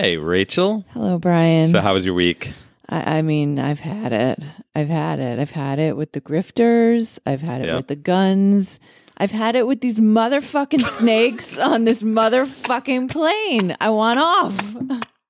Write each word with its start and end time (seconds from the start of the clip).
Hey, 0.00 0.16
Rachel. 0.16 0.84
Hello, 0.90 1.18
Brian. 1.18 1.66
So, 1.66 1.80
how 1.80 1.92
was 1.94 2.06
your 2.06 2.14
week? 2.14 2.52
I, 2.88 3.16
I 3.18 3.22
mean, 3.22 3.58
I've 3.58 3.80
had 3.80 4.12
it. 4.12 4.40
I've 4.76 4.86
had 4.86 5.18
it. 5.18 5.40
I've 5.40 5.50
had 5.50 5.80
it 5.80 5.96
with 5.96 6.12
the 6.12 6.20
grifters. 6.20 7.18
I've 7.26 7.40
had 7.40 7.62
it 7.62 7.66
Yeah. 7.66 7.78
with 7.78 7.88
the 7.88 7.96
guns. 7.96 8.78
I've 9.16 9.32
had 9.32 9.56
it 9.56 9.66
with 9.66 9.80
these 9.80 9.98
motherfucking 9.98 10.88
snakes 10.98 11.58
on 11.58 11.82
this 11.84 12.00
motherfucking 12.04 13.10
plane. 13.10 13.76
I 13.80 13.90
want 13.90 14.20
off. 14.20 14.54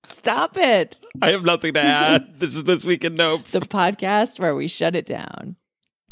Stop 0.04 0.58
it. 0.58 0.96
I 1.22 1.30
have 1.30 1.44
nothing 1.46 1.72
to 1.72 1.80
add. 1.80 2.34
this 2.38 2.54
is 2.54 2.64
This 2.64 2.84
Week 2.84 3.02
in 3.04 3.14
Nope. 3.14 3.46
The 3.50 3.60
podcast 3.60 4.38
where 4.38 4.54
we 4.54 4.68
shut 4.68 4.94
it 4.94 5.06
down. 5.06 5.56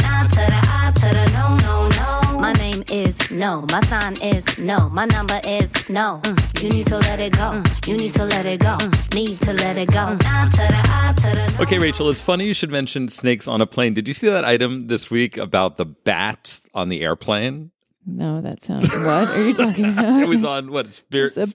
Ah, 0.01 0.27
ah, 0.35 2.26
My 2.47 2.53
name 2.53 2.85
is 2.93 3.29
no. 3.33 3.63
My 3.73 3.81
sign 3.81 4.13
is 4.23 4.57
no. 4.57 4.89
My 4.91 5.05
number 5.05 5.41
is 5.49 5.73
no. 5.91 6.21
Mm, 6.23 6.63
You 6.63 6.69
need 6.69 6.87
to 6.87 6.99
let 6.99 7.19
it 7.19 7.33
go. 7.33 7.51
Mm, 7.51 7.89
You 7.89 7.97
need 7.97 8.13
to 8.13 8.25
let 8.25 8.47
it 8.47 8.61
go. 8.61 8.77
Mm, 8.79 9.15
Need 9.15 9.41
to 9.41 9.53
let 9.53 9.77
it 9.77 9.91
go. 9.91 10.17
I 10.21 10.49
to 10.49 10.57
the 10.57 10.83
I 10.87 11.13
to 11.17 11.23
the 11.35 11.57
no. 11.59 11.63
Okay, 11.65 11.81
Rachel, 11.81 12.09
it's 12.09 12.21
funny 12.21 12.45
you 12.47 12.55
should 12.55 12.71
mention 12.71 13.09
snakes 13.09 13.49
on 13.49 13.61
a 13.61 13.67
plane. 13.67 13.95
Did 13.95 14.07
you 14.07 14.15
see 14.15 14.29
that 14.29 14.45
item 14.45 14.87
this 14.87 15.11
week 15.11 15.37
about 15.37 15.77
the 15.77 15.87
bats 15.87 16.69
on 16.73 16.89
the 16.89 17.03
airplane? 17.03 17.73
No, 18.09 18.41
that 18.41 18.63
sounds. 18.63 18.89
What 18.89 19.29
are 19.31 19.43
you 19.45 19.53
talking 19.53 19.87
about? 19.87 20.23
It 20.27 20.29
was 20.29 20.45
on 20.45 20.71
what 20.71 20.89
Spirit 20.91 21.35
There's 21.35 21.49
a 21.49 21.51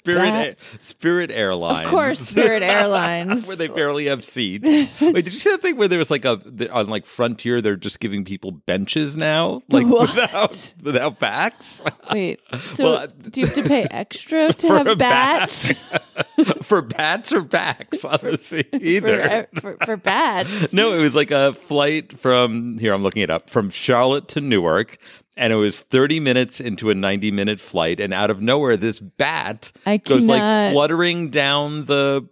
Spirit. 0.80 1.32
Airlines. 1.32 1.86
Of 1.86 1.92
course, 1.92 2.20
Spirit 2.20 2.62
Airlines. 2.62 3.46
where 3.48 3.56
they 3.56 3.68
barely 3.70 4.08
have 4.08 4.22
seats. 4.24 4.66
Wait, 5.02 5.14
did 5.16 5.34
you 5.34 5.40
see 5.40 5.50
that 5.52 5.62
thing 5.62 5.78
where 5.78 5.88
there 5.88 6.00
was 6.00 6.12
like 6.12 6.26
a 6.26 6.40
on 6.72 6.90
like 6.90 7.06
Frontier? 7.06 7.62
They're 7.62 7.78
just 7.78 8.00
giving 8.02 8.26
people 8.26 8.52
benches 8.52 9.16
now, 9.16 9.62
like 9.70 9.88
What? 9.88 10.10
without 10.14 10.74
without 10.84 11.20
backs 11.20 11.82
Wait. 12.12 12.40
So, 12.76 12.84
Well, 12.84 13.08
do 13.08 13.40
you 13.42 13.48
have 13.48 13.56
to 13.56 13.64
pay 13.64 13.84
extra 13.90 14.52
to 14.52 14.68
have 14.68 14.98
bats? 14.98 15.74
bat. 15.74 16.64
for 16.66 16.82
bats 16.82 17.32
or 17.32 17.42
backs. 17.42 18.04
I 18.04 18.18
don't 18.18 18.40
see 18.40 18.66
either. 18.74 19.48
For, 19.54 19.62
for, 19.78 19.86
for 19.86 19.98
bats. 19.98 20.74
No, 20.74 20.94
it 20.94 21.02
was 21.02 21.16
like 21.16 21.32
a 21.32 21.54
flight 21.54 22.20
from 22.20 22.78
here. 22.78 22.94
I'm 22.94 23.04
looking 23.04 23.22
it 23.22 23.30
up 23.30 23.50
from 23.50 23.70
Charlotte 23.70 24.28
to 24.30 24.42
Newark, 24.42 24.98
and 25.38 25.52
it 25.54 25.56
was 25.56 25.80
30 25.80 26.20
minutes 26.20 26.60
into 26.60 26.90
a 26.90 26.96
90 26.96 27.32
minute 27.32 27.60
flight, 27.60 28.00
and 28.00 28.14
out 28.14 28.30
of 28.30 28.42
nowhere, 28.42 28.78
this 28.78 29.00
bat 29.00 29.72
I 29.86 29.98
goes 29.98 30.26
like 30.26 30.74
fluttering 30.74 31.30
down 31.30 31.86
the 31.86 32.28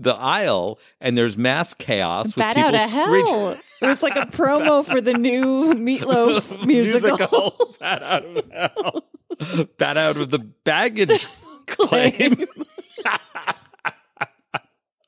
the 0.00 0.14
aisle, 0.14 0.78
and 1.00 1.18
there's 1.18 1.36
mass 1.36 1.74
chaos 1.74 2.26
with 2.26 2.36
Bat 2.36 2.56
people 2.56 2.68
out 2.76 2.84
of 2.84 2.88
screeching. 2.90 3.34
hell. 3.34 3.56
It 3.82 3.86
was 3.86 4.02
like 4.02 4.16
a 4.16 4.26
promo 4.30 4.84
for 4.84 5.00
the 5.00 5.12
new 5.14 5.74
Meatloaf 5.74 6.64
musical. 6.66 7.74
Bat 7.80 8.02
out 8.02 8.24
of 8.24 8.50
hell. 8.52 9.66
Bat 9.78 9.96
out 9.96 10.16
of 10.16 10.30
the 10.30 10.38
baggage 10.38 11.26
claim. 11.66 12.46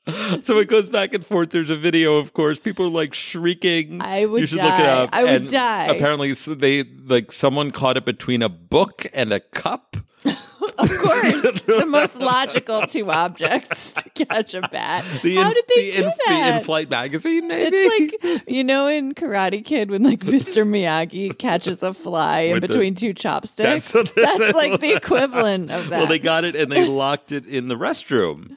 so 0.43 0.57
it 0.59 0.67
goes 0.67 0.89
back 0.89 1.13
and 1.13 1.25
forth. 1.25 1.51
There's 1.51 1.69
a 1.69 1.77
video, 1.77 2.17
of 2.17 2.33
course. 2.33 2.59
People 2.59 2.85
are 2.87 2.89
like 2.89 3.13
shrieking. 3.13 4.01
I 4.01 4.25
would 4.25 4.41
You 4.41 4.47
should 4.47 4.57
look 4.63 4.79
it 4.79 4.85
up. 4.85 5.09
I 5.13 5.23
would 5.23 5.31
And 5.43 5.51
die. 5.51 5.85
Apparently, 5.85 6.33
they 6.33 6.83
like 6.83 7.31
someone 7.31 7.71
caught 7.71 7.97
it 7.97 8.05
between 8.05 8.41
a 8.41 8.49
book 8.49 9.05
and 9.13 9.31
a 9.31 9.39
cup. 9.39 9.97
Of 10.77 10.89
course, 10.97 11.41
the 11.65 11.85
most 11.87 12.15
logical 12.15 12.81
two 12.87 13.11
objects 13.11 13.91
to 13.93 14.25
catch 14.25 14.53
a 14.53 14.61
bat. 14.61 15.03
The 15.21 15.35
How 15.35 15.47
in- 15.49 15.53
did 15.53 15.65
they 15.75 15.91
the 15.91 15.97
do 15.97 16.03
in, 16.03 16.05
that? 16.05 16.51
The 16.51 16.57
in-flight 16.59 16.89
magazine, 16.89 17.47
maybe. 17.47 17.75
it's 17.77 18.23
like 18.33 18.43
you 18.47 18.63
know 18.63 18.87
in 18.87 19.13
Karate 19.13 19.63
Kid 19.65 19.89
when 19.91 20.03
like 20.03 20.19
Mr. 20.21 20.65
Miyagi 20.65 21.35
catches 21.37 21.81
a 21.83 21.93
fly 21.93 22.41
in 22.41 22.53
With 22.53 22.61
the- 22.61 22.67
between 22.67 22.93
two 22.95 23.13
chopsticks. 23.13 23.91
That's 23.91 24.13
That's, 24.13 24.53
like 24.55 24.79
the 24.81 24.93
equivalent 24.93 25.71
of 25.71 25.89
that. 25.89 25.97
Well, 25.99 26.07
they 26.07 26.19
got 26.19 26.45
it 26.45 26.55
and 26.55 26.71
they 26.71 26.85
locked 26.85 27.31
it 27.31 27.45
in 27.47 27.67
the 27.67 27.75
restroom. 27.75 28.55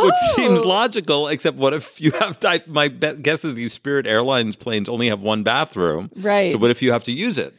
Which 0.00 0.14
seems 0.36 0.60
Oh. 0.60 0.68
logical, 0.68 1.28
except 1.28 1.56
what 1.56 1.74
if 1.74 2.00
you 2.00 2.12
have 2.12 2.38
to? 2.40 2.62
My 2.66 2.88
guess 2.88 3.44
is 3.44 3.54
these 3.54 3.72
Spirit 3.72 4.06
Airlines 4.06 4.56
planes 4.56 4.88
only 4.88 5.08
have 5.08 5.20
one 5.20 5.42
bathroom. 5.42 6.10
Right. 6.16 6.50
So 6.52 6.58
what 6.58 6.70
if 6.70 6.80
you 6.82 6.92
have 6.92 7.04
to 7.04 7.12
use 7.12 7.36
it? 7.38 7.54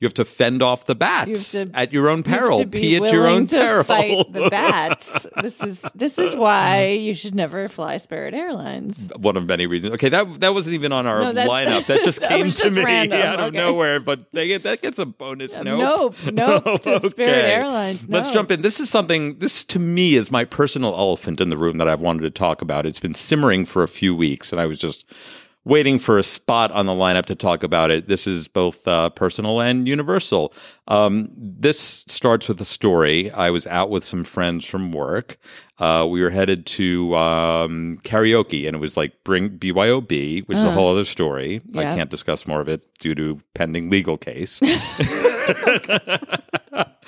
You 0.00 0.06
have 0.06 0.14
to 0.14 0.24
fend 0.24 0.62
off 0.62 0.86
the 0.86 0.94
bats 0.94 1.52
You 1.54 1.64
to- 1.66 1.70
at 1.76 1.92
your 1.92 2.08
own 2.08 2.22
peril. 2.22 2.64
be 2.64 2.80
Pee 2.80 2.96
at 2.98 3.12
your 3.12 3.26
own 3.26 3.48
to 3.48 3.56
peril. 3.58 3.82
Fight 3.84 4.32
the 4.32 4.48
bats. 4.50 5.26
this 5.42 5.60
is 5.60 5.84
this 5.92 6.18
is 6.18 6.36
why 6.44 6.86
you 6.90 7.14
should 7.14 7.34
never 7.34 7.66
fly 7.68 7.98
Spirit 7.98 8.32
Airlines. 8.32 9.08
One 9.16 9.36
of 9.36 9.46
many 9.46 9.66
reasons. 9.66 9.94
Okay, 9.94 10.08
that 10.10 10.38
that 10.40 10.54
wasn't 10.54 10.74
even 10.74 10.92
on 10.92 11.06
our 11.08 11.32
No, 11.32 11.46
lineup. 11.48 11.86
That 11.86 12.04
just 12.04 12.20
that 12.20 12.28
came 12.28 12.52
to 12.52 12.56
just 12.56 12.76
me 12.76 12.84
random. 12.84 13.20
out 13.20 13.40
of 13.40 13.46
Okay. 13.46 13.56
nowhere. 13.56 13.98
But 13.98 14.30
they 14.32 14.46
get, 14.46 14.62
that 14.62 14.82
gets 14.82 15.00
a 15.00 15.06
bonus. 15.06 15.56
Uh, 15.56 15.64
nope. 15.64 16.14
nope, 16.32 16.64
nope 16.64 16.82
to 16.82 17.10
Spirit 17.10 17.30
Okay. 17.30 17.52
Airlines, 17.54 18.08
Let's 18.08 18.30
jump 18.30 18.52
in. 18.52 18.62
This 18.62 18.78
is 18.78 18.88
something. 18.88 19.40
This 19.40 19.64
to 19.64 19.80
me 19.80 20.14
is 20.14 20.30
my 20.30 20.44
personal 20.44 20.94
elephant 20.94 21.40
in 21.40 21.48
the 21.48 21.56
room 21.56 21.78
that 21.78 21.88
I've 21.88 22.00
wanted 22.00 22.20
to 22.22 22.30
talk 22.30 22.62
about. 22.62 22.86
It's 22.86 23.00
been 23.00 23.16
simmering 23.16 23.64
for 23.64 23.82
a 23.82 23.88
few 23.88 24.14
weeks, 24.14 24.52
and 24.52 24.60
I 24.60 24.66
was 24.66 24.78
just 24.78 25.04
waiting 25.68 25.98
for 25.98 26.18
a 26.18 26.24
spot 26.24 26.72
on 26.72 26.86
the 26.86 26.92
lineup 26.92 27.26
to 27.26 27.34
talk 27.34 27.62
about 27.62 27.90
it. 27.90 28.08
This 28.08 28.26
is 28.26 28.48
both 28.48 28.88
uh, 28.88 29.10
personal 29.10 29.60
and 29.60 29.86
universal. 29.86 30.54
Um, 30.88 31.28
this 31.36 32.04
starts 32.08 32.48
with 32.48 32.58
a 32.62 32.64
story. 32.64 33.30
I 33.32 33.50
was 33.50 33.66
out 33.66 33.90
with 33.90 34.02
some 34.02 34.24
friends 34.24 34.64
from 34.64 34.92
work. 34.92 35.36
Uh, 35.78 36.06
we 36.08 36.22
were 36.22 36.30
headed 36.30 36.64
to 36.66 37.14
um, 37.16 38.00
karaoke, 38.02 38.66
and 38.66 38.74
it 38.74 38.80
was 38.80 38.96
like 38.96 39.22
bring 39.24 39.50
BYOB, 39.58 40.48
which 40.48 40.56
is 40.58 40.64
a 40.64 40.72
whole 40.72 40.90
other 40.90 41.04
story. 41.04 41.60
I 41.76 41.84
can't 41.84 42.10
discuss 42.10 42.46
more 42.46 42.62
of 42.62 42.68
it 42.68 42.82
due 42.98 43.14
to 43.14 43.40
pending 43.54 43.90
legal 43.90 44.16
case. 44.16 44.60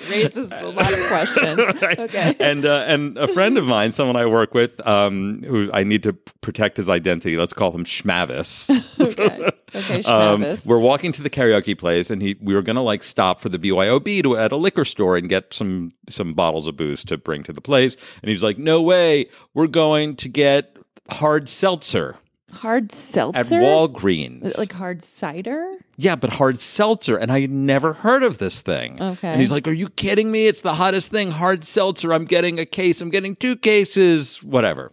Raises 0.09 0.51
a 0.51 0.67
lot 0.69 0.93
of 0.93 1.05
questions. 1.07 1.59
Okay. 2.01 2.35
and 2.39 2.65
uh, 2.65 2.85
and 2.87 3.17
a 3.17 3.27
friend 3.27 3.57
of 3.57 3.65
mine, 3.65 3.91
someone 3.93 4.15
I 4.15 4.25
work 4.25 4.53
with, 4.53 4.85
um, 4.87 5.43
who 5.43 5.69
I 5.73 5.83
need 5.83 6.03
to 6.03 6.13
protect 6.41 6.77
his 6.77 6.89
identity. 6.89 7.37
Let's 7.37 7.53
call 7.53 7.71
him 7.71 7.83
Schmavis. 7.85 8.69
okay. 8.99 9.49
Okay, 9.73 10.03
Um, 10.05 10.45
we're 10.65 10.79
walking 10.79 11.11
to 11.13 11.21
the 11.21 11.29
karaoke 11.29 11.77
place, 11.77 12.09
and 12.09 12.21
he 12.21 12.35
we 12.41 12.55
were 12.55 12.61
gonna 12.61 12.83
like 12.83 13.03
stop 13.03 13.39
for 13.39 13.49
the 13.49 13.59
BYOB 13.59 14.23
to 14.23 14.37
at 14.37 14.51
a 14.51 14.57
liquor 14.57 14.85
store 14.85 15.17
and 15.17 15.29
get 15.29 15.53
some 15.53 15.93
some 16.09 16.33
bottles 16.33 16.67
of 16.67 16.75
booze 16.75 17.03
to 17.05 17.17
bring 17.17 17.43
to 17.43 17.53
the 17.53 17.61
place. 17.61 17.95
And 18.21 18.29
he's 18.29 18.43
like, 18.43 18.57
"No 18.57 18.81
way, 18.81 19.29
we're 19.53 19.67
going 19.67 20.15
to 20.17 20.29
get 20.29 20.77
hard 21.09 21.47
seltzer 21.49 22.17
hard 22.51 22.91
seltzer? 22.91 23.39
at? 23.39 23.61
Walgreens." 23.61 24.57
Like 24.57 24.73
hard 24.73 25.03
cider? 25.03 25.75
Yeah, 25.97 26.15
but 26.15 26.33
hard 26.33 26.59
seltzer. 26.59 27.17
And 27.17 27.31
I 27.31 27.41
had 27.41 27.51
never 27.51 27.93
heard 27.93 28.23
of 28.23 28.37
this 28.39 28.61
thing. 28.61 29.01
Okay. 29.01 29.27
And 29.27 29.39
he's 29.39 29.51
like, 29.51 29.67
Are 29.67 29.73
you 29.73 29.89
kidding 29.89 30.31
me? 30.31 30.47
It's 30.47 30.61
the 30.61 30.73
hottest 30.73 31.11
thing. 31.11 31.31
Hard 31.31 31.63
seltzer. 31.63 32.13
I'm 32.13 32.25
getting 32.25 32.59
a 32.59 32.65
case. 32.65 33.01
I'm 33.01 33.09
getting 33.09 33.35
two 33.35 33.55
cases, 33.55 34.41
whatever. 34.41 34.91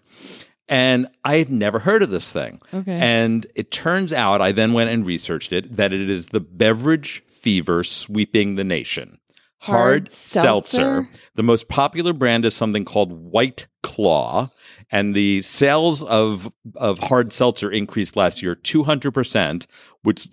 And 0.68 1.08
I 1.24 1.36
had 1.36 1.50
never 1.50 1.78
heard 1.78 2.02
of 2.02 2.10
this 2.10 2.30
thing. 2.30 2.60
Okay. 2.74 2.92
And 2.92 3.46
it 3.54 3.70
turns 3.70 4.12
out, 4.12 4.42
I 4.42 4.52
then 4.52 4.74
went 4.74 4.90
and 4.90 5.06
researched 5.06 5.52
it, 5.52 5.76
that 5.76 5.94
it 5.94 6.10
is 6.10 6.26
the 6.26 6.40
beverage 6.40 7.22
fever 7.28 7.82
sweeping 7.84 8.56
the 8.56 8.64
nation. 8.64 9.18
Hard 9.60 10.10
seltzer? 10.12 11.08
The 11.34 11.42
most 11.42 11.68
popular 11.68 12.12
brand 12.12 12.44
is 12.44 12.54
something 12.54 12.84
called 12.84 13.12
White 13.12 13.66
Claw, 13.82 14.50
and 14.90 15.14
the 15.14 15.42
sales 15.42 16.02
of 16.04 16.50
of 16.76 16.98
hard 17.00 17.32
seltzer 17.32 17.70
increased 17.70 18.16
last 18.16 18.40
year 18.42 18.54
200%, 18.54 19.66
which 20.02 20.28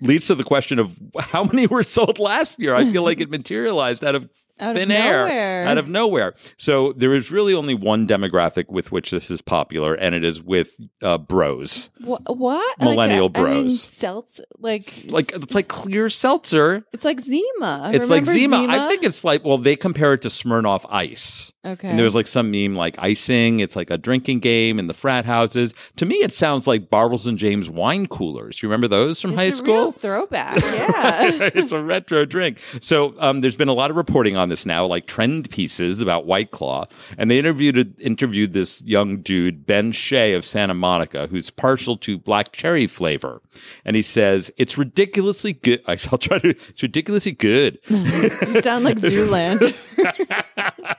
leads 0.00 0.26
to 0.26 0.34
the 0.34 0.44
question 0.44 0.78
of 0.78 0.98
how 1.18 1.44
many 1.44 1.66
were 1.66 1.82
sold 1.82 2.18
last 2.18 2.58
year. 2.58 2.74
I 2.74 2.90
feel 2.90 3.02
like 3.02 3.20
it 3.20 3.30
materialized 3.30 4.02
out 4.02 4.14
of 4.14 4.28
Out 4.60 4.70
of 4.70 4.76
thin 4.76 4.90
air, 4.90 5.24
nowhere. 5.26 5.66
out 5.66 5.78
of 5.78 5.88
nowhere. 5.88 6.34
So 6.56 6.92
there 6.92 7.14
is 7.14 7.30
really 7.30 7.54
only 7.54 7.74
one 7.74 8.06
demographic 8.06 8.68
with 8.68 8.92
which 8.92 9.10
this 9.10 9.30
is 9.30 9.40
popular, 9.42 9.94
and 9.94 10.14
it 10.14 10.24
is 10.24 10.42
with 10.42 10.78
uh, 11.02 11.18
bros. 11.18 11.90
What? 12.00 12.36
what? 12.36 12.78
Millennial 12.80 13.26
like, 13.28 13.38
I 13.38 13.42
mean, 13.42 13.62
bros. 13.62 13.82
seltzer, 13.82 14.44
like 14.58 14.82
Like 15.08 15.32
it's 15.32 15.54
like 15.54 15.68
clear 15.68 16.08
seltzer. 16.10 16.84
it's 16.92 17.04
like 17.04 17.20
Zima. 17.20 17.90
It's 17.94 18.08
like 18.10 18.26
Remember 18.26 18.32
Zima. 18.34 18.66
I 18.68 18.88
think 18.88 19.02
it's 19.04 19.24
like 19.24 19.44
well, 19.44 19.58
they 19.58 19.76
compare 19.76 20.12
it 20.14 20.22
to 20.22 20.28
Smirnoff 20.28 20.84
Ice. 20.90 21.52
okay. 21.64 21.88
And 21.88 21.98
there's 21.98 22.14
like 22.14 22.26
some 22.26 22.50
meme 22.50 22.74
like 22.76 22.96
icing. 22.98 23.60
It's 23.60 23.76
like 23.76 23.90
a 23.90 23.98
drinking 23.98 24.40
game 24.40 24.78
in 24.78 24.86
the 24.86 24.94
frat 24.94 25.24
houses. 25.24 25.72
To 25.96 26.06
me, 26.06 26.16
it 26.16 26.32
sounds 26.32 26.66
like 26.66 26.90
Bartles 26.90 27.26
and 27.26 27.38
James 27.38 27.70
wine 27.70 28.06
coolers. 28.06 28.62
You 28.62 28.68
remember 28.68 28.88
those 28.88 29.20
from 29.20 29.34
high 29.34 29.44
It's 29.44 29.56
a 29.56 29.64
school? 29.64 29.92
throwback. 29.92 30.60
Yeah. 30.62 31.30
it's 31.54 31.72
a 31.72 31.82
retro 31.82 32.24
drink. 32.24 32.58
So 32.80 33.14
um, 33.18 33.40
there's 33.40 33.56
been 33.56 33.68
a 33.68 33.72
lot 33.72 33.90
of 33.90 33.96
reporting 33.96 34.36
on 34.36 34.48
this 34.50 34.66
now, 34.66 34.84
like 34.84 35.06
trend 35.06 35.50
pieces 35.50 36.00
about 36.00 36.26
White 36.26 36.50
Claw, 36.50 36.86
and 37.16 37.30
they 37.30 37.38
interviewed 37.38 38.00
interviewed 38.00 38.52
this 38.52 38.82
young 38.82 39.22
dude 39.22 39.66
Ben 39.66 39.92
Shea 39.92 40.34
of 40.34 40.44
Santa 40.44 40.74
Monica, 40.74 41.26
who's 41.28 41.50
partial 41.50 41.96
to 41.98 42.18
black 42.18 42.52
cherry 42.52 42.86
flavor, 42.86 43.40
and 43.84 43.96
he 43.96 44.02
says 44.02 44.52
it's 44.56 44.76
ridiculously 44.76 45.54
good. 45.54 45.82
I 45.86 45.96
shall 45.96 46.18
try 46.18 46.38
to. 46.38 46.50
It's 46.68 46.82
ridiculously 46.82 47.32
good. 47.32 47.78
you 47.88 48.62
sound 48.62 48.84
like 48.84 48.98
Zooland. 48.98 49.74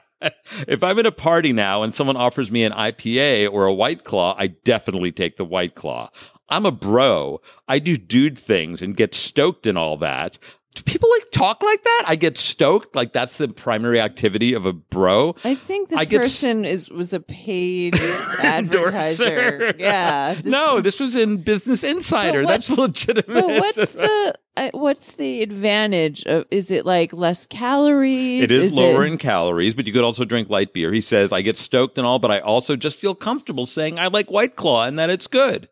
if 0.68 0.84
I'm 0.84 1.00
at 1.00 1.06
a 1.06 1.12
party 1.12 1.54
now 1.54 1.84
and 1.84 1.94
someone 1.94 2.18
offers 2.18 2.52
me 2.52 2.64
an 2.64 2.74
IPA 2.74 3.52
or 3.52 3.66
a 3.66 3.74
White 3.74 4.04
Claw, 4.04 4.36
I 4.38 4.48
definitely 4.48 5.12
take 5.12 5.38
the 5.38 5.46
White 5.46 5.76
Claw. 5.76 6.10
I'm 6.50 6.66
a 6.66 6.72
bro. 6.72 7.42
I 7.68 7.80
do 7.80 7.96
dude 7.96 8.38
things 8.38 8.82
and 8.82 8.98
get 8.98 9.16
stoked 9.16 9.66
and 9.66 9.78
all 9.78 9.98
that. 9.98 10.38
Do 10.74 10.84
people 10.84 11.10
like 11.20 11.32
talk 11.32 11.62
like 11.62 11.84
that? 11.84 12.04
I 12.08 12.16
get 12.16 12.38
stoked. 12.38 12.96
Like 12.96 13.12
that's 13.14 13.38
the 13.38 13.48
primary 13.50 14.00
activity 14.00 14.54
of 14.54 14.66
a 14.66 14.72
bro. 14.72 15.36
I 15.44 15.56
think 15.56 15.90
this 15.90 16.00
I 16.00 16.06
get 16.06 16.22
s- 16.22 16.28
person 16.32 16.64
is 16.66 16.90
was 16.90 17.12
a 17.14 17.20
paid 17.20 17.96
advertiser. 18.42 19.26
Endorser. 19.26 19.76
Yeah. 19.80 20.36
this- 20.36 20.46
no, 20.46 20.82
this 20.82 21.00
was 21.00 21.16
in 21.16 21.44
Business 21.44 21.84
Insider. 21.84 22.46
That's 22.46 22.70
legitimate. 22.70 23.28
But 23.28 23.48
what's 23.48 23.76
the 23.76 24.36
uh, 24.58 24.70
what's 24.74 25.12
the 25.14 25.42
advantage 25.42 26.24
of? 26.26 26.46
Is 26.52 26.72
it 26.72 26.86
like 26.86 27.12
less 27.14 27.46
calories? 27.46 28.44
It 28.44 28.52
is, 28.52 28.66
Is 28.66 28.72
lower 28.72 29.06
it- 29.06 29.12
in 29.12 29.18
calories, 29.18 29.76
but 29.76 29.88
you 29.88 29.94
could 29.94 30.04
also 30.04 30.26
drink 30.26 30.50
light 30.50 30.74
beer. 30.74 30.92
He 30.94 31.02
says, 31.02 31.32
I 31.32 31.42
get 31.42 31.58
stoked 31.58 31.98
and 31.98 32.08
all, 32.08 32.20
but 32.20 32.32
I 32.32 32.40
also 32.40 32.76
just 32.76 32.98
feel 33.00 33.16
comfortable 33.16 33.66
saying 33.66 34.00
I 34.00 34.08
like 34.08 34.32
White 34.32 34.56
Claw 34.56 34.86
and 34.86 34.98
that 35.00 35.10
it's 35.10 35.28
good. 35.28 35.68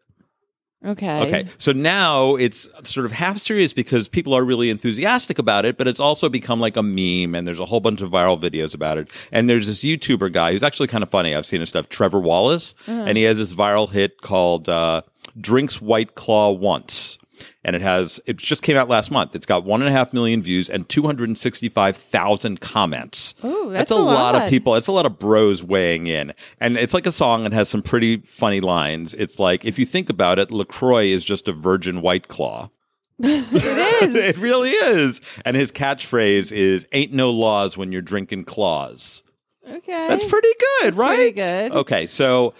Okay. 0.86 1.22
Okay. 1.28 1.48
So 1.58 1.74
now 1.74 2.36
it's 2.36 2.70
sort 2.84 3.06
of 3.06 3.12
half 3.12 3.38
serious 3.38 3.74
because 3.74 4.08
people 4.08 4.34
are 4.34 4.46
really 4.46 4.70
enthusiastic 4.70 5.38
about 5.38 5.66
it, 5.66 5.78
but 5.78 5.88
it's 5.90 6.00
also 6.00 6.30
become 6.30 6.62
like 6.62 6.78
a 6.78 6.84
meme 6.84 7.36
and 7.36 7.46
there's 7.46 7.60
a 7.60 7.66
whole 7.66 7.82
bunch 7.82 8.02
of 8.02 8.10
viral 8.12 8.40
videos 8.40 8.74
about 8.74 8.98
it. 8.98 9.10
And 9.32 9.50
there's 9.50 9.68
this 9.68 9.84
YouTuber 9.84 10.32
guy 10.32 10.54
who's 10.54 10.64
actually 10.64 10.88
kind 10.88 11.04
of 11.04 11.10
funny. 11.10 11.36
I've 11.36 11.46
seen 11.46 11.60
his 11.60 11.70
stuff, 11.70 11.90
Trevor 11.90 12.20
Wallace, 12.22 12.76
and 12.88 13.18
he 13.18 13.24
has 13.24 13.40
this 13.40 13.54
viral 13.54 13.90
hit 13.90 14.22
called 14.22 14.70
uh, 14.70 15.02
Drinks 15.40 15.82
White 15.82 16.16
Claw 16.16 16.52
Once. 16.52 17.18
And 17.64 17.76
it 17.76 17.82
has, 17.82 18.22
it 18.26 18.38
just 18.38 18.62
came 18.62 18.78
out 18.78 18.88
last 18.88 19.12
month. 19.12 19.36
It's 19.36 19.46
got 19.46 19.66
one 19.66 19.82
and 19.82 19.90
a 19.90 19.92
half 19.92 20.14
million 20.14 20.42
views 20.42 20.70
and 20.70 20.88
265,000 20.88 22.62
comments. 22.62 23.36
Ooh, 23.44 23.70
that's 23.72 23.92
a, 23.92 23.96
a 23.96 23.98
lot 23.98 24.36
of 24.36 24.50
people. 24.50 24.76
It's 24.76 24.88
a 24.88 24.94
lot 24.94 25.06
of 25.06 25.20
bros 25.20 25.62
weighing 25.62 26.08
in. 26.08 26.34
And 26.62 26.78
it's 26.78 26.94
like 26.94 27.06
a 27.06 27.12
song 27.12 27.44
that 27.44 27.52
has 27.52 27.68
some 27.68 27.82
pretty 27.82 28.18
funny 28.22 28.62
lines. 28.62 29.14
It's 29.14 29.40
like, 29.40 29.66
if 29.66 29.78
you 29.78 29.86
think 29.86 30.10
about 30.10 30.40
it, 30.40 30.52
LaCroix 30.52 31.06
is 31.06 31.26
just 31.26 31.50
a 31.50 31.54
virgin 31.54 32.02
white 32.02 32.30
claw. 32.30 32.70
it 33.20 33.54
is. 33.54 34.16
it 34.16 34.38
really 34.38 34.72
is. 34.72 35.20
And 35.44 35.58
his 35.58 35.74
catchphrase 35.74 36.54
is, 36.54 36.88
ain't 36.94 37.12
no 37.12 37.30
laws 37.30 37.76
when 37.76 37.92
you're 37.92 38.02
drinking 38.02 38.46
claws. 38.46 39.22
Okay. 39.70 40.08
That's 40.08 40.24
pretty 40.24 40.54
good, 40.82 40.96
right? 40.96 41.16
pretty 41.16 41.32
good. 41.32 41.72
Okay, 41.74 42.08
so 42.08 42.54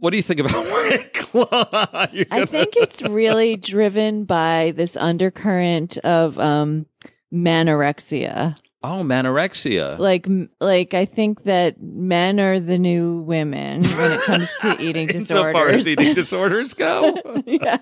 what 0.00 0.10
do 0.10 0.16
you 0.16 0.22
think 0.22 0.40
about 0.40 0.52
white 0.70 1.12
claw? 1.14 2.06
You're 2.12 2.26
I 2.30 2.38
gonna- 2.40 2.46
think 2.46 2.76
it's 2.76 3.00
really 3.02 3.56
driven 3.56 4.24
by 4.24 4.72
this 4.76 4.96
undercurrent 4.96 5.96
of 5.98 6.38
um 6.38 6.86
manorexia. 7.32 8.56
Oh, 8.82 9.02
manorexia. 9.04 9.98
Like 9.98 10.26
like 10.58 10.94
I 10.94 11.04
think 11.04 11.42
that 11.44 11.82
men 11.82 12.40
are 12.40 12.58
the 12.58 12.78
new 12.78 13.18
women 13.20 13.84
when 13.84 14.12
it 14.12 14.22
comes 14.22 14.48
to 14.62 14.76
eating 14.80 15.06
disorders. 15.06 15.20
Insofar 15.30 15.68
as 15.68 15.84
disorders. 15.84 15.86
eating 15.86 16.14
disorders 16.22 16.74
go. 16.74 17.42
yes. 17.44 17.80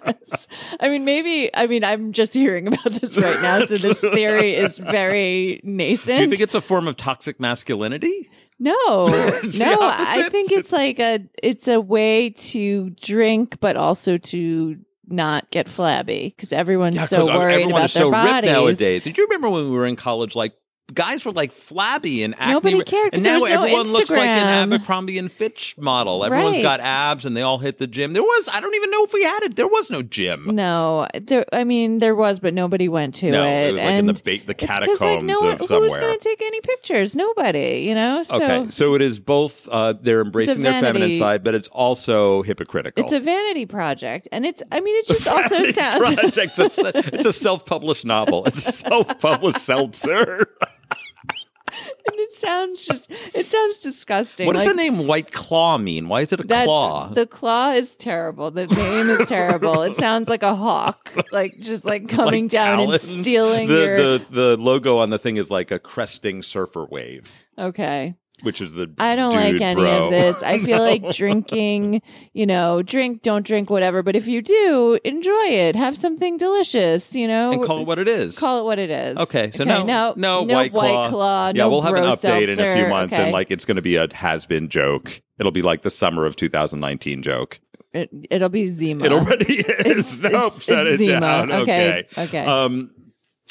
I 0.80 0.88
mean, 0.88 1.04
maybe, 1.04 1.54
I 1.54 1.68
mean, 1.68 1.84
I'm 1.84 2.10
just 2.12 2.34
hearing 2.34 2.66
about 2.66 2.90
this 2.90 3.16
right 3.16 3.40
now. 3.40 3.60
So 3.66 3.76
this 3.76 4.00
theory 4.00 4.56
is 4.56 4.76
very 4.76 5.60
nascent. 5.62 6.16
do 6.16 6.22
you 6.24 6.30
think 6.30 6.40
it's 6.42 6.56
a 6.56 6.60
form 6.60 6.88
of 6.88 6.96
toxic 6.96 7.38
masculinity? 7.38 8.28
No, 8.58 9.06
no, 9.06 9.78
I 9.80 10.28
think 10.30 10.52
it's 10.52 10.72
like 10.72 10.98
a, 10.98 11.20
it's 11.42 11.68
a 11.68 11.80
way 11.80 12.30
to 12.30 12.90
drink, 12.90 13.58
but 13.60 13.76
also 13.76 14.18
to 14.18 14.76
not 15.06 15.50
get 15.50 15.68
flabby 15.68 16.34
because 16.36 16.52
everyone's 16.52 16.96
Yeah, 16.96 17.06
so 17.06 17.26
'cause 17.26 17.34
uh, 17.34 17.38
worried 17.38 17.54
everyone 17.54 17.72
about 17.72 17.84
is 17.86 17.94
their 17.94 18.02
so 18.02 18.10
ripped 18.10 18.24
bodies. 18.24 18.50
nowadays. 18.50 19.04
Did 19.04 19.16
you 19.16 19.24
remember 19.24 19.48
when 19.50 19.64
we 19.64 19.70
were 19.70 19.86
in 19.86 19.96
college? 19.96 20.34
Like 20.36 20.52
guys 20.94 21.24
were 21.24 21.32
like 21.32 21.52
flabby 21.52 22.22
and 22.22 22.34
acne, 22.38 22.54
Nobody 22.54 22.82
cared 22.82 23.14
and 23.14 23.22
now 23.22 23.40
was 23.40 23.50
no 23.50 23.56
everyone 23.62 23.92
looks 23.92 24.10
like 24.10 24.28
an 24.28 24.72
Abercrombie 24.72 25.18
and 25.18 25.30
Fitch 25.30 25.76
model. 25.78 26.24
Everyone's 26.24 26.56
Right. 26.56 26.62
got 26.62 26.80
abs 26.80 27.24
and 27.26 27.36
they 27.36 27.42
all 27.42 27.58
hit 27.58 27.78
the 27.78 27.86
gym. 27.86 28.14
There 28.14 28.22
was 28.22 28.48
I 28.52 28.60
don't 28.60 28.74
even 28.74 28.90
know 28.90 29.04
if 29.04 29.12
we 29.12 29.22
had 29.22 29.42
it. 29.42 29.56
There 29.56 29.68
was 29.68 29.90
no 29.90 30.02
gym. 30.02 30.46
No, 30.54 31.06
there. 31.14 31.44
I 31.52 31.64
mean, 31.64 31.98
there 31.98 32.14
was, 32.14 32.40
but 32.40 32.54
nobody 32.54 32.88
went 32.88 33.14
to 33.16 33.30
No, 33.30 33.42
it. 33.44 33.68
it 33.68 33.72
was 33.74 33.82
like 33.82 33.94
in 33.96 34.06
the 34.06 34.12
ba- 34.14 34.46
the 34.46 34.54
catacombs 34.54 35.00
like, 35.00 35.22
no 35.22 35.40
one, 35.40 35.52
of 35.52 35.58
Who's 35.60 35.68
somewhere. 35.68 36.00
going 36.00 36.18
to 36.18 36.24
take 36.24 36.40
any 36.42 36.60
pictures? 36.60 37.14
Nobody. 37.14 37.84
You 37.86 37.94
know. 37.94 38.22
So 38.22 38.34
okay, 38.36 38.66
so 38.70 38.94
it 38.94 39.02
is 39.02 39.18
both. 39.18 39.68
Uh, 39.68 39.92
they're 40.00 40.20
embracing 40.22 40.62
their 40.62 40.80
feminine 40.80 41.18
side, 41.18 41.44
but 41.44 41.54
it's 41.54 41.68
also 41.68 42.42
hypocritical. 42.42 43.04
it's 43.04 43.12
a 43.12 43.20
vanity 43.20 43.66
project, 43.66 44.26
and 44.32 44.46
it's. 44.46 44.62
I 44.72 44.80
mean, 44.80 44.96
it 44.96 45.06
just 45.06 45.28
also 45.28 45.64
sounds. 45.72 45.98
project. 45.98 46.58
It's, 46.58 46.78
it's 46.78 47.26
a 47.26 47.32
self-published 47.32 48.04
novel. 48.04 48.46
It's 48.46 48.66
a 48.66 48.72
self-published 48.72 49.58
seltzer. 49.60 50.48
it 51.70 52.34
sounds 52.40 52.84
just. 52.84 53.06
It 53.34 53.46
sounds 53.46 53.78
disgusting. 53.78 54.46
What 54.46 54.54
does 54.54 54.64
like, 54.64 54.70
the 54.70 54.76
name 54.76 55.06
White 55.06 55.32
Claw 55.32 55.78
mean? 55.78 56.08
Why 56.08 56.22
is 56.22 56.32
it 56.32 56.40
a 56.40 56.44
claw? 56.44 57.08
The 57.08 57.26
claw 57.26 57.72
is 57.72 57.94
terrible. 57.96 58.50
The 58.50 58.66
name 58.66 59.10
is 59.10 59.28
terrible. 59.28 59.82
It 59.82 59.96
sounds 59.96 60.28
like 60.28 60.42
a 60.42 60.54
hawk, 60.54 61.10
like 61.32 61.58
just 61.60 61.84
like 61.84 62.08
coming 62.08 62.44
Like 62.44 62.52
down 62.52 62.78
talons? 62.78 63.04
and 63.04 63.22
stealing 63.22 63.68
the, 63.68 63.74
your. 63.84 63.96
the 63.96 64.24
the 64.30 64.56
logo 64.56 64.98
on 64.98 65.10
the 65.10 65.18
thing 65.18 65.36
is 65.36 65.50
like 65.50 65.70
a 65.70 65.78
cresting 65.78 66.42
surfer 66.42 66.84
wave, 66.86 67.30
okay. 67.58 68.14
Which 68.42 68.60
is 68.60 68.72
the 68.72 68.90
I 68.98 69.16
don't 69.16 69.32
dude 69.32 69.54
like 69.54 69.60
any 69.60 69.74
bro. 69.80 70.04
of 70.04 70.10
this. 70.10 70.42
I 70.42 70.58
feel 70.64 70.78
No. 70.78 70.84
like 70.84 71.14
drinking, 71.14 72.02
you 72.32 72.46
know, 72.46 72.82
drink, 72.82 73.22
don't 73.22 73.44
drink, 73.46 73.70
whatever. 73.70 74.02
But 74.02 74.16
if 74.16 74.26
you 74.26 74.42
do, 74.42 74.98
enjoy 75.04 75.44
it. 75.46 75.76
Have 75.76 75.96
something 75.98 76.36
delicious, 76.36 77.14
you 77.14 77.26
know. 77.28 77.50
and 77.52 77.62
call 77.62 77.80
it 77.80 77.86
what 77.86 77.98
it 77.98 78.08
is. 78.08 78.38
Call 78.38 78.60
it 78.60 78.64
what 78.64 78.78
it 78.78 78.90
is. 78.90 79.16
Okay, 79.18 79.50
so 79.50 79.62
Okay, 79.64 79.70
no, 79.70 79.82
no, 79.84 80.14
no, 80.16 80.44
no 80.44 80.54
White 80.54 80.72
Claw. 80.72 81.08
Claw, 81.10 81.46
yeah, 81.48 81.62
no 81.64 81.68
we'll 81.70 81.82
have 81.82 81.94
an 81.94 82.02
bro 82.02 82.16
update 82.16 82.48
in 82.48 82.60
a 82.60 82.74
few 82.74 82.88
months, 82.88 83.12
Okay. 83.14 83.24
and 83.24 83.32
like 83.32 83.50
it's 83.50 83.64
going 83.64 83.76
to 83.76 83.82
be 83.82 83.96
a 83.96 84.12
has-been 84.14 84.68
joke. 84.68 85.20
It'll 85.38 85.52
be 85.52 85.62
like 85.62 85.82
the 85.82 85.90
summer 85.90 86.24
of 86.26 86.36
2019 86.36 87.22
joke. 87.22 87.60
It, 87.92 88.10
it'll 88.30 88.48
be 88.50 88.66
Zima. 88.66 89.04
It 89.04 89.12
already 89.12 89.54
is. 89.60 89.68
It's- 89.68 90.18
nope, 90.18 90.56
it's- 90.56 90.62
shut 90.64 90.86
it's 90.86 91.00
it 91.02 91.06
Zima. 91.06 91.20
down. 91.20 91.52
Okay, 91.52 92.06
Okay. 92.12 92.22
okay. 92.22 92.44
Um, 92.44 92.90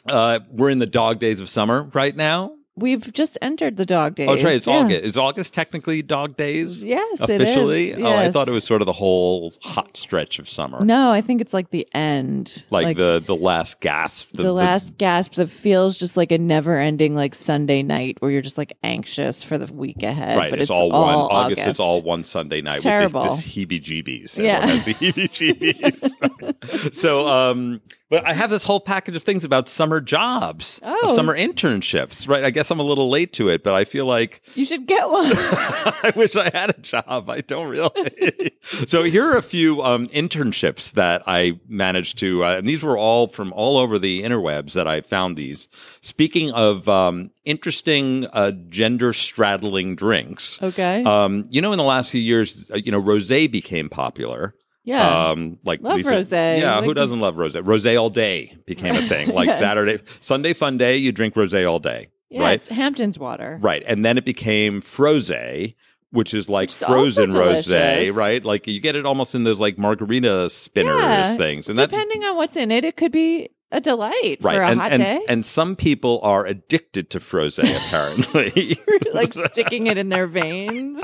uh, 0.07 0.39
we're 0.51 0.69
in 0.69 0.80
the 0.80 0.86
dog 0.86 1.19
days 1.19 1.42
of 1.42 1.50
summer 1.50 1.84
right 1.94 2.16
now. 2.16 2.54
We've 2.77 3.12
just 3.13 3.38
entered 3.41 3.77
the 3.77 3.85
dog 3.85 4.15
days. 4.15 4.29
Oh, 4.29 4.33
that's 4.33 4.44
right. 4.44 4.56
It's 4.56 4.68
Yeah. 4.68 4.75
August. 4.77 5.03
Is 5.03 5.18
August 5.18 5.53
technically 5.53 6.01
dog 6.03 6.38
days? 6.38 6.83
Yes, 6.83 7.21
it 7.21 7.29
is. 7.29 7.41
officially. 7.41 7.95
Oh, 7.95 8.15
I 8.15 8.31
thought 8.31 8.47
it 8.47 8.51
was 8.51 8.63
sort 8.65 8.81
of 8.81 8.85
the 8.85 8.94
whole 8.94 9.51
hot 9.63 9.97
stretch 9.97 10.38
of 10.39 10.47
summer, 10.47 10.83
No, 10.85 11.12
I 11.12 11.21
think 11.21 11.41
it's 11.41 11.53
like 11.53 11.71
the 11.71 11.88
end. 11.94 12.63
like, 12.69 12.95
the 12.95 13.21
the 13.25 13.35
last 13.35 13.79
gasp, 13.81 14.29
the, 14.33 14.53
last 14.53 14.97
gasp 14.97 15.33
that 15.33 15.50
feels 15.50 15.97
just 15.97 16.15
like 16.15 16.31
a 16.31 16.38
never 16.38 16.77
ending 16.79 17.15
like 17.15 17.33
Sunday 17.35 17.81
night 17.83 18.18
where 18.19 18.29
you're 18.31 18.41
just 18.41 18.57
like 18.57 18.77
anxious 18.83 19.41
for 19.44 19.57
the 19.57 19.71
week 19.74 20.03
ahead. 20.03 20.38
Right, 20.38 20.50
But 20.51 20.59
it's, 20.59 20.69
it's, 20.69 20.71
all, 20.71 20.89
one 20.91 21.15
August. 21.15 21.33
August. 21.62 21.62
It's 21.68 21.79
all 21.79 22.01
one 22.03 22.24
Sunday 22.24 22.62
night 22.62 22.81
terrible. 22.83 23.24
with 23.24 23.31
this, 23.31 23.44
this 23.45 23.56
heebie-jeebies. 23.56 24.38
Yeah. 24.38 24.59
Everyone 24.62 24.83
the 24.85 24.94
heebie-jeebies. 25.63 26.94
so, 26.94 27.27
um, 27.27 27.81
but 28.09 28.25
I 28.25 28.33
have 28.33 28.50
this 28.50 28.63
whole 28.63 28.79
package 28.79 29.15
of 29.15 29.24
things 29.24 29.44
about 29.44 29.68
summer 29.68 30.00
jobs, 30.00 30.79
Oh. 30.83 31.15
summer 31.15 31.35
internships. 31.38 32.27
Right, 32.27 32.44
I 32.44 32.51
guess 32.51 32.67
I'm 32.72 32.80
a 32.80 32.84
little 32.84 33.10
late 33.10 33.34
to 33.34 33.50
it, 33.50 33.64
but 33.64 33.74
I 33.74 33.86
feel 33.86 34.06
like 34.06 34.42
You 34.56 34.66
should 34.66 34.86
get 34.88 35.10
one. 35.10 35.31
I 35.34 36.14
wish 36.16 36.36
I 36.36 36.50
had 36.54 36.69
a 36.72 36.80
job. 36.81 37.30
I 37.30 37.42
don't 37.42 37.68
really. 37.69 38.52
so 38.88 39.04
here 39.04 39.25
are 39.31 39.38
a 39.38 39.41
few 39.41 39.82
um, 39.82 40.08
internships 40.08 40.91
that 40.94 41.24
I 41.27 41.60
managed 41.68 42.18
to, 42.20 42.44
uh, 42.44 42.56
and 42.56 42.68
these 42.68 42.84
were 42.84 42.98
all 42.98 43.27
from 43.27 43.53
all 43.53 43.77
over 43.77 43.98
the 44.00 44.24
interwebs 44.24 44.74
that 44.74 44.88
I 44.88 45.01
found 45.01 45.38
these. 45.38 45.68
Speaking 46.01 46.51
of 46.51 46.88
um, 46.89 47.32
interesting 47.46 48.25
uh, 48.34 48.51
gender 48.70 49.13
straddling 49.13 49.96
drinks, 49.96 50.62
okay. 50.62 51.03
um, 51.03 51.46
you 51.50 51.62
know, 51.62 51.72
in 51.72 51.77
the 51.77 51.84
last 51.84 52.10
few 52.12 52.22
years, 52.22 52.70
uh, 52.74 52.77
you 52.77 52.91
know, 52.91 53.01
rosé 53.01 53.51
became 53.51 53.89
popular. 53.89 54.53
yeah. 54.84 55.30
Um, 55.30 55.60
like 55.63 55.82
Love 55.82 55.98
Lisa, 55.98 56.12
rosé. 56.13 56.60
Yeah, 56.60 56.75
Like- 56.75 56.86
who 56.86 56.94
doesn't 56.94 57.20
love 57.20 57.36
rosé? 57.36 57.62
Rosé 57.63 58.00
all 58.00 58.10
day 58.10 58.56
became 58.65 58.96
a 58.96 59.01
thing. 59.08 59.30
Like 59.34 59.48
Yes. 59.48 59.60
Saturday, 59.60 60.00
Sunday 60.22 60.53
fun 60.53 60.77
day, 60.77 60.98
you 60.98 61.12
drink 61.12 61.34
rosé 61.36 61.70
all 61.70 61.80
day. 61.80 62.10
Yeah, 62.29 62.41
right? 62.41 62.53
it's 62.55 62.67
Hampton's 62.67 63.17
water. 63.17 63.57
Right. 63.62 63.84
And 63.88 64.03
then 64.03 64.17
it 64.17 64.25
became 64.25 64.81
frosé, 64.81 65.75
which 66.12 66.34
is 66.34 66.50
like 66.50 66.69
Which 66.69 66.81
is 66.81 66.88
frozen 66.88 67.31
rose, 67.31 67.69
right? 67.69 68.43
Like 68.43 68.67
you 68.67 68.79
get 68.81 68.96
it 68.96 69.05
almost 69.05 69.34
in 69.36 69.43
those 69.43 69.60
like 69.60 69.77
margarita 69.77 70.50
spinners 70.50 71.00
Yeah. 71.00 71.36
things. 71.36 71.69
And 71.69 71.77
that 71.79 71.89
Depending 71.89 72.24
on 72.25 72.36
what's 72.36 72.55
in 72.55 72.72
it, 72.72 72.84
it 72.84 72.98
could 72.98 73.12
be 73.12 73.50
a 73.72 73.81
delight 73.81 74.38
right. 74.41 74.55
for 74.55 74.62
a 74.62 74.67
and, 74.69 74.79
hot 74.79 74.93
and, 74.93 75.03
day. 75.03 75.19
and 75.27 75.46
some 75.46 75.75
people 75.75 76.22
are 76.24 76.46
addicted 76.46 77.10
to 77.10 77.19
frosé 77.19 77.75
apparently. 77.75 78.77
like 79.13 79.34
sticking 79.51 79.88
it 79.88 79.98
in 79.98 80.07
their 80.10 80.25
veins. 80.27 81.01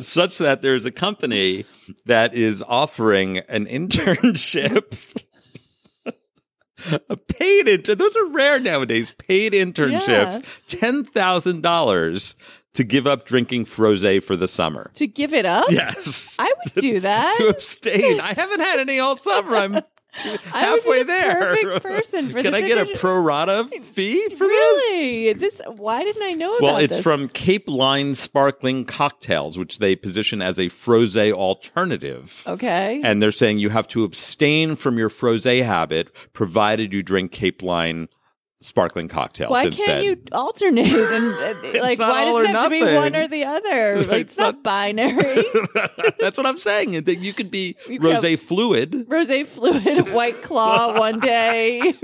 Such 0.00 0.38
that 0.38 0.62
there's 0.62 0.84
a 0.84 0.90
company 0.90 1.64
that 2.06 2.34
is 2.34 2.62
offering 2.66 3.38
an 3.38 3.66
internship. 4.26 4.98
A 7.08 7.16
paid 7.28 7.68
intern. 7.68 7.98
Those 7.98 8.16
are 8.16 8.26
rare 8.26 8.58
nowadays. 8.60 9.12
Paid 9.18 9.52
internships. 9.52 10.08
Yeah. 10.08 10.40
Ten 10.66 11.04
thousand 11.04 11.62
dollars 11.62 12.34
to 12.74 12.84
give 12.84 13.06
up 13.06 13.26
drinking 13.26 13.66
frosé 13.66 14.22
for 14.22 14.34
the 14.34 14.48
summer. 14.48 14.90
to 14.94 15.06
give 15.06 15.34
it 15.34 15.44
up? 15.44 15.66
Yes. 15.70 16.36
I 16.38 16.50
would 16.64 16.74
do 16.82 17.00
that. 17.00 17.36
to 17.38 17.48
abstain. 17.48 18.18
I 18.20 18.32
haven't 18.32 18.60
had 18.60 18.78
any 18.80 18.98
all 18.98 19.16
summer. 19.18 19.56
I'm 19.56 19.72
two, 20.16 20.28
I 20.30 20.32
would 20.32 20.40
be 20.42 20.48
halfway 20.50 20.98
the 21.00 21.04
there. 21.04 21.38
perfect 21.56 21.82
person 21.82 22.28
for 22.30 22.40
Can 22.42 22.52
this 22.52 22.62
I 22.62 22.66
get 22.66 22.78
a 22.78 22.98
pro 22.98 23.18
rata 23.20 23.68
fee 23.92 24.28
for 24.30 24.46
this? 24.46 24.48
really? 24.48 25.32
This 25.32 25.60
why 25.76 26.02
didn't 26.04 26.22
I 26.22 26.32
know 26.32 26.50
about 26.56 26.62
Well, 26.62 26.76
it's 26.78 26.94
this? 26.96 27.02
from 27.02 27.28
Cape 27.28 27.68
Line 27.68 28.14
Sparkling 28.14 28.84
Cocktails, 28.84 29.58
which 29.58 29.78
they 29.78 29.96
position 29.96 30.42
as 30.42 30.58
a 30.58 30.66
frosé 30.66 31.32
alternative. 31.32 32.42
Okay. 32.46 33.00
And 33.04 33.22
they're 33.22 33.32
saying 33.32 33.58
you 33.58 33.70
have 33.70 33.88
to 33.88 34.04
abstain 34.04 34.76
from 34.76 34.98
your 34.98 35.08
frosé 35.10 35.64
habit 35.64 36.14
provided 36.32 36.92
you 36.92 37.02
drink 37.02 37.32
Cape 37.32 37.62
Line 37.62 38.08
sparkling 38.62 39.08
cocktails 39.08 39.50
Why 39.50 39.64
instead. 39.64 39.86
can't 39.86 40.04
you 40.04 40.22
alternate? 40.32 40.88
And 40.88 40.94
uh, 41.76 41.82
like, 41.82 41.98
not 41.98 42.10
why 42.10 42.24
does 42.24 42.48
it 42.48 42.54
have 42.54 42.64
to 42.64 42.70
be 42.70 42.94
one 42.94 43.14
or 43.14 43.28
the 43.28 43.44
other? 43.44 44.02
Like, 44.12 44.22
It's 44.22 44.32
it's 44.32 44.38
not 44.38 44.62
binary. 44.62 45.44
That's 46.18 46.36
what 46.36 46.46
I'm 46.46 46.58
saying. 46.58 47.04
That 47.04 47.18
you 47.18 47.32
could 47.32 47.50
be 47.50 47.76
You 47.88 48.00
rosé 48.00 48.38
fluid. 48.38 49.06
Rose 49.08 49.48
fluid, 49.48 50.12
white 50.12 50.42
claw 50.42 50.98
one 50.98 51.20
day, 51.20 51.94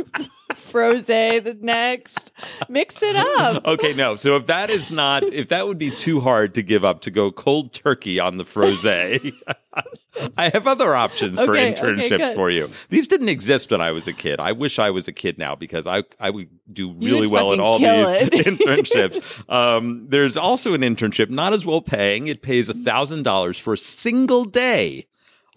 frosé 0.54 1.42
the 1.42 1.54
next. 1.60 2.32
Mix 2.68 3.02
it 3.02 3.16
up. 3.16 3.66
Okay, 3.66 3.92
no. 3.94 4.16
So 4.16 4.36
if 4.36 4.46
that 4.46 4.70
is 4.70 4.90
not, 4.90 5.22
if 5.24 5.48
that 5.48 5.66
would 5.66 5.78
be 5.78 5.90
too 5.90 6.20
hard 6.20 6.54
to 6.54 6.62
give 6.62 6.84
up 6.84 7.00
to 7.02 7.10
go 7.10 7.30
cold 7.30 7.72
turkey 7.72 8.18
on 8.20 8.36
the 8.38 8.44
frosé, 8.44 9.32
I 10.36 10.48
have 10.50 10.66
other 10.66 10.94
options 10.94 11.40
for 11.40 11.52
Okay, 11.52 11.72
okay, 11.72 11.80
internships 11.80 12.18
good. 12.18 12.34
for 12.34 12.50
you. 12.50 12.70
These 12.88 13.08
didn't 13.08 13.28
exist 13.28 13.70
when 13.70 13.80
I 13.80 13.90
was 13.92 14.06
a 14.06 14.12
kid. 14.12 14.40
I 14.40 14.52
wish 14.52 14.78
I 14.78 14.90
was 14.90 15.06
a 15.08 15.12
kid 15.12 15.38
now 15.38 15.54
because 15.54 15.86
I 15.86 16.04
I 16.18 16.30
would 16.30 16.48
do 16.72 16.92
really 16.92 17.26
would 17.26 17.30
well 17.30 17.52
at 17.52 17.58
fucking 17.58 17.64
all 17.64 17.78
these 17.78 18.28
internships. 18.44 19.52
Um, 19.52 20.06
there's 20.08 20.36
also 20.36 20.74
an 20.74 20.80
internship, 20.82 21.30
not 21.30 21.52
as 21.52 21.64
well 21.64 21.80
paying. 21.80 22.26
It 22.28 22.42
pays 22.42 22.68
a 22.68 22.74
thousand 22.74 23.22
dollars 23.22 23.58
for 23.58 23.74
a 23.74 23.78
single 23.78 24.44
day. 24.44 25.06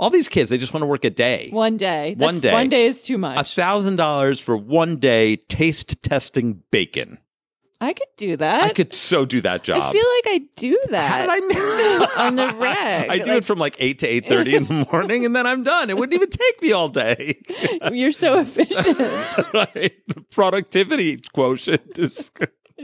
All 0.01 0.09
these 0.09 0.27
kids, 0.27 0.49
they 0.49 0.57
just 0.57 0.73
want 0.73 0.81
to 0.81 0.87
work 0.87 1.05
a 1.05 1.09
day. 1.11 1.49
One 1.51 1.77
day. 1.77 2.15
One 2.17 2.35
That's- 2.35 2.41
day. 2.41 2.51
One 2.51 2.69
day 2.69 2.85
is 2.87 3.01
too 3.03 3.17
much. 3.19 3.35
A 3.37 3.39
much. 3.41 3.55
thousand 3.55 3.95
dollars 3.97 4.39
for 4.39 4.57
one 4.57 4.97
day 4.97 5.35
taste 5.37 6.01
testing 6.03 6.63
bacon. 6.71 7.19
I 7.79 7.93
could 7.93 8.07
do 8.17 8.37
that. 8.37 8.61
I 8.63 8.69
could 8.73 8.93
so 8.93 9.25
do 9.25 9.41
that 9.41 9.63
job. 9.63 9.81
I 9.81 9.91
feel 9.91 10.05
like 10.05 10.35
I 10.35 10.41
do 10.55 10.79
How 10.85 10.91
that 10.91 11.21
did 11.21 11.29
I 11.31 11.39
miss 11.47 12.11
on 12.17 12.35
the 12.35 12.47
reg. 12.57 13.09
I 13.09 13.17
do 13.19 13.31
it 13.37 13.45
from 13.45 13.57
like 13.57 13.75
eight 13.79 13.97
to 13.99 14.07
eight 14.07 14.27
thirty 14.27 14.55
in 14.55 14.65
the 14.65 14.87
morning, 14.91 15.25
and 15.25 15.35
then 15.35 15.47
I'm 15.47 15.63
done. 15.63 15.89
It 15.89 15.97
wouldn't 15.97 16.13
even 16.13 16.29
take 16.29 16.61
me 16.61 16.71
all 16.73 16.89
day. 16.89 17.41
You're 17.91 18.11
so 18.11 18.39
efficient. 18.41 18.99
right? 19.53 19.93
The 20.07 20.21
productivity 20.31 21.21
quotient 21.33 21.97
is 21.97 22.29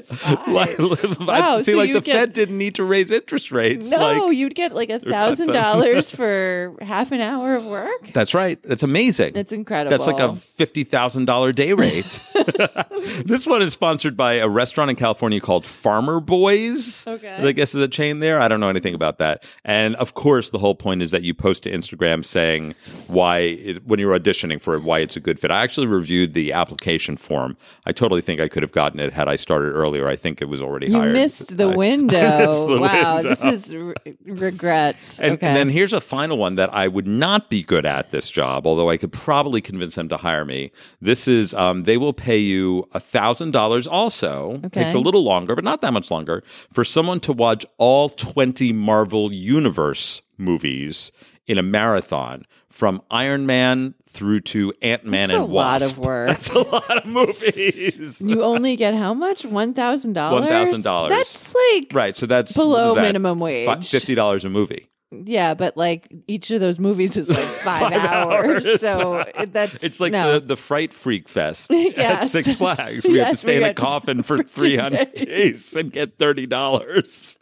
like, 0.48 0.78
Wow, 1.20 1.62
see, 1.62 1.72
so 1.74 1.78
like 1.78 1.94
the 1.94 2.02
get- 2.02 2.16
Fed 2.16 2.34
didn't 2.34 2.58
need 2.58 2.76
to 2.76 2.84
raise 2.84 3.12
interest 3.12 3.52
rates. 3.52 3.90
No, 3.90 3.98
like, 3.98 4.36
you'd 4.36 4.56
get 4.56 4.74
like 4.74 4.90
a 4.90 5.00
thousand 5.00 5.48
dollars 5.48 6.10
for 6.10 6.76
half 6.82 7.12
an 7.12 7.22
hour 7.22 7.56
of 7.56 7.66
work. 7.66 8.12
that's 8.14 8.34
right. 8.34 8.62
That's 8.64 8.84
amazing. 8.84 9.34
That's 9.34 9.52
incredible. 9.52 9.96
That's 9.98 10.08
like 10.08 10.20
a 10.20 10.36
fifty 10.36 10.84
thousand 10.84 11.26
dollar 11.26 11.52
day 11.52 11.74
rate. 11.74 12.20
this 13.26 13.46
one 13.46 13.62
is 13.62 13.74
sponsored 13.74 14.16
by 14.18 14.34
a 14.34 14.48
restaurant 14.48 14.90
in 14.90 14.96
California 14.96 15.40
called 15.40 15.66
Farmer 15.66 16.20
Boys. 16.20 17.06
Okay. 17.08 17.36
I 17.36 17.52
guess 17.52 17.74
is 17.76 17.82
a 17.82 17.88
chain 17.88 18.20
there. 18.20 18.40
I 18.40 18.48
don't 18.48 18.60
know 18.60 18.70
anything 18.70 18.94
about 18.94 19.18
that. 19.20 19.44
And 19.66 19.96
of 19.98 20.14
course, 20.14 20.50
the 20.50 20.58
whole 20.60 20.76
point 20.76 21.02
is 21.02 21.12
that 21.12 21.24
you 21.24 21.34
post 21.34 21.64
to 21.64 21.72
Instagram 21.72 22.24
saying 22.26 22.76
why 23.08 23.40
it, 23.40 23.86
when 23.86 24.00
you're 24.00 24.18
auditioning 24.18 24.62
for 24.62 24.76
it, 24.76 24.84
why 24.84 25.00
it's 25.00 25.16
a 25.16 25.20
good 25.20 25.40
fit. 25.40 25.52
I 25.52 25.64
actually 25.64 25.88
reviewed 25.88 26.34
the 26.34 26.54
application 26.54 27.18
form. 27.18 27.58
I 27.86 27.92
totally 27.92 28.22
think 28.22 28.42
I 28.42 28.48
could 28.48 28.64
have 28.64 28.72
gotten 28.72 29.00
it 29.00 29.14
had 29.14 29.28
I 29.28 29.36
started 29.36 29.72
earlier. 29.74 30.08
I 30.08 30.16
think 30.16 30.42
it 30.42 30.46
was 30.46 30.62
already 30.62 30.88
You 30.88 31.00
hired. 31.00 31.14
missed 31.14 31.58
the 31.58 31.70
I- 31.72 31.76
window. 31.76 32.68
the 32.76 32.80
wow, 32.82 33.16
window. 33.18 33.36
this 33.36 33.66
is 33.68 33.76
re- 33.76 33.94
regrets. 34.26 35.20
And, 35.20 35.34
okay. 35.34 35.48
and 35.48 35.56
then 35.56 35.70
here's 35.70 35.94
a 35.94 36.02
final 36.02 36.38
one 36.38 36.56
that 36.56 36.74
I 36.74 36.88
would 36.88 37.08
not 37.08 37.50
be 37.50 37.64
good 37.64 37.86
at 37.86 38.12
this 38.12 38.30
job, 38.30 38.66
although 38.68 38.90
I 38.90 38.98
could 38.98 39.12
probably 39.12 39.62
convince 39.62 39.96
them 39.96 40.10
to 40.10 40.18
hire 40.18 40.46
me. 40.46 40.72
This 41.02 41.28
is 41.28 41.54
um, 41.54 41.84
they 41.84 41.98
will 41.98 42.14
pay 42.14 42.38
you 42.38 42.87
a 42.94 43.00
thousand 43.00 43.52
dollars. 43.52 43.88
Also, 43.88 44.60
Okay. 44.66 44.82
takes 44.84 44.94
a 44.94 45.00
little 45.00 45.24
longer, 45.24 45.56
but 45.56 45.64
not 45.64 45.82
that 45.82 45.94
much 45.94 46.10
longer, 46.12 46.44
for 46.74 46.84
someone 46.84 47.20
to 47.22 47.34
watch 47.34 47.66
all 47.78 48.10
twenty 48.10 48.72
Marvel 48.74 49.32
Universe 49.34 50.22
movies 50.38 51.12
in 51.48 51.58
a 51.58 51.64
marathon 51.64 52.46
from 52.70 53.02
Iron 53.10 53.46
Man 53.46 53.96
through 54.10 54.42
to 54.42 54.74
Ant 54.82 55.06
Man 55.06 55.32
and 55.32 55.50
Wasp. 55.50 55.80
That's 55.80 55.94
a 55.94 55.96
lot 55.96 55.98
of 55.98 55.98
work. 56.06 56.28
That's 56.28 56.50
a 56.50 56.60
lot 56.60 56.98
of 56.98 57.06
movies. 57.06 58.22
you 58.22 58.44
only 58.44 58.76
get 58.76 58.94
how 58.96 59.14
much? 59.14 59.46
One 59.46 59.74
thousand 59.74 60.14
dollars. 60.14 60.44
$1,000. 60.50 61.10
That's 61.10 61.38
like 61.54 61.92
right, 61.94 62.16
so 62.16 62.26
that's 62.26 62.54
Below 62.54 62.96
that? 62.96 63.02
minimum 63.02 63.40
wage. 63.40 63.90
Fifty 63.90 64.16
dollars 64.16 64.46
a 64.46 64.50
movie. 64.50 64.90
Yeah, 65.12 65.54
but 65.54 65.78
like 65.78 66.12
each 66.28 66.52
of 66.52 66.60
those 66.60 66.80
movies 66.80 67.16
is 67.18 67.30
like 67.30 67.38
five, 67.64 67.92
Five 67.94 67.94
hours. 67.94 68.66
hours. 68.68 68.82
So 68.82 69.18
it- 69.20 69.54
that's 69.54 69.84
It's 69.84 70.00
like 70.00 70.12
no. 70.12 70.34
the, 70.34 70.40
the 70.48 70.56
Fright 70.58 70.94
Freak 70.94 71.30
Fest 71.30 71.70
Yes. 71.72 72.24
at 72.24 72.28
Six 72.30 72.56
Flags. 72.60 73.06
We 73.06 73.18
have 73.20 73.32
to 73.32 73.38
stay 73.38 73.58
in 73.58 73.64
a 73.64 73.74
coffin 73.74 74.24
for, 74.24 74.38
for 74.38 74.44
300 74.44 75.14
days. 75.14 75.26
days 75.28 75.74
and 75.76 75.92
get 75.92 76.18
$30. 76.18 77.38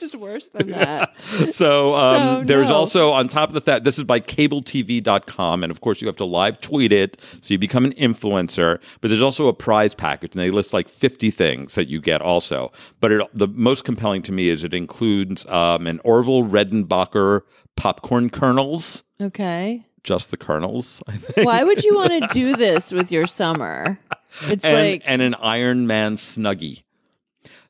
This 0.00 0.02
is 0.14 0.16
worse 0.16 0.48
than 0.48 0.70
that. 0.70 1.12
so 1.50 1.94
um, 1.94 2.42
So, 2.42 2.44
there's 2.44 2.68
no. 2.68 2.74
also, 2.74 3.10
on 3.12 3.28
top 3.28 3.54
of 3.54 3.64
that, 3.64 3.84
this 3.84 3.98
is 3.98 4.04
by 4.04 4.20
cabletv.com. 4.20 5.62
And 5.62 5.70
of 5.70 5.80
course, 5.80 6.00
you 6.00 6.06
have 6.06 6.16
to 6.16 6.24
live 6.24 6.60
tweet 6.60 6.92
it. 6.92 7.20
So 7.40 7.54
you 7.54 7.58
become 7.58 7.84
an 7.84 7.92
influencer. 7.92 8.80
But 9.00 9.08
there's 9.08 9.22
also 9.22 9.48
a 9.48 9.52
prize 9.52 9.94
package. 9.94 10.32
And 10.32 10.40
they 10.40 10.50
list 10.50 10.72
like 10.72 10.88
50 10.88 11.30
things 11.30 11.74
that 11.74 11.88
you 11.88 12.00
get 12.00 12.22
also. 12.22 12.72
But 13.00 13.12
it, 13.12 13.22
the 13.34 13.48
most 13.48 13.84
compelling 13.84 14.22
to 14.22 14.32
me 14.32 14.48
is 14.48 14.64
it 14.64 14.74
includes 14.74 15.46
um, 15.46 15.86
an 15.86 16.00
Orville 16.04 16.44
Redenbacher 16.44 17.42
popcorn 17.76 18.30
kernels. 18.30 19.04
Okay. 19.20 19.84
Just 20.02 20.30
the 20.30 20.36
kernels, 20.38 21.02
I 21.06 21.18
think. 21.18 21.46
Why 21.46 21.62
would 21.62 21.84
you 21.84 21.94
want 21.94 22.10
to 22.10 22.26
do 22.32 22.56
this 22.56 22.90
with 22.90 23.12
your 23.12 23.26
summer? 23.26 23.98
It's 24.42 24.64
and, 24.64 24.74
like 24.74 25.02
and 25.04 25.20
an 25.20 25.34
Iron 25.34 25.86
Man 25.86 26.16
snuggie. 26.16 26.84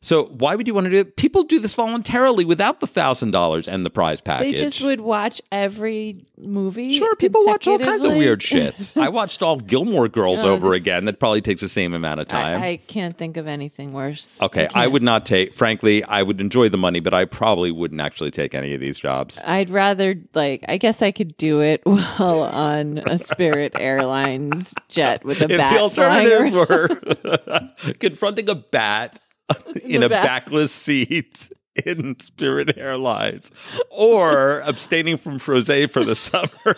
So 0.03 0.25
why 0.29 0.55
would 0.55 0.67
you 0.67 0.73
want 0.73 0.87
to 0.87 0.91
do 0.91 0.97
it? 0.97 1.17
People 1.17 1.43
do 1.43 1.59
this 1.59 1.75
voluntarily 1.75 2.47
without 2.47 2.81
the 2.81 2.87
thousand 2.87 3.33
dollars 3.33 3.69
and 3.69 3.85
the 3.85 3.91
prize 3.91 4.23
package. 4.23 4.55
they 4.55 4.59
just 4.59 4.81
would 4.81 5.03
watch 5.03 5.43
every 5.53 6.25
movie. 6.39 6.95
Sure, 6.97 7.15
people 7.17 7.45
watch 7.45 7.69
all 7.69 7.79
kinds 7.79 8.07
of 8.07 8.15
weird 8.15 8.43
shit. 8.43 8.95
I 8.97 9.11
watched 9.11 9.43
all 9.43 9.59
Gilmore 9.59 10.09
Girls 10.09 10.39
Oh, 10.43 10.53
over 10.55 10.71
this- 10.71 10.79
again. 10.81 11.05
That 11.05 11.19
probably 11.21 11.43
takes 11.43 11.61
the 11.61 11.69
same 11.69 11.93
amount 11.93 12.21
of 12.21 12.29
time. 12.29 12.63
I, 12.63 12.67
I 12.69 12.77
can't 12.79 13.15
think 13.15 13.37
of 13.37 13.47
anything 13.47 13.93
worse. 13.93 14.39
okay, 14.41 14.65
I, 14.65 14.69
can't. 14.69 14.93
would 14.93 15.03
not 15.03 15.27
take. 15.27 15.53
Frankly, 15.53 16.03
I 16.03 16.23
would 16.23 16.41
enjoy 16.41 16.71
the 16.71 16.79
money, 16.79 17.01
but 17.01 17.13
I 17.13 17.27
probably 17.27 17.71
wouldn't 17.71 18.01
actually 18.01 18.31
take 18.31 18.55
any 18.55 18.73
of 18.73 18.81
these 18.81 18.99
jobs. 18.99 19.39
I'd 19.45 19.69
rather 19.69 20.15
like. 20.33 20.65
I 20.67 20.79
guess 20.79 21.03
I 21.03 21.11
could 21.11 21.37
do 21.37 21.61
it 21.61 21.83
while 21.85 22.41
on 22.41 22.99
a 23.07 23.19
Spirit 23.19 23.73
Airlines 23.79 24.73
jet 24.89 25.27
with 25.27 25.43
a 25.43 25.53
If 25.53 25.59
bat 25.59 25.73
the 25.75 25.79
alternatives 25.79 26.53
were 26.53 27.93
confronting 28.01 28.49
a 28.49 28.55
bat 28.55 29.21
in 29.83 30.03
a 30.03 30.09
back. 30.09 30.25
backless 30.45 30.73
seat 30.73 31.51
in 31.87 32.19
Spirit 32.21 32.77
Airlines 32.77 33.51
or 33.91 34.61
abstaining 34.67 35.17
from 35.17 35.39
frosé 35.39 35.89
for 35.91 36.05
the 36.05 36.17
summer, 36.17 36.77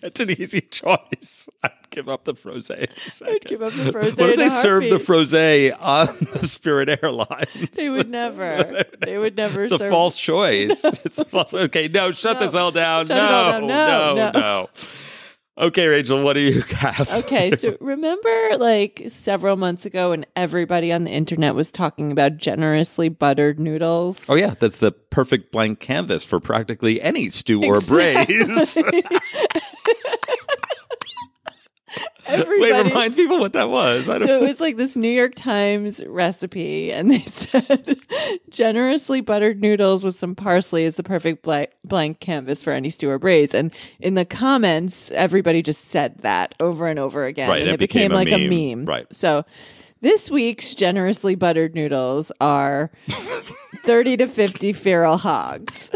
that's 0.00 0.20
an 0.20 0.30
easy 0.30 0.60
choice. 0.60 1.48
I'd 1.62 1.72
give 1.90 2.08
up 2.08 2.24
the 2.24 2.34
frosé. 2.34 2.88
I'd 3.26 3.44
give 3.44 3.62
up 3.62 3.72
the 3.72 3.90
frosé 3.90 4.16
What 4.18 4.30
if 4.30 4.36
they 4.36 4.46
a 4.46 4.50
serve 4.50 4.84
the 4.84 4.98
frosé 4.98 5.74
on 5.80 6.28
the 6.34 6.46
Spirit 6.46 6.88
Airlines? 7.02 7.70
They 7.74 7.88
would 7.88 8.10
never. 8.10 8.84
They 9.00 9.18
would 9.18 9.36
never. 9.36 9.62
It's 9.64 9.72
a 9.72 9.78
serve- 9.78 9.90
false 9.90 10.18
choice. 10.18 10.84
It's 10.84 11.18
a 11.18 11.24
false. 11.24 11.54
Okay, 11.54 11.88
no, 11.88 12.12
shut 12.12 12.38
No. 12.38 12.46
this 12.46 12.54
all 12.54 12.70
down. 12.70 13.06
Shut 13.06 13.16
no, 13.16 13.22
all 13.24 13.52
down. 13.52 13.66
No, 13.66 14.14
no, 14.14 14.30
no. 14.30 14.40
no. 14.40 14.70
Okay, 15.58 15.88
Rachel, 15.88 16.22
what 16.22 16.34
do 16.34 16.40
you 16.40 16.60
have? 16.76 17.10
Okay, 17.10 17.56
so 17.56 17.76
remember 17.80 18.56
like 18.58 19.06
several 19.08 19.56
months 19.56 19.84
ago 19.84 20.10
when 20.10 20.24
everybody 20.36 20.92
on 20.92 21.02
the 21.02 21.10
internet 21.10 21.56
was 21.56 21.72
talking 21.72 22.12
about 22.12 22.36
generously 22.36 23.08
buttered 23.08 23.58
noodles? 23.58 24.20
Oh 24.28 24.36
yeah, 24.36 24.54
that's 24.60 24.78
the 24.78 24.92
perfect 24.92 25.50
blank 25.50 25.80
canvas 25.80 26.22
for 26.22 26.38
practically 26.38 27.02
any 27.02 27.28
stew 27.30 27.64
or 27.64 27.80
braise. 27.80 28.78
Wait, 32.28 32.84
remind 32.84 33.14
people 33.16 33.38
what 33.38 33.52
that 33.54 33.70
was. 33.70 34.04
So 34.04 34.20
it 34.20 34.40
was 34.48 34.60
like 34.60 34.76
this 34.76 34.96
New 34.96 35.08
York 35.10 35.34
Times 35.34 36.04
recipe, 36.06 36.92
and 36.92 37.10
they 37.10 37.18
said 37.20 37.98
generously 38.50 39.20
buttered 39.20 39.60
noodles 39.60 40.04
with 40.04 40.16
some 40.16 40.34
parsley 40.34 40.84
is 40.84 40.96
the 40.96 41.02
perfect 41.02 41.42
blank, 41.42 41.70
blank 41.84 42.20
canvas 42.20 42.62
for 42.62 42.72
any 42.72 42.90
stew 42.90 43.08
or 43.10 43.18
braise. 43.18 43.54
And 43.54 43.72
in 44.00 44.14
the 44.14 44.24
comments, 44.24 45.10
everybody 45.14 45.62
just 45.62 45.88
said 45.90 46.18
that 46.18 46.54
over 46.60 46.86
and 46.86 46.98
over 46.98 47.24
again, 47.24 47.48
Right, 47.48 47.60
and 47.60 47.70
it 47.70 47.74
it 47.74 47.78
became, 47.78 48.10
became 48.10 48.12
a 48.12 48.14
like 48.14 48.32
a 48.32 48.48
meme. 48.48 48.80
meme. 48.80 48.84
Right. 48.84 49.06
So 49.12 49.44
this 50.00 50.30
week's 50.30 50.74
generously 50.74 51.34
buttered 51.34 51.74
noodles 51.74 52.30
are 52.40 52.90
thirty 53.78 54.16
to 54.16 54.26
fifty 54.26 54.72
feral 54.72 55.16
hogs. 55.16 55.88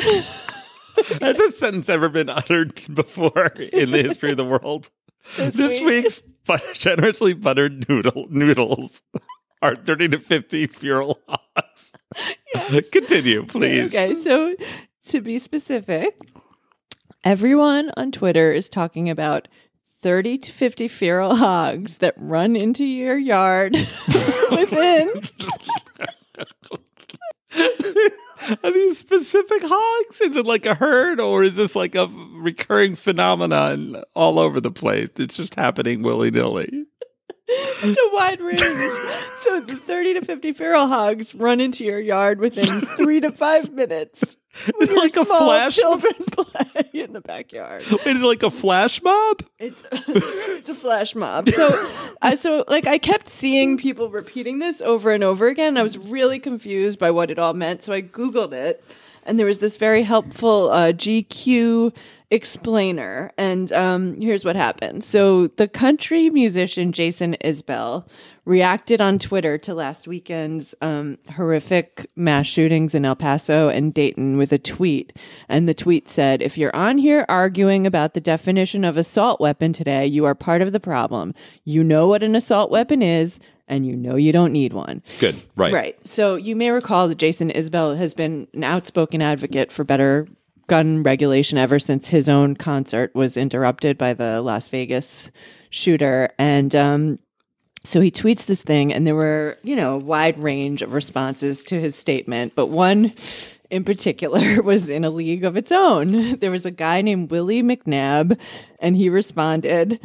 Has 1.20 1.38
a 1.38 1.50
sentence 1.52 1.88
ever 1.88 2.08
been 2.08 2.28
uttered 2.28 2.80
before 2.94 3.46
in 3.56 3.92
the 3.92 4.02
history 4.02 4.30
of 4.32 4.36
the 4.36 4.44
world? 4.44 4.90
This, 5.36 5.80
week? 5.80 6.04
week's 6.04 6.22
but- 6.46 6.62
generously 6.74 7.34
buttered 7.34 7.88
noodle 7.88 8.26
noodles 8.30 9.00
are 9.62 9.76
thirty 9.76 10.08
to 10.08 10.18
fifty 10.18 10.66
feral 10.66 11.20
hogs. 11.28 11.92
Continue, 12.92 13.46
please. 13.46 13.94
Okay, 13.94 14.14
so 14.14 14.54
to 15.06 15.20
be 15.20 15.38
specific, 15.38 16.18
everyone 17.24 17.90
on 17.96 18.12
Twitter 18.12 18.52
is 18.52 18.68
talking 18.68 19.08
about 19.08 19.48
30 20.00 20.36
to 20.38 20.52
50 20.52 20.88
feral 20.88 21.36
hogs 21.36 21.98
that 21.98 22.14
run 22.16 22.56
into 22.56 22.84
your 22.84 23.16
yard 23.16 23.76
within. 24.50 25.22
Are 28.64 28.70
these 28.72 28.98
specific 28.98 29.62
hogs? 29.62 30.20
Is 30.20 30.36
it 30.36 30.46
like 30.46 30.66
a 30.66 30.74
herd, 30.74 31.20
or 31.20 31.44
is 31.44 31.56
this 31.56 31.76
like 31.76 31.94
a 31.94 32.08
recurring 32.34 32.96
phenomenon 32.96 34.02
all 34.14 34.38
over 34.38 34.60
the 34.60 34.70
place? 34.70 35.10
It's 35.16 35.36
just 35.36 35.54
happening 35.54 36.02
willy 36.02 36.30
nilly. 36.30 36.84
it's 37.48 37.98
a 37.98 38.14
wide 38.14 38.40
range. 38.40 38.60
So 39.42 39.60
the 39.60 39.76
30 39.76 40.14
to 40.14 40.24
50 40.24 40.52
feral 40.52 40.88
hogs 40.88 41.34
run 41.34 41.60
into 41.60 41.84
your 41.84 42.00
yard 42.00 42.40
within 42.40 42.80
three 42.96 43.20
to 43.20 43.30
five 43.30 43.72
minutes. 43.72 44.36
When 44.76 44.94
Like 44.94 45.16
a 45.16 45.24
flash- 45.24 45.76
children 45.76 46.12
play 46.30 46.84
in 46.92 47.12
the 47.14 47.20
backyard. 47.22 47.84
Wait, 47.90 48.16
is 48.16 48.22
like 48.22 48.42
a 48.42 48.50
flash 48.50 49.02
mob? 49.02 49.42
It's 49.58 49.80
it's 50.08 50.68
a 50.68 50.74
flash 50.74 51.14
mob. 51.14 51.48
So, 51.48 51.90
I 52.20 52.34
so 52.36 52.64
like 52.68 52.86
I 52.86 52.98
kept 52.98 53.28
seeing 53.28 53.78
people 53.78 54.10
repeating 54.10 54.58
this 54.58 54.80
over 54.82 55.10
and 55.12 55.24
over 55.24 55.48
again. 55.48 55.78
I 55.78 55.82
was 55.82 55.96
really 55.96 56.38
confused 56.38 56.98
by 56.98 57.10
what 57.10 57.30
it 57.30 57.38
all 57.38 57.54
meant. 57.54 57.82
So 57.82 57.92
I 57.94 58.02
googled 58.02 58.52
it, 58.52 58.84
and 59.24 59.38
there 59.38 59.46
was 59.46 59.58
this 59.60 59.78
very 59.78 60.02
helpful 60.02 60.70
uh, 60.70 60.92
GQ 60.92 61.94
explainer. 62.30 63.30
And 63.38 63.72
um, 63.72 64.20
here's 64.20 64.44
what 64.44 64.56
happened. 64.56 65.04
So 65.04 65.48
the 65.48 65.68
country 65.68 66.28
musician 66.30 66.92
Jason 66.92 67.36
Isbell 67.44 68.06
reacted 68.44 69.00
on 69.00 69.18
Twitter 69.18 69.56
to 69.56 69.74
last 69.74 70.08
weekend's 70.08 70.74
um, 70.80 71.18
horrific 71.30 72.10
mass 72.16 72.46
shootings 72.46 72.94
in 72.94 73.04
El 73.04 73.14
Paso 73.14 73.68
and 73.68 73.94
Dayton 73.94 74.36
with 74.36 74.52
a 74.52 74.58
tweet. 74.58 75.16
And 75.48 75.68
the 75.68 75.74
tweet 75.74 76.08
said, 76.08 76.42
If 76.42 76.58
you're 76.58 76.74
on 76.74 76.98
here 76.98 77.24
arguing 77.28 77.86
about 77.86 78.14
the 78.14 78.20
definition 78.20 78.84
of 78.84 78.96
assault 78.96 79.40
weapon 79.40 79.72
today, 79.72 80.06
you 80.06 80.24
are 80.24 80.34
part 80.34 80.62
of 80.62 80.72
the 80.72 80.80
problem. 80.80 81.34
You 81.64 81.84
know 81.84 82.08
what 82.08 82.22
an 82.22 82.34
assault 82.34 82.70
weapon 82.70 83.00
is, 83.00 83.38
and 83.68 83.86
you 83.86 83.96
know 83.96 84.16
you 84.16 84.32
don't 84.32 84.52
need 84.52 84.72
one. 84.72 85.02
Good. 85.20 85.36
Right. 85.56 85.72
Right. 85.72 86.06
So 86.06 86.34
you 86.34 86.56
may 86.56 86.70
recall 86.70 87.08
that 87.08 87.18
Jason 87.18 87.50
Isbell 87.50 87.96
has 87.96 88.12
been 88.12 88.48
an 88.54 88.64
outspoken 88.64 89.22
advocate 89.22 89.70
for 89.70 89.84
better 89.84 90.26
gun 90.66 91.02
regulation 91.02 91.58
ever 91.58 91.78
since 91.78 92.08
his 92.08 92.28
own 92.28 92.56
concert 92.56 93.14
was 93.14 93.36
interrupted 93.36 93.98
by 93.98 94.14
the 94.14 94.40
Las 94.42 94.68
Vegas 94.68 95.30
shooter. 95.70 96.30
And 96.38 96.74
um, 96.74 97.18
so 97.84 98.00
he 98.00 98.10
tweets 98.10 98.46
this 98.46 98.62
thing, 98.62 98.92
and 98.92 99.06
there 99.06 99.14
were, 99.14 99.58
you 99.62 99.74
know, 99.74 99.96
a 99.96 99.98
wide 99.98 100.42
range 100.42 100.82
of 100.82 100.92
responses 100.92 101.64
to 101.64 101.80
his 101.80 101.96
statement, 101.96 102.54
but 102.54 102.66
one 102.66 103.12
in 103.70 103.84
particular 103.84 104.62
was 104.62 104.88
in 104.88 105.04
a 105.04 105.10
league 105.10 105.44
of 105.44 105.56
its 105.56 105.72
own. 105.72 106.38
There 106.38 106.50
was 106.50 106.66
a 106.66 106.70
guy 106.70 107.02
named 107.02 107.30
Willie 107.30 107.62
McNabb, 107.62 108.38
and 108.82 108.94
he 108.96 109.08
responded, 109.08 109.98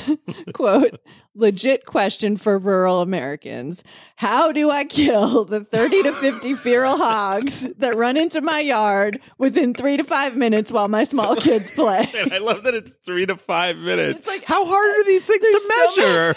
quote, 0.54 0.98
legit 1.34 1.84
question 1.86 2.36
for 2.36 2.58
rural 2.58 3.00
Americans. 3.00 3.82
How 4.16 4.52
do 4.52 4.70
I 4.70 4.84
kill 4.84 5.44
the 5.44 5.64
30 5.64 6.04
to 6.04 6.12
50 6.12 6.54
feral 6.56 6.96
hogs 6.96 7.66
that 7.78 7.96
run 7.96 8.16
into 8.16 8.40
my 8.40 8.60
yard 8.60 9.18
within 9.38 9.74
three 9.74 9.96
to 9.96 10.04
five 10.04 10.36
minutes 10.36 10.70
while 10.70 10.88
my 10.88 11.04
small 11.04 11.36
kids 11.36 11.70
play? 11.74 12.08
And 12.16 12.32
I 12.32 12.38
love 12.38 12.64
that 12.64 12.74
it's 12.74 12.92
three 13.04 13.26
to 13.26 13.36
five 13.36 13.76
minutes. 13.76 14.20
It's 14.20 14.28
like- 14.28 14.44
How 14.44 14.64
hard 14.64 14.96
are 14.96 15.04
these 15.04 15.24
things 15.24 15.40
to 15.44 15.60
so 15.60 15.68
many- 15.68 15.86
measure? 15.96 16.36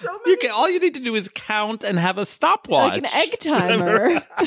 So 0.00 0.20
You 0.26 0.36
can, 0.36 0.52
all 0.52 0.70
you 0.70 0.78
need 0.78 0.94
to 0.94 1.00
do 1.00 1.14
is 1.16 1.28
count 1.34 1.82
and 1.82 1.98
have 1.98 2.18
a 2.18 2.24
stopwatch. 2.26 3.02
like 3.02 3.02
an 3.02 3.18
egg 3.32 3.40
timer. 3.40 4.22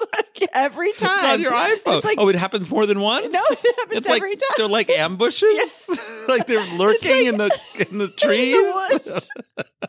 like 0.14 0.50
every 0.52 0.92
time. 0.92 1.18
It's 1.24 1.24
on 1.34 1.40
your 1.40 1.52
iPhone. 1.52 2.04
Like, 2.04 2.18
oh, 2.20 2.28
it 2.28 2.36
happens 2.36 2.70
more 2.70 2.86
than 2.86 3.00
once. 3.00 3.32
No, 3.32 3.40
it 3.50 3.76
happens 3.78 3.98
it's 3.98 4.08
like 4.08 4.22
every 4.22 4.36
time. 4.36 4.48
they're 4.56 4.68
like 4.68 4.90
ambushes, 4.90 5.88
like 6.28 6.46
they're 6.46 6.64
lurking 6.76 7.26
in 7.26 7.36
the 7.38 7.50
in 7.90 7.98
the 7.98 8.08
trees. 8.08 8.56
woods. 8.56 9.06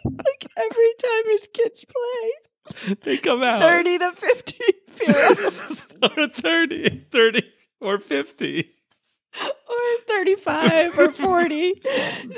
like 0.03 0.47
every 0.57 0.93
time 1.01 1.23
his 1.31 1.47
kids 1.53 1.85
play, 1.85 2.95
they 3.01 3.17
come 3.17 3.43
out 3.43 3.61
30 3.61 3.97
to 3.99 4.11
50 4.13 4.55
feral 4.89 5.51
or 6.17 6.27
30, 6.27 7.05
30 7.11 7.41
or 7.81 7.97
fifty. 7.99 8.75
or 9.43 9.77
35 10.07 10.97
or 10.99 11.11
40. 11.11 11.81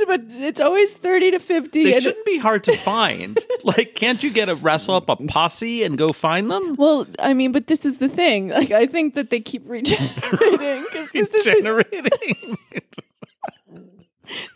But 0.07 0.21
it's 0.29 0.59
always 0.59 0.93
30 0.93 1.31
to 1.31 1.39
50. 1.39 1.83
They 1.83 1.93
and- 1.93 2.03
shouldn't 2.03 2.25
be 2.25 2.37
hard 2.37 2.63
to 2.65 2.75
find. 2.77 3.39
like, 3.63 3.95
can't 3.95 4.21
you 4.23 4.29
get 4.29 4.49
a 4.49 4.55
wrestle 4.55 4.95
up 4.95 5.09
a 5.09 5.15
posse 5.15 5.83
and 5.83 5.97
go 5.97 6.09
find 6.09 6.49
them? 6.51 6.75
well, 6.75 7.07
I 7.19 7.33
mean, 7.33 7.51
but 7.51 7.67
this 7.67 7.85
is 7.85 7.99
the 7.99 8.09
thing. 8.09 8.49
Like, 8.49 8.71
I 8.71 8.87
think 8.87 9.15
that 9.15 9.29
they 9.29 9.39
keep 9.39 9.69
regenerating 9.69 10.83
because 10.83 11.11
this 11.13 11.33
is 11.33 11.43
Generating. 11.45 12.57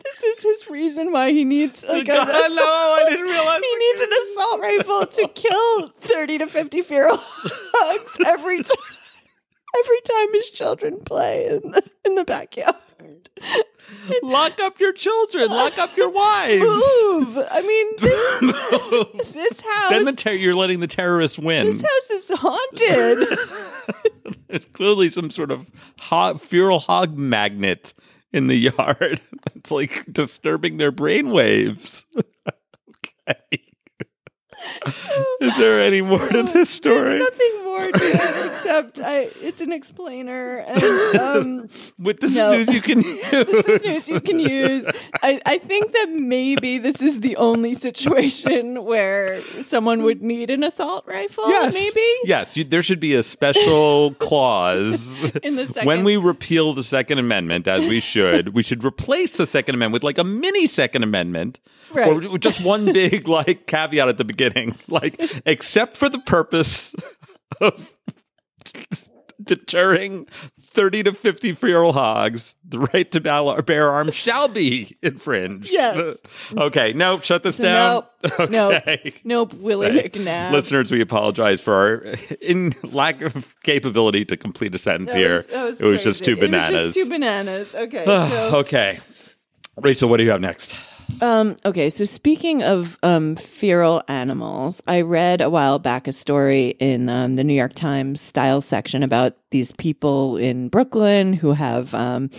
this 0.04 0.24
is 0.24 0.43
his 0.43 0.69
reason 0.69 1.12
why 1.12 1.32
he 1.32 1.43
needs 1.45 1.84
like 1.84 2.08
God, 2.08 2.28
an 2.28 2.34
no, 2.34 2.41
assault- 2.41 3.00
I 3.00 3.06
didn't 3.10 3.26
realize. 3.26 3.62
He 3.62 3.76
needs 3.78 4.02
an 4.02 4.10
assault 4.24 4.62
rifle 4.62 5.06
to 5.08 5.28
kill 5.36 5.88
30 6.02 6.38
to 6.39 6.48
50 6.48 6.82
feral 6.82 7.17
hogs 7.19 8.13
every 8.26 8.63
time. 8.63 8.76
Every 9.79 10.01
time 10.01 10.33
his 10.33 10.49
children 10.49 10.99
play 11.05 11.47
in 11.47 11.71
the, 11.71 11.83
in 12.05 12.15
the 12.15 12.23
backyard. 12.23 12.75
Lock 14.23 14.59
up 14.61 14.79
your 14.79 14.93
children. 14.93 15.49
Lock 15.49 15.77
up 15.77 15.95
your 15.97 16.09
wives. 16.09 16.61
Move! 16.61 17.38
I 17.51 17.61
mean, 17.61 17.88
this, 19.21 19.27
this 19.33 19.59
house. 19.59 19.91
then 19.91 20.05
the 20.05 20.13
ter- 20.13 20.31
you're 20.33 20.55
letting 20.55 20.79
the 20.79 20.88
terrorists 20.88 21.38
win. 21.38 21.77
this 21.77 21.81
house 21.81 22.09
is 22.09 22.38
haunted. 22.39 23.39
There's 24.47 24.65
clearly 24.67 25.09
some 25.09 25.29
sort 25.29 25.51
of 25.51 25.69
hog, 25.99 26.39
feral 26.41 26.79
hog 26.79 27.17
magnet 27.17 27.93
in 28.31 28.47
the 28.47 28.55
yard 28.55 29.21
that's 29.53 29.71
like 29.71 30.05
disturbing 30.11 30.77
their 30.77 30.91
brainwaves. 30.91 32.03
okay. 32.89 33.61
Is 35.41 35.58
there 35.58 35.82
any 35.82 36.01
more 36.01 36.28
to 36.28 36.43
this 36.43 36.69
story? 36.69 37.19
There's 37.19 37.21
nothing 37.23 37.63
more 37.63 37.91
to 37.91 38.04
it 38.06 38.45
except 38.51 38.99
I. 38.99 39.30
It's 39.41 39.62
an 39.62 39.73
explainer, 39.73 40.58
and 40.67 41.19
um, 41.19 41.69
With 41.99 42.19
this 42.21 42.36
No. 42.36 42.51
news 42.51 42.67
you 42.73 42.82
can 42.82 43.01
use. 43.04 43.82
news 43.84 44.10
you 44.10 44.21
can 44.21 44.39
use. 44.39 44.86
I, 45.23 45.41
I 45.45 45.58
think 45.58 45.91
that 45.91 46.10
maybe 46.12 46.78
this 46.78 47.01
is 47.01 47.19
the 47.21 47.36
only 47.38 47.73
situation 47.73 48.84
where 48.86 49.41
someone 49.65 50.04
would 50.04 50.21
need 50.21 50.49
an 50.49 50.63
assault 50.63 51.06
rifle. 51.08 51.47
Yes. 51.47 51.73
maybe. 51.73 52.08
Yes, 52.23 52.56
you, 52.58 52.63
there 52.63 52.84
should 52.84 52.99
be 52.99 53.13
a 53.15 53.23
special 53.23 54.13
clause 54.19 55.13
In 55.43 55.56
the 55.56 55.67
second- 55.67 55.86
when 55.88 56.04
we 56.04 56.17
repeal 56.17 56.73
the 56.73 56.84
Second 56.84 57.19
Amendment, 57.19 57.67
as 57.67 57.84
we 57.86 57.99
should. 57.99 58.54
we 58.54 58.63
should 58.63 58.84
replace 58.84 59.38
the 59.38 59.47
Second 59.47 59.75
Amendment 59.75 59.93
with 59.93 60.04
like 60.04 60.17
a 60.17 60.23
mini 60.23 60.65
Second 60.67 61.04
Amendment, 61.04 61.60
Right. 61.91 62.08
or 62.25 62.38
just 62.38 62.60
one 62.62 62.91
big 62.91 63.28
like 63.28 63.67
caveat 63.67 64.10
at 64.10 64.17
the 64.17 64.25
beginning, 64.25 64.55
like 64.88 65.20
except 65.46 65.98
for 65.98 66.10
the 66.10 66.20
purpose 66.20 66.94
of 67.62 67.94
deterring. 69.44 70.28
30 70.72 71.04
to 71.04 71.13
50 71.13 71.54
feral 71.54 71.94
hogs, 71.94 72.58
the 72.68 72.80
right 72.94 73.10
to 73.12 73.22
bear 73.22 73.89
arms 73.89 74.13
shall 74.13 74.50
be 74.50 74.98
infringed. 75.02 75.72
Yes. 75.72 76.18
Okay, 76.58 76.91
nope, 76.91 77.24
shut 77.24 77.44
this 77.44 77.56
So 77.56 77.63
down. 77.63 78.04
nope, 78.24 78.50
nope, 78.52 78.74
Okay. 78.74 79.13
nope. 79.24 79.54
Willie 79.54 79.89
Say, 79.94 80.10
McNabb. 80.10 80.52
Listeners, 80.52 80.91
we 80.91 81.00
apologize 81.00 81.62
for 81.62 81.74
our 81.74 81.96
in 82.41 82.74
lack 82.84 83.22
of 83.22 83.56
capability 83.63 84.26
to 84.26 84.36
complete 84.36 84.76
a 84.76 84.78
sentence 84.78 85.13
That 85.13 85.18
here. 85.18 85.46
was- 85.50 85.72
was 85.72 85.80
it 85.80 85.86
was 85.86 86.04
just 86.04 86.26
two 86.26 86.36
bananas. 86.36 86.70
It 86.74 86.86
was 86.88 86.96
just 86.96 87.06
two 87.08 87.10
bananas. 87.10 87.74
Okay. 87.74 88.04
so, 88.06 88.58
okay. 88.58 89.00
Rachel, 89.78 90.10
what 90.10 90.18
do 90.18 90.24
you 90.24 90.32
have 90.32 90.41
next? 90.41 90.74
Um, 91.22 91.56
okay, 91.65 91.89
so 91.89 92.04
speaking 92.06 92.62
of 92.63 92.98
um, 93.04 93.36
feral 93.36 94.04
animals, 94.08 94.82
I 94.88 95.02
read 95.02 95.41
a 95.41 95.50
while 95.50 95.80
back 95.80 96.08
a 96.08 96.13
story 96.13 96.70
in 96.80 97.08
um, 97.10 97.36
the 97.36 97.44
New 97.44 97.54
York 97.54 97.74
Times 97.74 98.20
style 98.22 98.62
section 98.62 99.02
about 99.04 99.36
these 99.52 99.72
people 99.74 100.38
in 100.38 100.68
Brooklyn 100.70 101.34
who 101.34 101.54
have 101.54 101.94
um, 101.94 102.30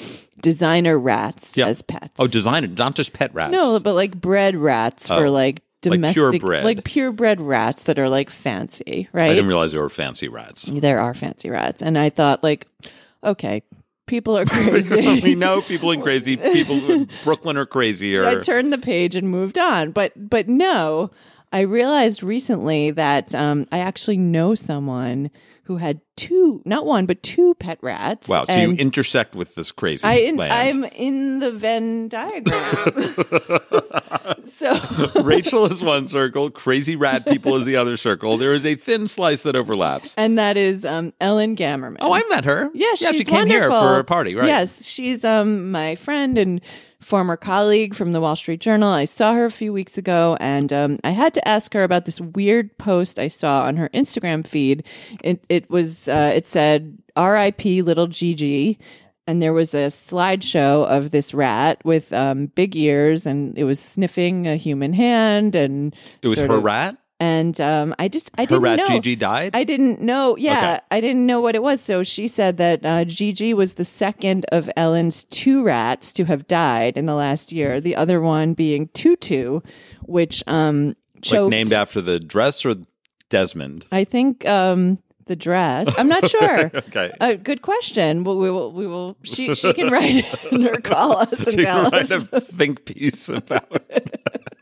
designer 0.43 0.99
rats 0.99 1.53
Yeah. 1.57 1.67
as 1.69 1.81
pets. 1.83 2.13
Oh, 2.19 2.27
designer, 2.27 2.67
not 2.67 2.95
just 2.97 3.13
pet 3.13 3.33
rats. 3.35 3.53
no, 3.53 3.79
but 3.81 3.95
like 3.95 4.21
bred 4.21 4.57
rats 4.57 5.07
for 5.07 5.27
Oh, 5.27 5.31
like 5.31 5.63
like 5.85 5.93
domestic, 6.01 6.41
purebred. 6.41 6.65
like 6.65 6.85
purebred 6.85 7.41
rats 7.41 7.85
that 7.85 7.99
are 7.99 8.09
like 8.09 8.29
fancy, 8.29 9.09
right? 9.13 9.31
I 9.31 9.35
didn't 9.35 9.47
realize 9.47 9.71
there 9.73 9.81
were 9.81 9.89
fancy 9.89 10.27
rats. 10.29 10.69
there 10.73 10.99
are 11.01 11.15
fancy 11.15 11.49
rats, 11.49 11.81
and 11.81 11.97
I 11.97 12.11
thought 12.11 12.43
like, 12.43 12.67
okay, 13.23 13.63
people 14.07 14.37
are 14.39 14.45
crazy. 14.47 15.21
we 15.21 15.35
know 15.35 15.61
people 15.63 15.91
in 15.91 16.01
crazy 16.01 16.37
people 16.37 16.91
in 16.91 17.09
Brooklyn 17.25 17.57
are 17.57 17.67
crazy. 17.67 18.17
Or 18.17 18.25
I 18.25 18.37
turned 18.37 18.73
the 18.73 18.79
page 18.79 19.15
and 19.15 19.29
moved 19.31 19.59
on. 19.59 19.93
But 19.93 20.13
but 20.17 20.49
no, 20.49 21.11
I 21.53 21.61
realized 21.61 22.23
recently 22.23 22.91
that 22.93 23.35
um, 23.35 23.67
I 23.73 23.79
actually 23.79 24.19
know 24.19 24.55
someone 24.55 25.31
who 25.65 25.79
had 25.79 26.01
two, 26.17 26.63
not 26.65 26.87
one, 26.87 27.07
but 27.07 27.23
two 27.25 27.55
pet 27.55 27.79
rats. 27.83 28.29
wow, 28.29 28.45
so 28.45 28.55
you 28.55 28.71
intersect 28.73 29.35
with 29.35 29.57
this 29.57 29.73
crazy 29.73 30.05
I 30.05 30.15
in. 30.15 30.41
I'm 30.41 30.85
in 30.85 31.41
the 31.41 31.51
Venn 31.51 32.09
diagram. 32.09 33.17
so 34.47 34.79
Rachel 35.23 35.67
is 35.67 35.83
one 35.83 36.07
circle, 36.07 36.51
crazy 36.51 36.95
rat 36.95 37.27
people 37.27 37.57
is 37.57 37.65
the 37.65 37.77
other 37.77 37.97
circle. 37.97 38.39
There 38.39 38.55
is 38.55 38.65
a 38.65 38.77
thin 38.77 39.09
slice 39.09 39.43
that 39.43 39.57
overlaps. 39.57 40.15
and 40.17 40.39
that 40.39 40.57
is 40.57 40.85
um, 40.85 41.13
Ellen 41.21 41.57
Gamerman. 41.57 41.97
Oh, 42.01 42.13
I 42.13 42.23
met 42.29 42.45
her. 42.45 42.71
Yeah, 42.73 42.93
yeah, 42.99 43.11
she 43.13 43.25
came 43.25 43.49
here 43.49 43.69
for 43.69 43.99
a 43.99 44.05
party, 44.05 44.37
right? 44.37 44.47
Yes, 44.47 44.85
she's 44.85 45.25
um 45.25 45.73
my 45.73 45.97
friend 45.97 46.39
and 46.39 46.61
former 47.07 47.37
colleague 47.37 47.95
from 47.95 48.11
the 48.11 48.21
Wall 48.21 48.35
Street 48.35 48.61
Journal. 48.61 48.89
I 48.91 49.05
saw 49.05 49.33
her 49.35 49.45
a 49.47 49.51
few 49.51 49.73
weeks 49.73 49.97
ago, 49.97 50.37
and 50.41 50.73
um, 50.73 50.99
I 51.05 51.11
had 51.11 51.33
to 51.35 51.47
ask 51.49 51.73
her 51.75 51.85
about 51.85 52.05
this 52.05 52.21
weird 52.21 52.77
post 52.79 53.21
I 53.21 53.29
saw 53.29 53.63
on 53.63 53.77
her 53.77 53.89
Instagram 53.95 54.45
feed. 54.45 54.83
It 55.23 55.45
it 55.49 55.71
was 55.71 56.09
uh, 56.09 56.33
it 56.35 56.47
said 56.49 56.99
R.I.P. 57.15 57.83
Little 57.83 58.09
Gigi. 58.09 58.79
and 59.29 59.41
there 59.41 59.53
was 59.53 59.73
a 59.75 59.87
slideshow 59.89 60.87
of 60.87 61.11
this 61.13 61.33
rat 61.35 61.81
with 61.85 62.13
um, 62.13 62.47
big 62.55 62.75
ears, 62.77 63.25
and 63.27 63.57
it 63.57 63.65
was 63.65 63.79
sniffing 63.81 64.47
a 64.49 64.57
human 64.57 64.93
hand, 64.93 65.55
and 65.55 65.95
It 66.23 66.29
was 66.29 66.39
her 66.39 66.57
of- 66.59 66.65
rat. 66.65 66.97
And 67.19 67.61
um, 67.61 67.95
I 67.99 68.09
just 68.09 68.31
I 68.37 68.45
didn't 68.45 68.63
rat 68.63 68.79
know. 68.79 68.87
Gigi 68.89 69.17
died. 69.17 69.53
I 69.55 69.65
didn't 69.65 70.01
know. 70.01 70.37
Yeah, 70.37 70.59
Okay. 70.75 70.81
I 70.91 71.01
didn't 71.01 71.25
know 71.27 71.41
what 71.41 71.55
it 71.55 71.63
was. 71.63 71.81
So 71.81 72.03
she 72.03 72.29
said 72.29 72.57
that 72.59 72.85
uh, 72.85 73.05
Gigi 73.05 73.55
was 73.55 73.75
the 73.75 73.85
second 73.85 74.45
of 74.53 74.69
Ellen's 74.77 75.25
two 75.25 75.63
rats 75.63 76.13
to 76.15 76.25
have 76.25 76.47
died 76.47 76.97
in 76.97 77.07
the 77.07 77.15
last 77.15 77.53
year. 77.53 77.81
The 77.81 77.97
other 77.97 78.21
one 78.21 78.55
being 78.55 78.89
Tutu, 78.89 79.61
which 80.03 80.43
um 80.47 80.95
like 81.31 81.49
named 81.51 81.73
after 81.73 82.01
the 82.01 82.21
dress 82.21 82.65
or 82.65 82.75
Desmond. 83.31 83.87
I 83.91 84.05
think 84.05 84.45
um 84.47 84.99
the 85.27 85.35
dress. 85.37 85.89
I'm 85.99 86.09
not 86.09 86.29
sure. 86.31 86.71
Okay. 86.87 87.11
Uh, 87.21 87.33
good 87.33 87.63
question. 87.63 88.23
Well, 88.23 88.39
we 88.39 88.49
will. 88.51 88.71
We 88.73 88.87
will. 88.87 89.17
She 89.25 89.55
she 89.57 89.73
can 89.73 89.91
write 89.91 90.25
in 90.53 90.67
or 90.69 90.81
call 90.81 91.17
us 91.19 91.33
and 91.33 91.51
She 91.59 91.65
tell 91.65 91.91
can 91.91 91.93
write 91.93 92.13
us. 92.13 92.29
a 92.33 92.41
think 92.41 92.85
piece 92.85 93.29
about 93.29 93.83
it. 93.91 94.21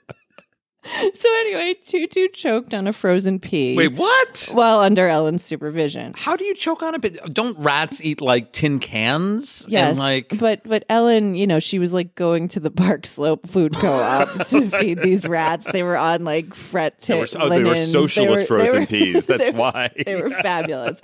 So 1.24 1.28
anyway, 1.40 1.74
Tutu 1.86 2.28
choked 2.28 2.74
on 2.74 2.86
a 2.86 2.92
frozen 2.92 3.38
pea. 3.40 3.76
Wait, 3.76 3.94
what? 3.94 4.48
While 4.52 4.80
under 4.80 5.08
Ellen's 5.08 5.42
supervision. 5.44 6.12
How 6.16 6.36
do 6.36 6.44
you 6.44 6.54
choke 6.54 6.82
on 6.82 6.94
a 6.94 6.98
But 6.98 7.32
don't 7.32 7.58
rats 7.58 8.00
eat 8.02 8.20
like 8.20 8.52
tin 8.52 8.78
cans? 8.78 9.64
Yes, 9.68 9.90
And 9.90 9.98
like, 9.98 10.38
but 10.38 10.62
but 10.64 10.84
Ellen, 10.88 11.34
you 11.34 11.46
know, 11.46 11.60
she 11.60 11.78
was 11.78 11.92
like 11.92 12.14
going 12.14 12.48
to 12.48 12.60
the 12.60 12.70
Park 12.70 13.06
Slope 13.06 13.48
Food 13.48 13.74
Co-op 13.76 14.46
to 14.48 14.70
feed 14.70 15.00
these 15.02 15.24
rats. 15.26 15.66
They 15.70 15.82
were 15.82 15.96
on 15.96 16.24
like 16.24 16.54
fret 16.54 17.00
they 17.00 17.18
were, 17.18 17.26
oh, 17.38 17.48
they 17.48 17.64
were 17.64 17.70
linens. 17.70 17.92
socialist 17.92 18.42
were- 18.50 18.58
frozen 18.58 18.80
were- 18.80 18.86
peas. 18.86 19.26
That's 19.34 19.42
they 19.44 19.50
why. 19.52 19.90
They 20.04 20.20
were 20.20 20.30
fabulous. 20.30 21.00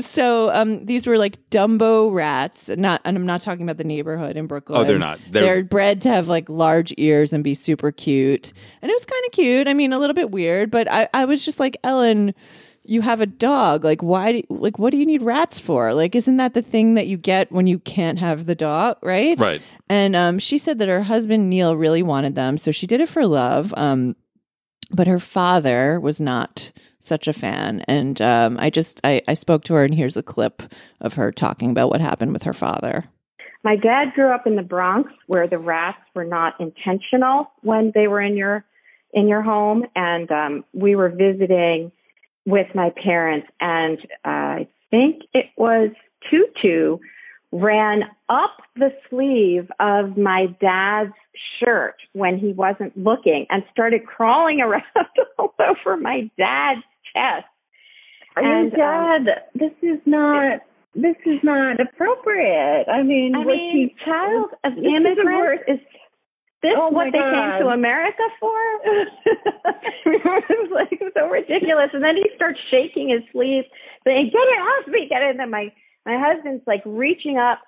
So 0.00 0.50
um, 0.50 0.84
these 0.86 1.06
were 1.06 1.18
like 1.18 1.38
Dumbo 1.50 2.12
rats. 2.12 2.68
Not, 2.68 3.00
and 3.04 3.16
I'm 3.16 3.26
not 3.26 3.40
talking 3.40 3.62
about 3.62 3.78
the 3.78 3.84
neighborhood 3.84 4.36
in 4.36 4.46
Brooklyn. 4.46 4.78
Oh, 4.80 4.84
they're 4.84 4.98
not. 4.98 5.18
They're, 5.30 5.42
They're- 5.42 5.64
bred 5.64 6.02
to 6.02 6.08
have 6.10 6.28
like 6.28 6.48
large 6.48 6.92
ears 6.96 7.32
and 7.32 7.42
be 7.44 7.54
super 7.54 7.90
cute. 7.92 8.52
And 8.80 8.90
it 8.90 8.94
was 8.94 9.04
kind 9.04 9.22
of 9.26 9.31
cute. 9.32 9.68
I 9.68 9.74
mean, 9.74 9.92
a 9.92 9.98
little 9.98 10.14
bit 10.14 10.30
weird, 10.30 10.70
but 10.70 10.90
I, 10.90 11.08
I 11.12 11.24
was 11.24 11.44
just 11.44 11.58
like, 11.58 11.76
Ellen, 11.82 12.34
you 12.84 13.00
have 13.00 13.20
a 13.20 13.26
dog. 13.26 13.84
Like, 13.84 14.02
why? 14.02 14.32
Do, 14.32 14.42
like, 14.48 14.78
what 14.78 14.90
do 14.90 14.98
you 14.98 15.06
need 15.06 15.22
rats 15.22 15.58
for? 15.58 15.94
Like, 15.94 16.14
isn't 16.14 16.36
that 16.36 16.54
the 16.54 16.62
thing 16.62 16.94
that 16.94 17.06
you 17.06 17.16
get 17.16 17.50
when 17.52 17.66
you 17.66 17.78
can't 17.78 18.18
have 18.18 18.46
the 18.46 18.54
dog? 18.54 18.96
Right. 19.02 19.38
Right. 19.38 19.62
And 19.88 20.16
um, 20.16 20.38
she 20.38 20.58
said 20.58 20.78
that 20.78 20.88
her 20.88 21.02
husband 21.02 21.50
Neil 21.50 21.76
really 21.76 22.02
wanted 22.02 22.34
them, 22.34 22.58
so 22.58 22.72
she 22.72 22.86
did 22.86 23.00
it 23.00 23.08
for 23.08 23.26
love. 23.26 23.74
Um, 23.76 24.16
but 24.90 25.06
her 25.06 25.18
father 25.18 26.00
was 26.00 26.20
not 26.20 26.72
such 27.04 27.26
a 27.26 27.32
fan, 27.32 27.84
and 27.88 28.20
um, 28.20 28.56
I 28.60 28.70
just 28.70 29.00
I, 29.04 29.22
I 29.26 29.34
spoke 29.34 29.64
to 29.64 29.74
her, 29.74 29.84
and 29.84 29.94
here's 29.94 30.16
a 30.16 30.22
clip 30.22 30.62
of 31.00 31.14
her 31.14 31.32
talking 31.32 31.70
about 31.70 31.90
what 31.90 32.00
happened 32.00 32.32
with 32.32 32.44
her 32.44 32.52
father. 32.52 33.04
My 33.64 33.76
dad 33.76 34.12
grew 34.14 34.32
up 34.32 34.46
in 34.46 34.56
the 34.56 34.62
Bronx 34.62 35.12
where 35.26 35.46
the 35.46 35.58
rats 35.58 36.00
were 36.14 36.24
not 36.24 36.60
intentional 36.60 37.50
when 37.62 37.92
they 37.94 38.08
were 38.08 38.20
in 38.20 38.36
your 38.36 38.64
in 39.12 39.28
your 39.28 39.42
home 39.42 39.84
and 39.94 40.30
um 40.30 40.64
we 40.72 40.96
were 40.96 41.08
visiting 41.08 41.92
with 42.46 42.66
my 42.74 42.90
parents 42.90 43.46
and 43.60 43.98
uh, 44.24 44.28
I 44.62 44.68
think 44.90 45.22
it 45.32 45.46
was 45.56 45.90
Tutu 46.30 46.98
ran 47.52 48.04
up 48.30 48.56
the 48.76 48.90
sleeve 49.10 49.70
of 49.78 50.16
my 50.16 50.46
dad's 50.60 51.12
shirt 51.60 51.96
when 52.12 52.38
he 52.38 52.52
wasn't 52.52 52.96
looking 52.96 53.46
and 53.50 53.62
started 53.70 54.06
crawling 54.06 54.60
around 54.62 54.84
all 55.38 55.54
over 55.60 55.96
my 55.96 56.30
dad's 56.38 56.82
chest. 57.12 57.46
Your 58.36 58.46
And, 58.46 58.72
um, 58.72 58.78
dad, 58.78 59.42
this 59.54 59.72
is 59.82 60.00
not. 60.06 60.60
This 60.94 61.16
is 61.24 61.38
not 61.42 61.80
appropriate. 61.80 62.84
I 62.86 63.02
mean, 63.02 63.34
I 63.34 63.44
mean, 63.44 63.90
child 64.04 64.50
of 64.62 64.74
this 64.74 64.78
is 64.78 64.84
the 64.84 64.90
immigrants 64.90 65.64
is 65.66 65.78
this 66.62 66.72
Oh 66.76 66.88
what 66.90 67.06
my 67.06 67.10
they 67.10 67.18
God. 67.18 67.58
came 67.58 67.66
to 67.66 67.68
America 67.74 68.22
for? 68.40 68.54
it 70.06 70.24
was 70.24 70.70
like 70.70 71.00
so 71.14 71.26
ridiculous. 71.28 71.90
And 71.92 72.02
then 72.02 72.16
he 72.16 72.26
starts 72.36 72.58
shaking 72.70 73.10
his 73.10 73.22
sleeve, 73.32 73.64
saying, 74.04 74.30
"Get 74.32 74.46
it 74.46 74.60
off 74.62 74.86
me! 74.88 75.06
Get 75.08 75.22
it!" 75.22 75.30
And 75.30 75.40
then 75.40 75.50
my 75.50 75.72
my 76.06 76.16
husband's 76.18 76.62
like 76.66 76.82
reaching 76.86 77.36
up 77.36 77.60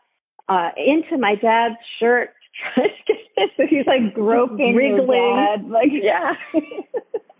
uh 0.48 0.70
into 0.76 1.18
my 1.18 1.34
dad's 1.34 1.76
shirt, 1.98 2.30
trying 2.74 2.88
to 2.88 3.12
get 3.12 3.16
it. 3.36 3.50
So 3.56 3.62
he's 3.68 3.86
like 3.86 4.14
groping, 4.14 4.74
wriggling, 4.74 5.36
dad, 5.36 5.68
like 5.68 5.90
yeah, 5.92 6.34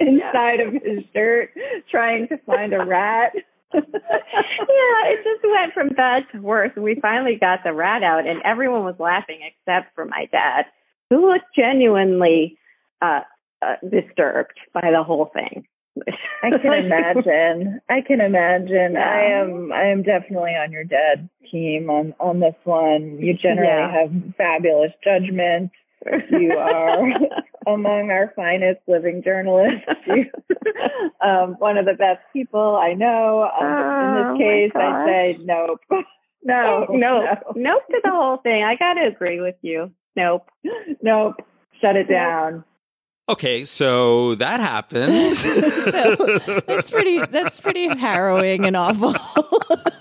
inside 0.00 0.60
of 0.60 0.72
his 0.74 1.04
shirt, 1.12 1.50
trying 1.90 2.28
to 2.28 2.36
find 2.46 2.74
a 2.74 2.84
rat? 2.84 3.32
yeah, 3.74 3.80
it 5.10 5.24
just 5.24 5.44
went 5.44 5.74
from 5.74 5.88
bad 5.96 6.22
to 6.32 6.40
worse. 6.40 6.70
We 6.76 6.96
finally 7.00 7.36
got 7.40 7.60
the 7.64 7.72
rat 7.72 8.02
out, 8.02 8.26
and 8.26 8.40
everyone 8.44 8.84
was 8.84 8.94
laughing 8.98 9.40
except 9.42 9.94
for 9.94 10.04
my 10.04 10.26
dad, 10.30 10.66
who 11.14 11.30
looked 11.32 11.54
genuinely 11.56 12.58
uh, 13.02 13.20
uh, 13.62 13.76
disturbed 13.88 14.58
by 14.72 14.90
the 14.90 15.02
whole 15.02 15.30
thing. 15.32 15.66
I 16.42 16.50
can 16.50 16.72
imagine. 16.84 17.80
I 17.88 18.00
can 18.00 18.20
imagine. 18.20 18.92
Yeah. 18.94 19.08
I 19.08 19.40
am. 19.40 19.72
I 19.72 19.84
am 19.84 20.02
definitely 20.02 20.52
on 20.52 20.72
your 20.72 20.84
dad 20.84 21.28
team 21.50 21.88
on 21.90 22.14
on 22.20 22.40
this 22.40 22.54
one. 22.64 23.18
You 23.20 23.34
generally 23.34 23.68
Yeah. 23.68 23.92
have 23.92 24.34
fabulous 24.36 24.92
judgment. 25.02 25.70
You 26.30 26.52
are 26.52 27.00
among 27.66 28.10
our 28.10 28.32
finest 28.36 28.80
living 28.86 29.22
journalists. 29.22 29.86
You, 30.06 30.26
um, 31.26 31.54
one 31.58 31.78
of 31.78 31.86
the 31.86 31.94
best 31.94 32.20
people 32.32 32.76
I 32.76 32.92
know. 32.92 33.44
Um, 33.44 33.64
Oh, 33.64 34.04
in 34.04 34.14
this 34.14 34.38
case, 34.46 34.72
I 34.74 35.06
say 35.06 35.38
nope. 35.44 35.80
No, 36.46 36.86
no, 36.90 37.24
nope 37.56 37.82
to 37.90 38.00
the 38.04 38.10
whole 38.10 38.36
thing. 38.38 38.62
I 38.64 38.76
got 38.76 38.94
to 38.94 39.06
agree 39.06 39.40
with 39.40 39.56
you. 39.62 39.90
Nope. 40.16 40.50
nope. 41.02 41.34
Shut 41.80 41.96
it 41.96 42.08
down. 42.08 42.64
Okay, 43.26 43.64
so 43.64 44.34
that 44.36 44.60
happened. 44.60 45.36
So, 45.84 46.16
that's 46.66 46.90
pretty 46.90 47.20
that's 47.26 47.60
pretty 47.60 47.86
harrowing 47.96 48.64
and 48.64 48.76
awful. 48.76 49.14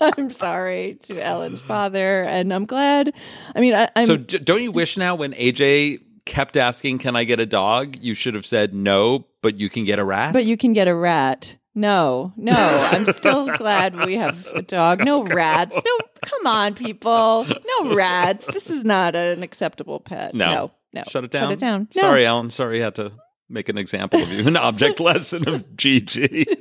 I'm 0.00 0.32
sorry 0.32 0.98
to 1.02 1.20
Ellen's 1.20 1.60
father, 1.60 2.22
and 2.24 2.52
I'm 2.52 2.64
glad. 2.64 3.12
I 3.54 3.60
mean, 3.60 3.74
I, 3.74 3.88
I'm 3.94 4.06
so 4.06 4.16
d- 4.16 4.38
don't 4.38 4.62
you 4.62 4.72
wish 4.72 4.96
now 4.96 5.14
when 5.14 5.34
AJ 5.34 6.00
kept 6.24 6.56
asking, 6.56 6.98
"Can 6.98 7.16
I 7.16 7.24
get 7.24 7.38
a 7.38 7.46
dog?" 7.46 7.96
You 8.00 8.14
should 8.14 8.34
have 8.34 8.46
said 8.46 8.74
no, 8.74 9.26
but 9.42 9.60
you 9.60 9.68
can 9.68 9.84
get 9.84 9.98
a 9.98 10.04
rat. 10.04 10.32
But 10.32 10.46
you 10.46 10.56
can 10.56 10.72
get 10.72 10.88
a 10.88 10.94
rat. 10.94 11.56
No, 11.74 12.32
no. 12.36 12.52
I'm 12.52 13.12
still 13.12 13.46
glad 13.56 14.06
we 14.06 14.16
have 14.16 14.46
a 14.54 14.62
dog. 14.62 15.04
No 15.04 15.24
rats. 15.24 15.74
No, 15.74 15.98
come 16.22 16.46
on, 16.46 16.74
people. 16.74 17.46
No 17.48 17.94
rats. 17.94 18.46
This 18.46 18.70
is 18.70 18.84
not 18.84 19.16
an 19.16 19.42
acceptable 19.42 19.98
pet. 20.00 20.34
No. 20.34 20.50
no. 20.50 20.70
no. 20.92 21.02
Shut 21.08 21.24
it 21.24 21.32
down. 21.32 21.44
Shut 21.44 21.52
it 21.52 21.58
down. 21.58 21.88
No. 21.96 22.00
Sorry, 22.00 22.26
Alan. 22.26 22.50
Sorry, 22.50 22.80
I 22.80 22.84
had 22.84 22.94
to 22.96 23.12
make 23.48 23.68
an 23.68 23.78
example 23.78 24.22
of 24.22 24.32
you. 24.32 24.46
An 24.46 24.56
object 24.56 25.00
lesson 25.00 25.48
of 25.48 25.76
Gigi. 25.76 26.46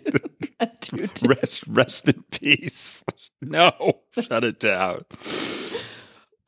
Rest, 1.25 1.63
rest 1.67 2.07
in 2.07 2.23
peace. 2.31 3.03
No, 3.41 4.01
shut 4.19 4.43
it 4.43 4.59
down. 4.59 5.03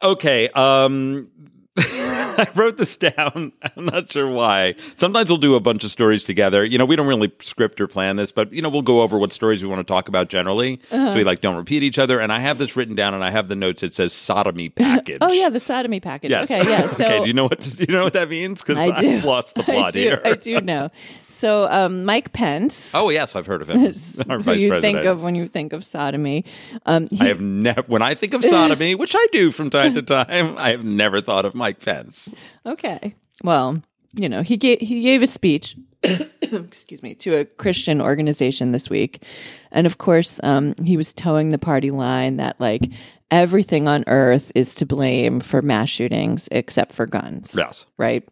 Okay. 0.01 0.49
Um, 0.49 1.29
I 1.77 2.47
wrote 2.55 2.77
this 2.77 2.95
down. 2.97 3.51
I'm 3.77 3.85
not 3.85 4.11
sure 4.11 4.29
why. 4.29 4.75
Sometimes 4.95 5.29
we'll 5.29 5.37
do 5.37 5.55
a 5.55 5.59
bunch 5.59 5.83
of 5.83 5.91
stories 5.91 6.23
together. 6.23 6.63
You 6.65 6.77
know, 6.77 6.85
we 6.85 6.95
don't 6.95 7.07
really 7.07 7.31
script 7.39 7.79
or 7.81 7.87
plan 7.87 8.15
this, 8.15 8.31
but 8.31 8.51
you 8.53 8.61
know, 8.61 8.69
we'll 8.69 8.81
go 8.81 9.01
over 9.01 9.17
what 9.17 9.33
stories 9.33 9.61
we 9.61 9.67
want 9.69 9.79
to 9.79 9.83
talk 9.91 10.07
about 10.07 10.29
generally, 10.29 10.79
Uh-huh. 10.91 11.11
so 11.11 11.17
we 11.17 11.23
like 11.23 11.41
don't 11.41 11.55
repeat 11.55 11.83
each 11.83 11.99
other. 11.99 12.19
And 12.19 12.31
I 12.31 12.39
have 12.39 12.57
this 12.57 12.75
written 12.75 12.95
down, 12.95 13.13
and 13.13 13.23
I 13.23 13.29
have 13.31 13.47
the 13.49 13.55
notes. 13.55 13.83
It 13.83 13.93
says 13.93 14.13
sodomy 14.13 14.69
package. 14.75 15.19
Oh 15.21 15.31
yeah, 15.31 15.49
the 15.49 15.59
sodomy 15.59 15.99
package. 15.99 16.31
Yes. 16.31 16.49
Okay, 16.49 16.69
yeah. 16.69 16.87
So 16.95 17.03
okay. 17.03 17.19
Do 17.21 17.27
you 17.27 17.33
know 17.33 17.43
what? 17.45 17.59
Do 17.59 17.85
you 17.87 17.93
know 17.93 18.03
what 18.03 18.13
that 18.13 18.29
means? 18.29 18.61
Because 18.61 18.77
I. 18.77 18.87
I've 18.95 19.23
lost 19.25 19.55
the 19.55 19.63
plot 19.63 19.87
I 19.87 19.91
do, 19.91 19.99
here. 19.99 20.21
I 20.23 20.33
do 20.33 20.61
know. 20.61 20.89
So 21.35 21.69
um, 21.69 22.05
Mike 22.05 22.31
Pence. 22.31 22.91
Oh 22.93 23.09
yes, 23.09 23.35
I've 23.35 23.45
heard 23.45 23.61
of 23.61 23.69
him. 23.69 23.79
Our 24.29 24.39
vice 24.39 24.61
you 24.61 24.69
president. 24.69 24.81
think 24.81 25.05
of 25.05 25.21
when 25.21 25.35
you 25.35 25.47
think 25.47 25.73
of 25.73 25.85
sodomy. 25.85 26.45
Um, 26.85 27.07
he, 27.11 27.19
I 27.21 27.25
have 27.25 27.41
never. 27.41 27.81
When 27.83 28.01
I 28.01 28.15
think 28.15 28.33
of 28.33 28.43
sodomy, 28.43 28.95
which 28.95 29.15
I 29.17 29.27
do 29.31 29.51
from 29.51 29.69
time 29.69 29.93
to 29.95 30.01
time, 30.01 30.57
I 30.57 30.69
have 30.69 30.85
never 30.85 31.19
thought 31.19 31.45
of 31.45 31.53
Mike 31.53 31.83
Pence. 31.83 32.33
Okay. 32.65 33.15
Well, 33.43 33.81
you 34.13 34.29
know, 34.29 34.43
he 34.43 34.55
gave 34.55 34.79
he 34.79 35.01
gave 35.01 35.21
a 35.21 35.27
speech, 35.27 35.75
excuse 36.41 37.03
me, 37.03 37.15
to 37.15 37.35
a 37.35 37.45
Christian 37.45 38.01
organization 38.01 38.71
this 38.71 38.89
week, 38.89 39.23
and 39.71 39.85
of 39.85 39.97
course, 39.97 40.39
um, 40.41 40.73
he 40.83 40.95
was 40.95 41.11
towing 41.11 41.49
the 41.49 41.57
party 41.57 41.91
line 41.91 42.37
that 42.37 42.59
like 42.61 42.89
everything 43.29 43.89
on 43.89 44.05
earth 44.07 44.53
is 44.55 44.73
to 44.75 44.85
blame 44.85 45.41
for 45.41 45.61
mass 45.61 45.89
shootings 45.89 46.47
except 46.51 46.93
for 46.93 47.05
guns. 47.05 47.53
Yes. 47.57 47.85
Right. 47.97 48.25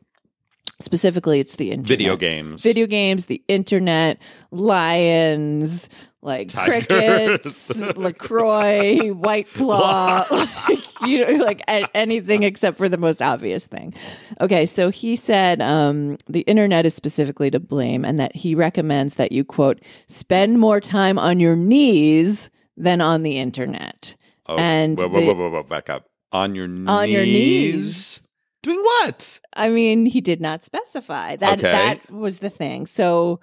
Specifically, 0.80 1.40
it's 1.40 1.56
the 1.56 1.72
internet. 1.72 1.88
Video 1.88 2.16
games. 2.18 2.62
video 2.62 2.88
games, 2.88 3.26
the 3.28 3.42
internet, 3.48 4.18
lions, 4.52 5.88
like 6.22 6.50
Tigers. 6.50 6.86
crickets, 6.88 7.98
Lacroix, 7.98 9.10
White 9.10 9.48
Claw, 9.54 10.26
like, 10.32 10.80
you 11.06 11.26
know, 11.26 11.44
like 11.44 11.62
anything 11.94 12.44
except 12.44 12.78
for 12.78 12.88
the 12.90 12.98
most 12.98 13.22
obvious 13.22 13.66
thing. 13.66 13.94
Okay, 14.42 14.66
so 14.66 14.90
he 14.90 15.16
said 15.16 15.62
um, 15.62 16.18
the 16.28 16.42
internet 16.42 16.86
is 16.86 16.94
specifically 16.94 17.52
to 17.52 17.60
blame, 17.60 18.04
and 18.06 18.20
that 18.20 18.36
he 18.36 18.56
recommends 18.56 19.16
that 19.16 19.32
you 19.32 19.44
quote 19.44 19.82
spend 20.08 20.60
more 20.60 20.80
time 20.80 21.20
on 21.20 21.40
your 21.40 21.56
knees 21.56 22.50
than 22.78 23.02
on 23.02 23.24
the 23.24 23.38
internet. 23.38 24.16
Oh, 24.48 24.58
and 24.58 24.98
whoa, 24.98 25.08
whoa, 25.08 25.20
the- 25.20 25.26
whoa, 25.28 25.34
whoa, 25.36 25.50
whoa, 25.52 25.64
back 25.64 25.90
up. 25.90 26.08
On 26.32 26.56
your 26.56 26.68
knees. 26.68 26.88
On 26.90 27.10
your 27.10 27.24
knees. 27.24 28.20
Doing 28.64 28.80
what? 28.82 29.40
I 29.54 29.70
mean, 29.70 30.06
he 30.06 30.20
did 30.22 30.42
not 30.42 30.64
specify. 30.66 31.36
That 31.36 31.60
Okay. 31.60 31.72
that 31.72 32.12
was 32.12 32.40
the 32.40 32.50
thing. 32.50 32.86
So 32.88 33.40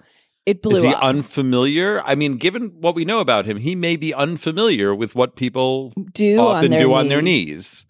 it 0.47 0.61
blew 0.63 0.77
Is 0.77 0.83
he 0.83 0.89
up. 0.93 1.01
unfamiliar? 1.03 2.01
I 2.03 2.15
mean, 2.15 2.37
given 2.37 2.69
what 2.81 2.95
we 2.95 3.05
know 3.05 3.19
about 3.19 3.45
him, 3.45 3.57
he 3.57 3.75
may 3.75 3.95
be 3.95 4.13
unfamiliar 4.13 4.93
with 4.95 5.13
what 5.15 5.35
people 5.35 5.93
do 6.13 6.37
often 6.39 6.73
on 6.73 6.79
do 6.79 6.93
on 6.93 7.07
their 7.07 7.21
knees. 7.21 7.85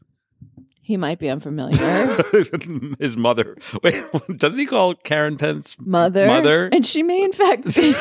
He 0.83 0.97
might 0.97 1.19
be 1.19 1.29
unfamiliar. 1.29 1.77
His 2.99 3.15
mother. 3.15 3.55
Wait, 3.83 4.03
doesn't 4.35 4.59
he 4.59 4.65
call 4.65 4.93
Karen 4.95 5.37
Pence 5.37 5.77
Mother. 5.79 6.27
Mother? 6.27 6.69
And 6.73 6.85
she 6.85 7.01
may 7.01 7.23
in 7.23 7.31
fact 7.31 7.73
be 7.73 7.95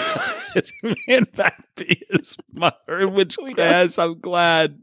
in 1.06 1.24
fact 1.26 1.76
be 1.76 2.02
his 2.10 2.36
mother, 2.52 2.98
in 2.98 3.14
which 3.14 3.36
case 3.54 3.96
I'm 3.96 4.18
glad 4.18 4.80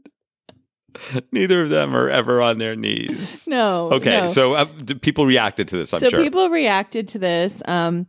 neither 1.32 1.62
of 1.62 1.70
them 1.70 1.94
are 1.94 2.08
ever 2.08 2.42
on 2.42 2.58
their 2.58 2.76
knees. 2.76 3.46
No. 3.46 3.90
Okay, 3.92 4.22
no. 4.22 4.26
so 4.28 4.54
uh, 4.54 4.66
people 5.00 5.26
reacted 5.26 5.68
to 5.68 5.76
this, 5.76 5.92
I'm 5.94 6.00
so 6.00 6.10
sure. 6.10 6.22
people 6.22 6.48
reacted 6.50 7.08
to 7.08 7.18
this. 7.18 7.62
Um, 7.66 8.06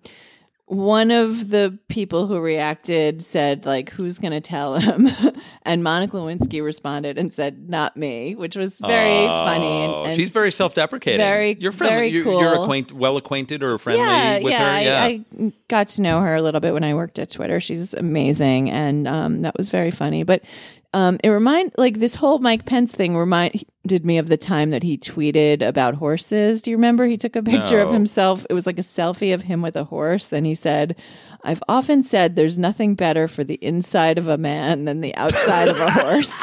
one 0.70 1.10
of 1.10 1.50
the 1.50 1.80
people 1.88 2.28
who 2.28 2.40
reacted 2.40 3.24
said, 3.24 3.66
like, 3.66 3.90
who's 3.90 4.20
going 4.20 4.34
to 4.34 4.42
tell 4.42 4.76
him? 4.76 5.10
and 5.64 5.84
Monica 5.84 6.16
Lewinsky 6.18 6.64
responded 6.64 7.18
and 7.18 7.34
said, 7.34 7.68
not 7.68 7.98
me, 7.98 8.36
which 8.36 8.56
was 8.56 8.78
very 8.78 9.26
funny. 9.26 9.66
And, 9.66 9.92
Oh, 9.92 10.04
and 10.04 10.16
she's 10.16 10.30
very 10.30 10.52
self-deprecating. 10.52 11.18
very- 11.18 11.58
you're 11.60 11.72
friendly. 11.72 11.96
very 11.96 12.10
you're, 12.12 12.40
you're 12.40 12.62
acquaint, 12.62 12.92
well 12.94 13.18
acquainted 13.18 13.64
or 13.64 13.80
friendly 13.80 14.06
yeah, 14.06 14.40
with 14.42 14.52
yeah, 14.52 14.76
her. 14.76 14.84
Yeah, 14.84 15.04
I, 15.04 15.26
I 15.44 15.54
got 15.70 15.90
to 15.90 16.02
know 16.04 16.22
her 16.22 16.36
a 16.36 16.42
little 16.44 16.62
bit 16.62 16.76
when 16.76 16.84
I 16.84 16.94
worked 16.94 17.18
at 17.18 17.32
Twitter. 17.32 17.60
She's 17.60 17.96
amazing, 17.96 18.70
and 18.70 19.08
um, 19.08 19.42
that 19.42 19.58
was 19.58 19.72
very 19.72 19.90
funny. 19.90 20.22
But 20.22 20.44
um, 20.94 21.20
it 21.24 21.30
remind 21.30 21.74
like 21.78 22.00
this 22.00 22.16
whole 22.16 22.40
Mike 22.40 22.66
Pence 22.66 22.92
thing 22.92 23.16
reminded 23.16 24.06
me 24.06 24.18
of 24.18 24.28
the 24.28 24.38
time 24.38 24.72
that 24.72 24.84
he 24.84 24.98
tweeted 24.98 25.66
about 25.66 25.96
horses. 25.96 26.62
Do 26.62 26.72
you 26.72 26.78
remember? 26.78 27.06
He 27.06 27.18
took 27.18 27.36
a 27.36 27.44
picture 27.44 27.80
of 27.80 27.92
himself. 27.92 28.46
It 28.50 28.54
was 28.54 28.66
like 28.66 28.80
a 28.80 28.84
selfie 28.84 29.34
of 29.34 29.44
him 29.44 29.62
with 29.62 29.76
a 29.76 29.84
horse, 29.86 30.32
and 30.34 30.46
he 30.46 30.56
said. 30.56 30.96
I've 31.42 31.64
often 31.70 32.04
said 32.04 32.36
there's 32.36 32.60
nothing 32.60 32.96
better 32.96 33.30
for 33.30 33.46
the 33.46 33.56
inside 33.62 34.18
of 34.18 34.28
a 34.28 34.38
man 34.38 34.84
than 34.84 35.00
the 35.00 35.16
outside 35.16 35.70
of 35.70 35.80
a 35.80 35.90
horse. 35.92 36.34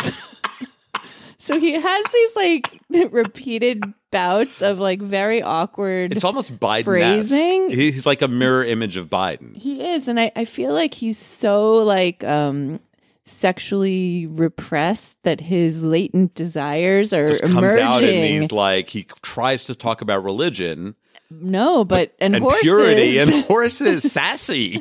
so 1.39 1.61
he 1.61 1.73
has 1.73 2.05
these 2.13 2.35
like 2.35 2.81
repeated 3.13 3.85
bouts 4.11 4.63
of 4.63 4.79
like 4.79 5.03
very 5.03 5.43
awkward 5.43 6.13
it's 6.13 6.25
almost 6.25 6.59
Biden. 6.59 6.85
Phrasing? 6.85 7.69
He's 7.69 8.07
like 8.07 8.23
a 8.23 8.29
mirror 8.29 8.65
image 8.65 8.97
of 8.97 9.11
Biden. 9.11 9.55
He 9.55 9.87
is, 9.87 10.09
and 10.09 10.19
I, 10.19 10.33
I 10.35 10.47
feel 10.47 10.73
like 10.73 10.95
he's 10.95 11.19
so 11.19 11.75
like 11.75 12.25
um 12.25 12.81
sexually 13.27 14.27
repressed 14.27 15.17
that 15.25 15.41
his 15.41 15.83
latent 15.83 16.35
desires 16.35 17.13
are 17.13 17.27
Just 17.29 17.43
comes 17.43 17.55
emerging. 17.55 17.83
out 17.83 18.03
in 18.03 18.23
these 18.41 18.53
like 18.53 18.89
he 18.91 19.05
tries 19.23 19.65
to 19.65 19.75
talk 19.75 20.01
about 20.01 20.23
religion 20.25 20.95
no, 21.29 21.85
but 21.85 22.15
and, 22.21 22.37
and 22.37 22.43
horses, 22.45 22.63
purity 22.63 23.19
and 23.19 23.45
horses 23.49 24.13
sassy. 24.13 24.79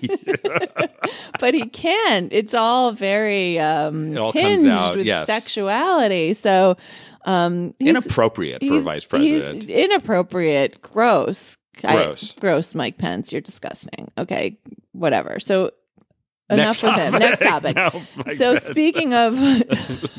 but 1.40 1.56
he 1.56 1.66
can't. 1.70 2.32
It's 2.32 2.54
all 2.54 2.92
very 2.92 3.58
um 3.60 4.14
It 4.14 4.18
all 4.20 4.32
comes 4.32 4.62
tinged 4.62 4.68
out, 4.70 4.96
with 4.98 5.08
yes. 5.08 5.26
sexuality. 5.26 6.36
So 6.36 6.78
um 7.26 7.74
Inappropriate 7.80 8.64
for 8.64 8.76
a 8.76 8.80
vice 8.82 9.06
president. 9.06 9.68
inappropriate, 9.70 10.84
gross. 10.84 11.58
I- 11.84 11.96
Gross. 11.96 12.36
gross, 12.40 12.76
Mike 12.76 13.00
Pence. 13.00 13.32
You're 13.32 13.42
disgusting. 13.42 14.12
Okay, 14.18 14.58
whatever. 14.92 15.40
So 15.40 15.72
Next 16.50 16.84
enough 16.84 16.96
with 16.98 17.04
him. 17.06 17.12
topic. 17.12 17.20
Next 17.20 17.40
topic. 17.42 17.76
No, 17.76 17.90
oh, 18.28 18.34
so 18.36 18.54
Pence. 18.54 18.66
speaking 18.66 19.14
of 19.14 19.36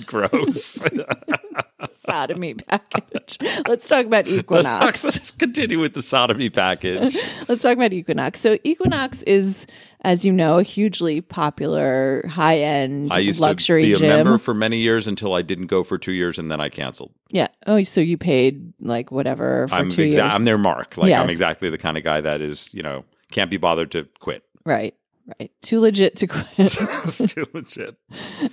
gross. 0.07 0.83
sodomy 2.09 2.55
package, 2.55 3.37
let's 3.67 3.89
talk 3.89 4.07
about 4.07 4.27
let's, 4.27 4.39
Equinox. 4.39 5.01
talk- 5.03 5.15
let's 5.15 5.31
continue 5.33 5.79
with 5.81 5.95
the 5.95 6.03
sodomy 6.03 6.49
package. 6.51 7.17
let's 7.49 7.63
talk 7.63 7.73
about 7.77 7.93
Equinox. 7.93 8.41
So 8.41 8.59
Equinox 8.65 9.23
is, 9.23 9.67
as 10.03 10.25
you 10.25 10.33
know, 10.33 10.59
a 10.59 10.63
hugely 10.63 11.21
popular 11.21 12.25
high-end 12.29 13.13
I 13.13 13.19
used 13.19 13.41
luxury 13.41 13.83
to 13.83 13.87
be 13.89 13.93
a 13.95 13.99
gym. 13.99 14.09
member 14.09 14.39
for 14.39 14.55
many 14.55 14.79
years 14.79 15.07
until 15.09 15.35
I 15.35 15.43
didn't 15.43 15.67
go 15.67 15.83
for 15.83 15.99
two 15.99 16.13
years 16.13 16.39
and 16.39 16.51
then 16.51 16.61
I 16.61 16.69
canceled. 16.69 17.13
yeah. 17.31 17.49
Oh, 17.67 17.83
so 17.83 18.01
you 18.01 18.17
paid 18.17 18.73
like 18.81 19.11
whatever 19.11 19.67
for 19.69 19.75
I'm 19.75 19.91
two 19.91 20.03
exa- 20.03 20.13
years, 20.13 20.19
I'm 20.19 20.45
their 20.45 20.59
mark. 20.59 20.97
Like 20.97 21.13
I'm 21.13 21.29
exactly 21.31 21.71
the 21.71 21.79
kind 21.79 21.97
of 21.97 22.05
guy 22.05 22.21
that 22.21 22.41
is, 22.41 22.73
you 22.73 22.83
know, 22.83 23.05
can't 23.33 23.51
be 23.51 23.57
bothered 23.57 23.91
to 23.93 24.07
quit. 24.21 24.45
right? 24.65 24.95
Right. 25.41 25.51
Too 25.63 25.81
legit 25.81 26.17
to 26.17 26.27
quit. 26.29 26.73
Too 27.29 27.47
legit. 27.53 27.97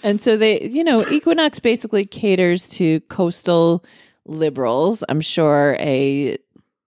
And 0.02 0.22
so 0.22 0.36
they, 0.36 0.64
you 0.64 0.84
know, 0.84 1.06
Equinox 1.10 1.60
basically 1.60 2.06
caters 2.06 2.68
to 2.72 3.00
coastal 3.02 3.84
liberals. 4.26 5.04
I'm 5.08 5.22
sure 5.22 5.76
a, 5.80 6.38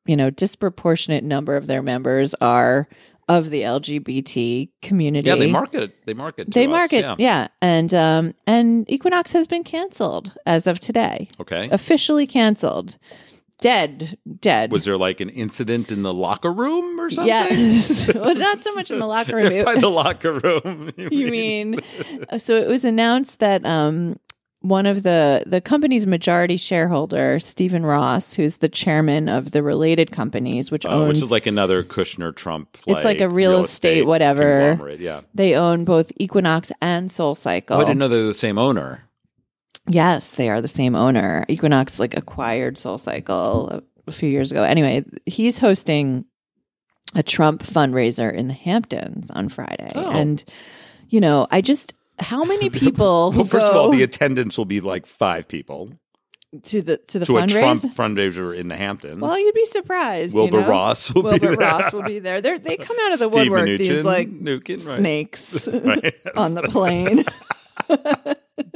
you 0.06 0.16
know, 0.16 0.30
disproportionate 0.30 1.22
number 1.22 1.56
of 1.56 1.68
their 1.68 1.82
members 1.82 2.34
are 2.40 2.88
of 3.28 3.50
the 3.50 3.62
LGBT 3.62 4.68
community. 4.82 5.28
Yeah, 5.28 5.34
they 5.36 5.50
market. 5.50 5.94
They 6.06 6.14
market. 6.14 6.52
They 6.52 6.66
us, 6.66 6.70
market, 6.70 7.00
Yeah. 7.00 7.14
yeah. 7.18 7.48
And 7.60 7.92
um 7.92 8.34
and 8.46 8.88
Equinox 8.90 9.32
has 9.32 9.46
been 9.46 9.64
canceled 9.64 10.32
as 10.46 10.66
of 10.66 10.78
today. 10.80 11.28
Okay. 11.40 11.68
Officially 11.70 12.26
canceled. 12.26 12.98
Dead. 13.60 14.18
Dead. 14.40 14.70
Was 14.70 14.84
there 14.84 14.98
like 14.98 15.20
an 15.20 15.30
incident 15.30 15.90
in 15.90 16.02
the 16.02 16.12
locker 16.12 16.52
room 16.52 17.00
or 17.00 17.08
something? 17.10 17.28
Yes. 17.28 18.06
well, 18.14 18.34
not 18.34 18.60
so 18.60 18.74
much 18.74 18.90
in 18.90 18.98
the 18.98 19.06
locker 19.06 19.36
room. 19.36 19.46
If 19.52 19.64
by 19.64 19.76
the 19.76 19.88
locker 19.90 20.34
room, 20.34 20.92
you, 20.96 21.08
you 21.10 21.30
mean 21.30 21.80
uh, 22.28 22.38
so 22.38 22.56
it 22.56 22.68
was 22.68 22.84
announced 22.84 23.38
that 23.38 23.64
um 23.64 24.18
one 24.60 24.84
of 24.84 25.04
the 25.04 25.42
the 25.46 25.60
company's 25.60 26.06
majority 26.06 26.56
shareholder 26.56 27.38
Stephen 27.38 27.86
Ross 27.86 28.34
who's 28.34 28.58
the 28.58 28.68
chairman 28.68 29.28
of 29.28 29.52
the 29.52 29.62
related 29.62 30.10
companies 30.10 30.70
which 30.70 30.84
Uh, 30.84 30.90
owns 30.90 31.08
which 31.14 31.22
is 31.22 31.30
like 31.30 31.46
another 31.46 31.82
Kushner 31.82 32.34
Trump. 32.36 32.76
It's 32.86 33.04
like 33.04 33.20
a 33.20 33.28
real 33.28 33.64
estate 33.64 34.02
whatever. 34.06 34.96
Yeah. 34.98 35.22
they 35.34 35.54
own 35.54 35.84
both 35.86 36.12
Equinox 36.18 36.72
and 36.82 37.08
SoulCycle. 37.08 37.70
Oh, 37.70 37.80
I 37.80 37.84
didn't 37.84 37.98
know 37.98 38.08
they 38.08 38.16
were 38.20 38.26
the 38.28 38.34
same 38.34 38.58
owner. 38.58 39.05
Yes, 39.88 40.34
they 40.36 40.48
are 40.48 40.60
the 40.60 40.68
same 40.68 40.94
owner. 40.94 41.44
Equinox 41.48 41.98
like 41.98 42.16
acquired 42.16 42.76
SoulCycle 42.76 43.72
a, 43.72 43.82
a 44.06 44.12
few 44.12 44.28
years 44.28 44.50
ago. 44.50 44.62
Anyway, 44.62 45.04
he's 45.26 45.58
hosting 45.58 46.24
a 47.14 47.22
Trump 47.22 47.62
fundraiser 47.62 48.32
in 48.32 48.48
the 48.48 48.54
Hamptons 48.54 49.30
on 49.30 49.48
Friday. 49.48 49.92
Oh. 49.94 50.10
And 50.10 50.44
you 51.08 51.20
know, 51.20 51.46
I 51.50 51.60
just 51.60 51.94
how 52.18 52.44
many 52.44 52.70
people 52.84 53.32
Well, 53.32 53.44
first 53.44 53.70
of 53.70 53.76
all, 53.76 53.90
the 53.90 54.02
attendance 54.02 54.58
will 54.58 54.64
be 54.64 54.80
like 54.80 55.06
five 55.06 55.46
people 55.48 55.90
to 56.62 56.80
the 56.80 56.96
to 57.08 57.18
the 57.18 57.26
to 57.26 57.38
a 57.38 57.42
fundraiser? 57.42 57.58
Trump 57.58 57.82
fundraiser 57.94 58.56
in 58.56 58.68
the 58.68 58.76
Hamptons. 58.76 59.20
Well, 59.20 59.38
you'd 59.38 59.54
be 59.54 59.66
surprised. 59.66 60.32
you 60.34 60.50
know? 60.50 60.66
Ross 60.66 61.12
will 61.12 61.22
be 61.22 61.28
Wilbur 61.30 61.56
there. 61.56 61.56
Ross 61.56 61.92
will 61.92 62.02
be 62.02 62.18
there. 62.18 62.40
They're, 62.40 62.58
they 62.58 62.76
come 62.76 62.96
out 63.02 63.12
of 63.12 63.18
the 63.18 63.30
Steve 63.30 63.50
woodwork. 63.50 63.68
Mnuchin, 63.68 63.78
These 63.78 64.04
like 64.04 64.30
Nukin, 64.30 64.86
right. 64.86 64.98
snakes 64.98 65.66
Right. 65.68 66.14
on 66.36 66.54
the 66.54 66.62
plane. 66.62 67.24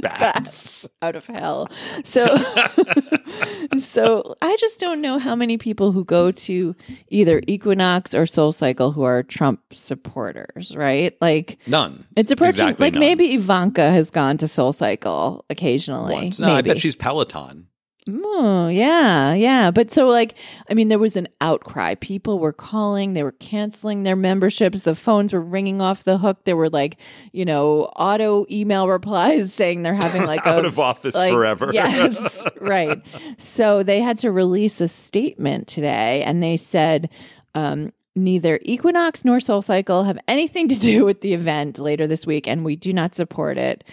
Bats. 0.00 0.86
out 1.02 1.16
of 1.16 1.26
hell. 1.26 1.68
So, 2.04 2.26
so 3.78 4.36
I 4.42 4.56
just 4.58 4.78
don't 4.80 5.00
know 5.00 5.18
how 5.18 5.34
many 5.34 5.58
people 5.58 5.92
who 5.92 6.04
go 6.04 6.30
to 6.30 6.74
either 7.08 7.42
Equinox 7.46 8.14
or 8.14 8.26
Soul 8.26 8.52
Cycle 8.52 8.92
who 8.92 9.02
are 9.02 9.22
Trump 9.22 9.60
supporters, 9.72 10.74
right? 10.76 11.16
Like 11.20 11.58
None. 11.66 12.04
it's 12.16 12.30
approaching. 12.30 12.66
Exactly 12.66 12.86
like 12.86 12.94
none. 12.94 13.00
maybe 13.00 13.34
Ivanka 13.34 13.90
has 13.90 14.10
gone 14.10 14.38
to 14.38 14.48
Soul 14.48 14.72
Cycle 14.72 15.44
occasionally. 15.50 16.14
Once. 16.14 16.38
No, 16.38 16.52
I 16.52 16.62
bet 16.62 16.78
she's 16.80 16.96
Peloton. 16.96 17.66
Oh, 18.24 18.68
yeah, 18.68 19.34
yeah. 19.34 19.70
But 19.70 19.90
so, 19.90 20.06
like, 20.06 20.34
I 20.70 20.74
mean, 20.74 20.88
there 20.88 20.98
was 20.98 21.16
an 21.16 21.28
outcry. 21.40 21.94
People 21.94 22.38
were 22.38 22.52
calling, 22.52 23.12
they 23.12 23.22
were 23.22 23.32
canceling 23.32 24.02
their 24.02 24.16
memberships. 24.16 24.82
The 24.82 24.94
phones 24.94 25.32
were 25.32 25.40
ringing 25.40 25.80
off 25.80 26.04
the 26.04 26.18
hook. 26.18 26.44
There 26.44 26.56
were, 26.56 26.70
like, 26.70 26.96
you 27.32 27.44
know, 27.44 27.84
auto 27.96 28.46
email 28.50 28.88
replies 28.88 29.52
saying 29.60 29.82
they're 29.82 29.94
having 29.94 30.24
like 30.24 30.46
Out 30.46 30.64
a. 30.64 30.68
of 30.68 30.78
office 30.78 31.14
like, 31.14 31.32
forever. 31.32 31.70
Yes, 31.80 32.16
right. 32.60 33.00
So 33.38 33.82
they 33.82 34.00
had 34.00 34.18
to 34.18 34.30
release 34.30 34.80
a 34.80 34.88
statement 34.88 35.68
today, 35.68 36.22
and 36.22 36.42
they 36.42 36.56
said 36.56 37.08
um, 37.54 37.92
neither 38.16 38.58
Equinox 38.62 39.24
nor 39.24 39.38
SoulCycle 39.38 40.06
have 40.06 40.18
anything 40.28 40.68
to 40.68 40.78
do 40.78 41.04
with 41.04 41.20
the 41.20 41.32
event 41.32 41.78
later 41.78 42.06
this 42.06 42.26
week, 42.26 42.46
and 42.46 42.64
we 42.64 42.76
do 42.76 42.92
not 42.92 43.14
support 43.14 43.58
it. 43.58 43.84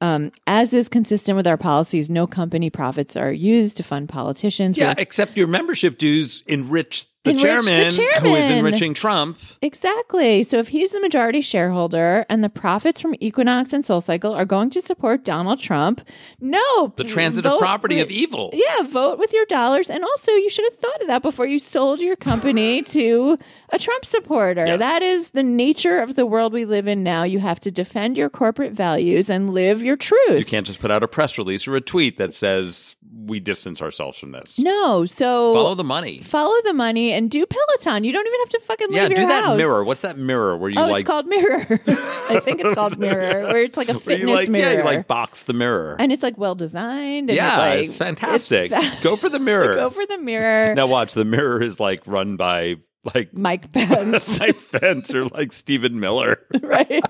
Um, 0.00 0.30
as 0.46 0.74
is 0.74 0.88
consistent 0.88 1.36
with 1.36 1.46
our 1.46 1.56
policies, 1.56 2.10
no 2.10 2.26
company 2.26 2.68
profits 2.68 3.16
are 3.16 3.32
used 3.32 3.78
to 3.78 3.82
fund 3.82 4.08
politicians. 4.08 4.76
Yeah, 4.76 4.94
except 4.98 5.36
your 5.36 5.46
membership 5.46 5.96
dues 5.96 6.42
enrich 6.46 7.06
the, 7.26 7.30
Enrich 7.32 7.42
the 7.42 7.46
chairman, 7.48 8.22
who 8.22 8.34
is 8.34 8.46
chairman. 8.46 8.58
enriching 8.58 8.94
Trump. 8.94 9.38
Exactly. 9.62 10.42
So 10.42 10.58
if 10.58 10.68
he's 10.68 10.92
the 10.92 11.00
majority 11.00 11.40
shareholder 11.40 12.24
and 12.28 12.42
the 12.42 12.48
profits 12.48 13.00
from 13.00 13.14
Equinox 13.20 13.72
and 13.72 13.84
SoulCycle 13.84 14.34
are 14.34 14.44
going 14.44 14.70
to 14.70 14.80
support 14.80 15.24
Donald 15.24 15.60
Trump, 15.60 16.00
no. 16.40 16.92
The 16.96 17.04
transitive 17.04 17.58
property 17.58 17.96
with- 17.96 18.04
of 18.06 18.10
evil. 18.12 18.50
Yeah, 18.52 18.82
vote 18.86 19.18
with 19.18 19.32
your 19.32 19.44
dollars. 19.46 19.90
And 19.90 20.04
also, 20.04 20.32
you 20.32 20.48
should 20.50 20.64
have 20.70 20.78
thought 20.78 21.00
of 21.02 21.08
that 21.08 21.22
before 21.22 21.46
you 21.46 21.58
sold 21.58 22.00
your 22.00 22.16
company 22.16 22.82
to 22.96 23.38
a 23.70 23.78
Trump 23.78 24.04
supporter. 24.04 24.64
Yes. 24.66 24.78
That 24.78 25.02
is 25.02 25.30
the 25.30 25.42
nature 25.42 26.00
of 26.00 26.14
the 26.14 26.24
world 26.26 26.52
we 26.52 26.64
live 26.64 26.86
in 26.86 27.02
now. 27.02 27.24
You 27.24 27.40
have 27.40 27.60
to 27.60 27.70
defend 27.70 28.16
your 28.16 28.30
corporate 28.30 28.72
values 28.72 29.28
and 29.28 29.52
live 29.52 29.82
your 29.82 29.96
truth. 29.96 30.38
You 30.38 30.44
can't 30.44 30.66
just 30.66 30.80
put 30.80 30.90
out 30.90 31.02
a 31.02 31.08
press 31.08 31.38
release 31.38 31.66
or 31.66 31.76
a 31.76 31.80
tweet 31.80 32.18
that 32.18 32.32
says 32.32 32.94
we 33.24 33.40
distance 33.40 33.80
ourselves 33.80 34.18
from 34.18 34.32
this? 34.32 34.58
No, 34.58 35.06
so 35.06 35.54
Follow 35.54 35.74
the 35.74 35.84
money. 35.84 36.20
follow 36.20 36.54
the 36.64 36.72
money 36.72 37.12
and 37.12 37.30
do 37.30 37.46
Peloton. 37.46 38.04
You 38.04 38.12
don't 38.12 38.26
even 38.26 38.40
have 38.40 38.48
to 38.50 38.60
fucking 38.60 38.88
leave 38.88 38.96
Yeah, 38.96 39.02
your 39.08 39.16
do 39.16 39.26
that 39.26 39.44
house. 39.44 39.56
mirror. 39.56 39.84
What's 39.84 40.02
that 40.02 40.18
mirror 40.18 40.56
where 40.56 40.70
you 40.70 40.78
oh, 40.78 40.86
like 40.86 41.00
it's 41.00 41.06
called 41.06 41.26
Mirror. 41.26 41.66
I 41.70 42.40
think 42.44 42.60
it's 42.60 42.74
called 42.74 42.98
Mirror, 42.98 43.44
where 43.44 43.62
it's 43.62 43.76
like 43.76 43.88
a 43.88 43.94
fitness 44.00 44.28
you 44.28 44.34
like 44.34 44.48
mirror. 44.48 44.72
yeah, 44.72 44.78
you 44.78 44.84
like 44.84 45.06
box 45.06 45.44
the 45.44 45.52
mirror. 45.54 45.96
and 45.98 46.12
it's 46.12 46.22
like 46.22 46.36
well 46.36 46.54
designed. 46.54 47.30
And 47.30 47.36
yeah, 47.36 47.56
it, 47.66 47.76
like, 47.76 47.84
it's 47.88 47.96
fantastic. 47.96 48.72
it's 48.72 48.96
fa- 48.96 49.02
Go 49.02 49.16
for 49.16 49.28
the 49.28 49.38
mirror. 49.40 49.74
Go 49.76 49.90
for 49.90 50.04
the 50.06 50.18
mirror. 50.18 50.74
now 50.74 50.86
watch 50.86 51.14
the 51.14 51.24
mirror 51.24 51.62
is 51.62 51.80
like 51.80 52.02
run 52.06 52.36
by 52.36 52.76
like 53.14 53.32
Mike 53.32 53.72
Pence, 53.72 54.26
Mike 54.40 54.58
Pence 54.72 55.14
or 55.14 55.26
like 55.26 55.52
Stephen 55.52 56.00
Miller. 56.00 56.40
right? 56.60 57.02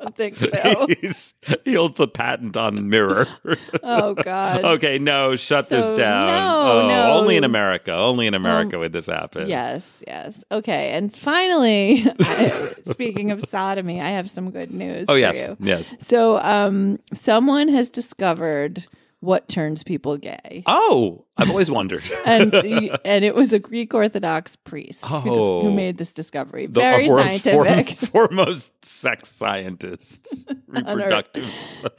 I 0.00 0.04
don't 0.04 0.16
think 0.16 0.36
so. 0.36 0.86
He's, 1.00 1.34
he 1.64 1.74
holds 1.74 1.96
the 1.96 2.08
patent 2.08 2.56
on 2.56 2.88
mirror. 2.88 3.26
Oh 3.82 4.14
God. 4.14 4.64
okay, 4.64 4.98
no, 4.98 5.36
shut 5.36 5.68
this 5.68 5.86
down. 5.98 6.26
no, 6.26 6.82
oh, 6.84 6.88
no. 6.88 7.12
Only 7.18 7.36
in 7.36 7.44
America. 7.44 7.92
Only 7.92 8.26
in 8.26 8.34
America 8.34 8.78
would 8.78 8.92
this 8.92 9.06
happen. 9.06 9.48
Yes, 9.48 10.02
yes. 10.06 10.44
Okay, 10.52 10.90
and 10.90 11.14
finally, 11.14 12.06
I- 12.20 12.74
speaking 12.90 13.30
of 13.30 13.44
sodomy, 13.48 14.00
I 14.00 14.08
have 14.10 14.30
some 14.30 14.50
good 14.50 14.70
news. 14.70 15.06
Oh 15.08 15.14
for 15.14 15.18
yes, 15.18 15.36
you. 15.36 15.56
yes. 15.60 15.92
So, 16.00 16.38
um, 16.38 16.98
someone 17.12 17.68
has 17.68 17.88
discovered 17.90 18.86
what 19.20 19.48
turns 19.48 19.82
people 19.82 20.16
gay. 20.16 20.62
Oh, 20.66 21.24
I've 21.36 21.50
always 21.50 21.70
wondered. 21.70 22.02
and 22.26 22.54
and 22.54 23.24
it 23.24 23.34
was 23.34 23.52
a 23.52 23.58
Greek 23.58 23.92
Orthodox 23.94 24.56
priest 24.56 25.04
who, 25.04 25.22
dis- 25.22 25.32
Oh. 25.36 25.62
who 25.62 25.72
made 25.72 25.98
this 25.98 26.12
discovery. 26.12 26.66
The 26.66 26.80
Very 26.80 27.08
scientific. 27.08 27.98
forem- 28.00 28.10
foremost 28.12 28.84
sex 28.84 29.28
scientists, 29.30 30.44
reproductive. 30.66 31.44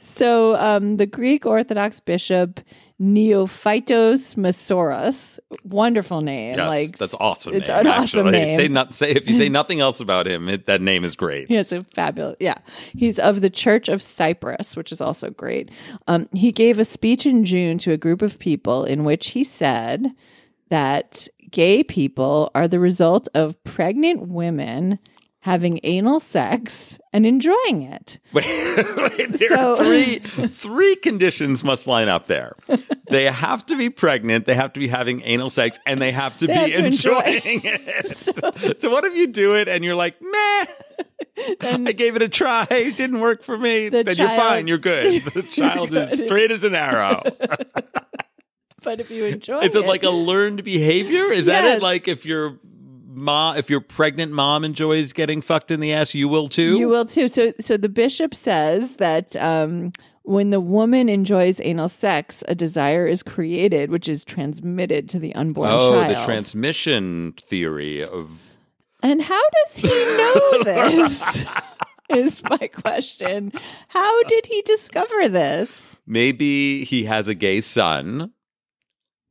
So 0.00 0.56
um, 0.56 0.96
the 0.96 1.06
Greek 1.06 1.46
Orthodox 1.46 2.00
bishop 2.00 2.60
Neophytos 3.02 4.36
Masouras, 4.36 5.40
wonderful 5.64 6.20
name. 6.20 6.54
Yes, 6.54 6.68
like 6.68 6.98
that's 6.98 7.14
awesome. 7.18 7.54
It's 7.54 7.66
name, 7.66 7.80
an 7.80 7.86
awesome 7.88 8.30
name. 8.30 8.56
Say 8.56 8.68
not 8.68 8.94
say 8.94 9.10
if 9.10 9.28
you 9.28 9.36
say 9.36 9.48
nothing 9.50 9.80
else 9.80 9.98
about 9.98 10.28
him, 10.28 10.48
it, 10.48 10.66
that 10.66 10.80
name 10.80 11.02
is 11.02 11.16
great. 11.16 11.50
Has 11.50 11.72
a 11.72 11.84
fabulous, 11.96 12.36
yeah. 12.38 12.58
He's 12.92 13.18
of 13.18 13.40
the 13.40 13.50
Church 13.50 13.88
of 13.88 14.02
Cyprus, 14.02 14.76
which 14.76 14.92
is 14.92 15.00
also 15.00 15.30
great. 15.30 15.68
Um, 16.06 16.28
he 16.32 16.52
gave 16.52 16.78
a 16.78 16.84
speech 16.84 17.26
in 17.26 17.44
June 17.44 17.76
to 17.78 17.90
a 17.90 17.96
group 17.96 18.22
of 18.22 18.38
people 18.38 18.84
in 18.84 19.02
which 19.02 19.30
he 19.30 19.42
said 19.42 20.12
that 20.68 21.26
gay 21.50 21.82
people 21.82 22.52
are 22.54 22.68
the 22.68 22.78
result 22.78 23.26
of 23.34 23.62
pregnant 23.64 24.28
women 24.28 25.00
having 25.44 25.80
anal 25.82 26.20
sex 26.20 26.98
and 27.12 27.26
enjoying 27.26 27.82
it. 27.82 28.18
Wait, 28.32 28.46
wait, 28.46 29.32
there 29.32 29.48
So- 29.48 29.72
are 29.72 29.76
three 29.76 30.18
three 30.20 30.96
conditions 30.96 31.62
must 31.64 31.86
line 31.86 32.08
up 32.08 32.26
there. 32.26 32.54
They 33.10 33.24
have 33.30 33.66
to 33.66 33.76
be 33.76 33.90
pregnant, 33.90 34.46
they 34.46 34.54
have 34.54 34.72
to 34.72 34.80
be 34.80 34.88
having 34.88 35.20
anal 35.22 35.50
sex, 35.50 35.78
and 35.84 36.00
they 36.00 36.12
have 36.12 36.34
to 36.38 36.46
They 36.46 36.54
be 36.54 36.58
have 36.70 36.70
to 36.80 36.86
enjoy. 36.86 37.20
enjoying 37.20 37.60
it. 37.64 38.80
So, 38.80 38.88
what 38.88 39.04
if 39.04 39.14
you 39.14 39.26
do 39.26 39.54
it 39.56 39.68
and 39.68 39.84
you're 39.84 39.94
like, 39.96 40.14
meh? 40.22 40.64
I 41.60 41.92
gave 41.94 42.16
it 42.16 42.22
a 42.22 42.28
try. 42.30 42.66
It 42.70 42.96
didn't 42.96 43.20
work 43.20 43.42
for 43.42 43.58
me. 43.58 43.90
The 43.90 44.02
Then 44.04 44.16
you're 44.16 44.28
fine. 44.28 44.66
You're 44.66 44.78
good. 44.78 45.24
The 45.26 45.42
child 45.42 45.90
good. 45.90 46.10
is 46.10 46.20
straight 46.20 46.50
as 46.52 46.64
an 46.64 46.74
arrow. 46.74 47.22
But 48.82 49.00
if 49.00 49.10
you 49.10 49.26
enjoy 49.26 49.60
Is 49.60 49.74
it 49.74 49.86
like 49.86 50.04
a 50.04 50.10
learned 50.10 50.64
behavior? 50.64 51.26
Is 51.26 51.46
that 51.46 51.64
it? 51.76 51.82
Like 51.82 52.08
if 52.08 52.24
your 52.24 52.58
mom, 53.12 53.56
if 53.56 53.68
your 53.70 53.80
pregnant 53.80 54.32
mom 54.32 54.64
enjoys 54.64 55.12
getting 55.12 55.40
fucked 55.42 55.70
in 55.70 55.80
the 55.80 55.92
ass, 55.92 56.14
you 56.14 56.28
will 56.28 56.48
too. 56.48 56.78
You 56.78 56.88
will 56.88 57.04
too. 57.04 57.28
So, 57.28 57.52
so 57.60 57.76
the 57.76 57.88
bishop 57.88 58.34
says 58.34 58.96
that 58.96 59.36
um, 59.36 59.92
when 60.22 60.50
the 60.50 60.60
woman 60.60 61.08
enjoys 61.08 61.60
anal 61.60 61.88
sex, 61.88 62.42
a 62.48 62.54
desire 62.54 63.06
is 63.06 63.22
created, 63.22 63.90
which 63.90 64.08
is 64.08 64.24
transmitted 64.24 65.08
to 65.10 65.18
the 65.18 65.34
unborn 65.34 65.70
Oh, 65.70 65.92
child. 66.00 66.16
the 66.16 66.24
transmission 66.24 67.34
theory 67.40 68.04
of 68.04 68.46
And 69.02 69.20
how 69.22 69.42
does 69.66 69.78
he 69.78 69.88
know 69.88 70.62
this? 70.64 71.44
is 72.10 72.42
my 72.50 72.68
question. 72.68 73.52
How 73.88 74.22
did 74.24 74.46
he 74.46 74.62
discover 74.62 75.28
this? 75.28 75.88
maybe 76.04 76.84
he 76.84 77.04
has 77.04 77.28
a 77.28 77.34
gay 77.34 77.60
son 77.60 78.32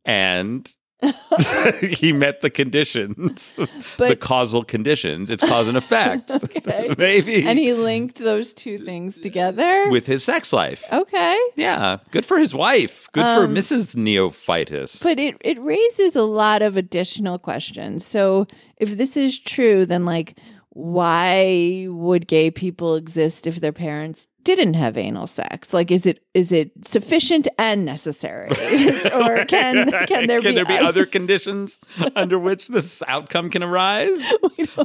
and 0.06 0.74
he 1.82 2.14
met 2.14 2.42
the 2.42 2.50
conditions, 2.50 3.54
the 3.98 4.16
causal 4.16 4.64
conditions. 4.64 5.30
It's 5.30 5.44
cause 5.44 5.68
and 5.68 5.78
effect. 5.78 6.32
Okay. 6.44 6.94
maybe 6.98 7.44
and 7.48 7.58
he 7.58 7.74
linked 7.74 8.18
those 8.18 8.54
two 8.54 8.78
things 8.78 9.18
together. 9.20 9.90
with 9.90 10.06
his 10.06 10.24
sex 10.24 10.52
life. 10.54 10.84
okay. 10.92 11.38
Yeah, 11.56 11.98
good 12.12 12.26
for 12.26 12.38
his 12.38 12.54
wife. 12.54 13.08
Good 13.14 13.24
for 13.26 13.46
Um, 13.46 13.56
Mrs. 13.56 13.96
Neophytos. 13.96 15.02
But 15.02 15.20
it, 15.20 15.36
it 15.42 15.60
raises 15.62 16.16
a 16.16 16.24
lot 16.24 16.62
of 16.62 16.78
additional 16.78 17.40
questions. 17.40 18.06
So 18.06 18.48
if 18.78 18.98
this 18.98 19.16
is 19.18 19.40
true, 19.40 19.86
then 19.86 20.06
like 20.06 20.38
why 20.74 21.86
would 21.90 22.28
gay 22.28 22.50
people 22.50 22.96
exist 22.96 23.46
if 23.46 23.60
their 23.60 23.74
parents 23.74 24.28
didn't 24.44 24.74
have 24.76 24.98
anal 24.98 25.28
sex? 25.28 25.74
Like 25.74 25.92
is 25.92 26.06
it 26.06 26.24
is 26.34 26.52
it 26.52 26.72
sufficient 26.86 27.48
and 27.60 27.84
necessary? 27.84 28.50
or 29.14 29.46
can 29.46 29.92
can 30.08 30.28
there 30.28 30.40
can 30.40 30.56
be, 30.56 30.64
be 30.64 30.78
other 30.78 31.06
conditions 31.06 31.80
under 32.16 32.40
which 32.40 32.70
this 32.70 33.04
outcome 33.08 33.50
can 33.50 33.64
arise? 33.64 34.26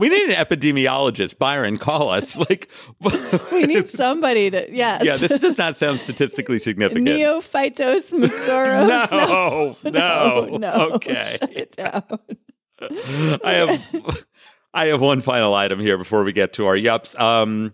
We 0.01 0.09
need 0.09 0.31
an 0.31 0.45
epidemiologist. 0.45 1.39
Byron, 1.39 1.77
call 1.79 2.11
us. 2.11 2.37
Like, 2.47 2.69
we 3.53 3.63
need 3.63 3.91
somebody 3.91 4.51
to 4.51 4.67
yes. 4.71 5.05
yeah, 5.05 5.17
this 5.17 5.39
does 5.39 5.59
not 5.59 5.77
sound 5.77 6.01
statistically 6.01 6.59
significant. 6.59 7.09
Neophytos 7.09 8.13
Masouras. 8.13 9.11
no, 9.11 9.77
no, 9.85 9.91
no, 9.91 10.57
no. 10.57 10.91
Okay, 10.95 11.37
Shut 11.41 11.57
it 11.57 11.77
down. 11.77 12.19
I 13.45 13.53
have, 13.53 14.25
I 14.77 14.89
have 14.89 15.01
one 15.01 15.23
final 15.23 15.55
item 15.55 15.81
here 15.81 15.97
before 15.97 16.23
we 16.23 16.35
get 16.35 16.53
to 16.55 16.67
our 16.67 16.77
yups. 16.77 17.19
Um, 17.19 17.73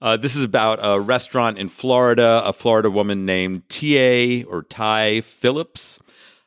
uh, 0.00 0.16
this 0.16 0.36
is 0.36 0.44
about 0.44 0.78
a 0.80 1.00
restaurant 1.00 1.58
in 1.58 1.68
Florida. 1.68 2.40
A 2.44 2.52
Florida 2.52 2.88
woman 2.88 3.26
named 3.26 3.68
T.A. 3.68 4.44
or 4.44 4.62
Ty 4.62 5.22
Phillips. 5.22 5.98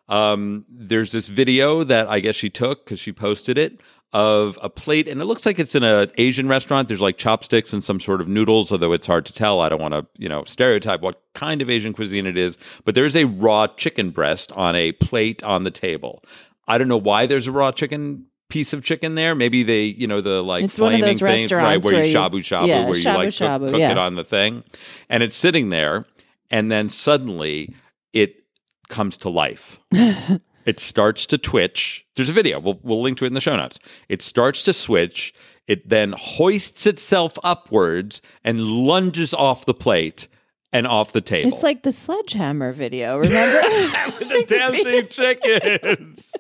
Um, 0.07 0.63
there's 0.69 1.11
this 1.11 1.27
video 1.27 1.83
that 1.83 2.07
I 2.07 2.21
guess 2.21 2.37
she 2.37 2.49
took 2.49 2.85
because 2.85 3.01
she 3.01 3.11
posted 3.11 3.57
it 3.57 3.81
of 4.13 4.57
a 4.61 4.69
plate, 4.69 5.09
and 5.09 5.21
it 5.21 5.25
looks 5.25 5.45
like 5.45 5.59
it's 5.59 5.75
in 5.75 5.83
an 5.83 6.09
Asian 6.17 6.47
restaurant. 6.47 6.87
There's 6.87 7.01
like 7.01 7.17
chopsticks 7.17 7.73
and 7.73 7.83
some 7.83 7.99
sort 7.99 8.21
of 8.21 8.29
noodles, 8.29 8.71
although 8.71 8.93
it's 8.93 9.05
hard 9.05 9.25
to 9.25 9.33
tell. 9.33 9.59
I 9.59 9.67
don't 9.67 9.81
want 9.81 9.95
to, 9.95 10.07
you 10.17 10.29
know, 10.29 10.45
stereotype 10.45 11.01
what 11.01 11.21
kind 11.33 11.61
of 11.61 11.69
Asian 11.69 11.91
cuisine 11.91 12.25
it 12.25 12.37
is, 12.37 12.57
but 12.85 12.95
there's 12.95 13.17
a 13.17 13.25
raw 13.25 13.67
chicken 13.67 14.11
breast 14.11 14.53
on 14.53 14.77
a 14.77 14.93
plate 14.93 15.43
on 15.43 15.65
the 15.65 15.71
table. 15.71 16.23
I 16.69 16.77
don't 16.77 16.87
know 16.87 16.97
why 16.97 17.25
there's 17.25 17.47
a 17.47 17.51
raw 17.51 17.73
chicken 17.73 18.28
piece 18.49 18.73
of 18.73 18.83
chicken 18.83 19.15
there. 19.15 19.35
Maybe 19.35 19.63
they, 19.63 19.83
you 19.83 20.07
know, 20.07 20.21
the 20.21 20.43
like 20.43 20.65
It's 20.65 20.75
flaming 20.75 21.17
things, 21.17 21.51
right? 21.51 21.81
Where 21.81 21.93
you 21.93 21.99
where 21.99 22.05
you- 22.05 22.15
shabu 22.15 22.39
shabu, 22.39 22.67
yeah, 22.67 22.87
where 22.87 22.97
you 22.97 23.05
shabu 23.05 23.15
like 23.15 23.27
cook, 23.29 23.47
shabu, 23.47 23.69
cook 23.69 23.79
yeah. 23.79 23.91
it 23.91 23.97
on 23.97 24.15
the 24.15 24.23
thing, 24.23 24.63
and 25.09 25.23
it's 25.23 25.35
sitting 25.35 25.69
there, 25.69 26.05
and 26.49 26.71
then 26.71 26.89
suddenly 26.89 27.73
it 28.13 28.43
comes 28.89 29.17
to 29.19 29.29
life. 29.29 29.79
it 29.91 30.79
starts 30.79 31.25
to 31.27 31.37
twitch. 31.37 32.05
There's 32.15 32.29
a 32.29 32.33
video. 32.33 32.59
We'll 32.59 32.79
we'll 32.83 33.01
link 33.01 33.17
to 33.19 33.25
it 33.25 33.27
in 33.27 33.33
the 33.33 33.41
show 33.41 33.55
notes. 33.55 33.79
It 34.09 34.21
starts 34.21 34.63
to 34.63 34.73
switch. 34.73 35.33
It 35.67 35.87
then 35.87 36.15
hoists 36.17 36.87
itself 36.87 37.37
upwards 37.43 38.23
and 38.43 38.59
lunges 38.59 39.35
off 39.35 39.65
the 39.65 39.73
plate 39.75 40.27
and 40.73 40.87
off 40.87 41.11
the 41.11 41.21
table. 41.21 41.53
It's 41.53 41.63
like 41.63 41.83
the 41.83 41.91
sledgehammer 41.91 42.71
video, 42.73 43.17
remember? 43.17 43.61
the 44.19 44.45
dancing 44.47 45.07
chickens. 45.09 46.31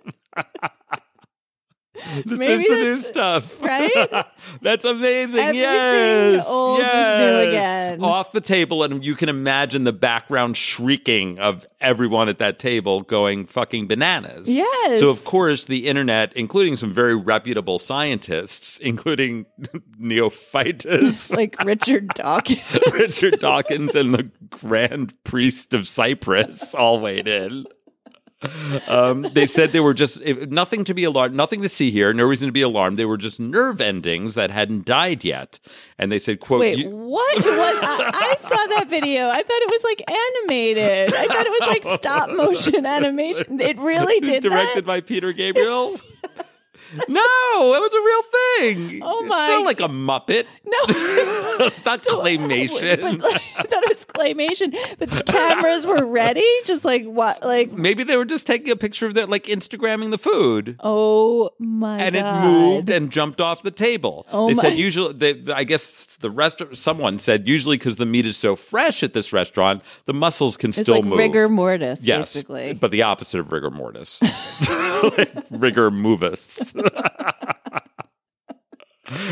This 2.25 2.39
Maybe 2.39 2.63
is 2.63 2.69
the 2.69 2.75
new 2.75 3.01
stuff, 3.01 3.61
right? 3.61 4.25
that's 4.61 4.85
amazing. 4.85 5.39
Everything 5.39 5.55
yes, 5.55 6.45
old 6.47 6.79
yes. 6.79 7.19
new 7.19 7.49
again. 7.49 8.03
Off 8.03 8.31
the 8.31 8.41
table, 8.41 8.83
and 8.83 9.03
you 9.03 9.15
can 9.15 9.29
imagine 9.29 9.83
the 9.83 9.93
background 9.93 10.57
shrieking 10.57 11.39
of 11.39 11.65
everyone 11.81 12.29
at 12.29 12.37
that 12.39 12.59
table 12.59 13.01
going 13.01 13.45
fucking 13.45 13.87
bananas. 13.87 14.49
Yes. 14.49 14.99
So 14.99 15.09
of 15.09 15.23
course 15.23 15.65
the 15.65 15.87
internet, 15.87 16.33
including 16.33 16.77
some 16.77 16.91
very 16.91 17.15
reputable 17.15 17.79
scientists, 17.79 18.77
including 18.81 19.45
Neophytos. 19.99 21.31
like 21.35 21.55
Richard 21.63 22.09
Dawkins. 22.09 22.79
Richard 22.91 23.39
Dawkins 23.39 23.95
and 23.95 24.13
the 24.13 24.29
Grand 24.49 25.13
Priest 25.23 25.73
of 25.73 25.87
Cyprus 25.87 26.73
all 26.73 26.99
weighed 26.99 27.27
in. 27.27 27.65
Um, 28.87 29.27
they 29.33 29.45
said 29.45 29.73
they 29.73 29.81
were 29.81 29.93
just 29.93 30.21
if, 30.21 30.49
nothing 30.49 30.85
to 30.85 30.93
be 30.93 31.03
alarmed, 31.03 31.35
nothing 31.35 31.61
to 31.61 31.67
see 31.69 31.91
here, 31.91 32.13
no 32.13 32.23
reason 32.25 32.47
to 32.47 32.53
be 32.53 32.61
alarmed. 32.61 32.97
They 32.97 33.05
were 33.05 33.17
just 33.17 33.39
nerve 33.39 33.81
endings 33.81 34.35
that 34.35 34.49
hadn't 34.49 34.85
died 34.85 35.25
yet, 35.25 35.59
and 35.97 36.09
they 36.09 36.19
said, 36.19 36.39
"quote." 36.39 36.61
Wait, 36.61 36.77
you- 36.77 36.89
what 36.89 37.35
was 37.35 37.45
I, 37.45 38.11
I 38.13 38.37
saw 38.41 38.67
that 38.77 38.87
video. 38.89 39.27
I 39.27 39.43
thought 39.43 39.61
it 39.61 39.71
was 39.71 39.83
like 39.83 40.03
animated. 40.09 41.13
I 41.13 41.25
thought 41.27 41.45
it 41.45 41.51
was 41.51 41.67
like 41.67 41.99
stop 41.99 42.29
motion 42.29 42.85
animation. 42.85 43.59
It 43.59 43.77
really 43.77 44.21
did 44.21 44.41
directed 44.43 44.83
that. 44.83 44.85
by 44.85 45.01
Peter 45.01 45.33
Gabriel. 45.33 45.99
No, 47.07 47.21
it 47.75 47.81
was 47.81 47.93
a 47.93 48.01
real 48.01 48.23
thing. 48.87 49.01
Oh 49.03 49.23
my! 49.25 49.45
It's 49.45 49.51
not 49.59 49.63
like 49.65 49.79
a 49.79 49.87
Muppet. 49.89 50.45
No. 50.65 50.79
it's 51.75 51.85
not 51.85 52.01
claymation. 52.01 53.19
But, 53.21 53.41
I 53.57 53.63
thought 53.63 53.83
it 53.83 53.89
was 53.97 54.05
claymation, 54.05 54.75
but 54.97 55.09
the 55.09 55.23
cameras 55.23 55.85
were 55.85 56.05
ready. 56.05 56.45
Just 56.65 56.85
like 56.85 57.05
what? 57.05 57.43
Like 57.43 57.71
Maybe 57.71 58.03
they 58.03 58.17
were 58.17 58.25
just 58.25 58.47
taking 58.47 58.71
a 58.71 58.75
picture 58.75 59.05
of 59.07 59.13
that, 59.15 59.29
like 59.29 59.45
Instagramming 59.45 60.11
the 60.11 60.17
food. 60.17 60.77
oh 60.81 61.49
my 61.59 61.99
and 61.99 62.15
god! 62.15 62.43
it 62.43 62.47
moved 62.47 62.89
and 62.89 63.11
jumped 63.11 63.41
off 63.41 63.63
the 63.63 63.71
table. 63.71 64.25
Oh 64.31 64.47
they 64.47 64.53
my- 64.55 64.63
said 64.63 64.77
usually, 64.77 65.13
they, 65.13 65.53
I 65.53 65.63
guess 65.63 66.17
the 66.17 66.29
restaurant. 66.29 66.77
Someone 66.77 67.19
said 67.19 67.47
usually 67.47 67.77
because 67.77 67.97
the 67.97 68.05
meat 68.05 68.25
is 68.25 68.37
so 68.37 68.55
fresh 68.55 69.03
at 69.03 69.13
this 69.13 69.33
restaurant, 69.33 69.81
the 70.05 70.13
muscles 70.13 70.55
can 70.57 70.69
It's 70.69 70.79
still 70.81 70.95
like 70.95 71.05
move. 71.05 71.17
rigor 71.19 71.49
mortis, 71.49 71.99
yes, 72.01 72.33
basically. 72.33 72.73
but 72.73 72.91
the 72.91 73.03
opposite 73.03 73.39
of 73.39 73.51
rigor 73.51 73.69
mortis, 73.69 74.21
like 75.17 75.31
rigor 75.49 75.91
movus. 75.91 76.73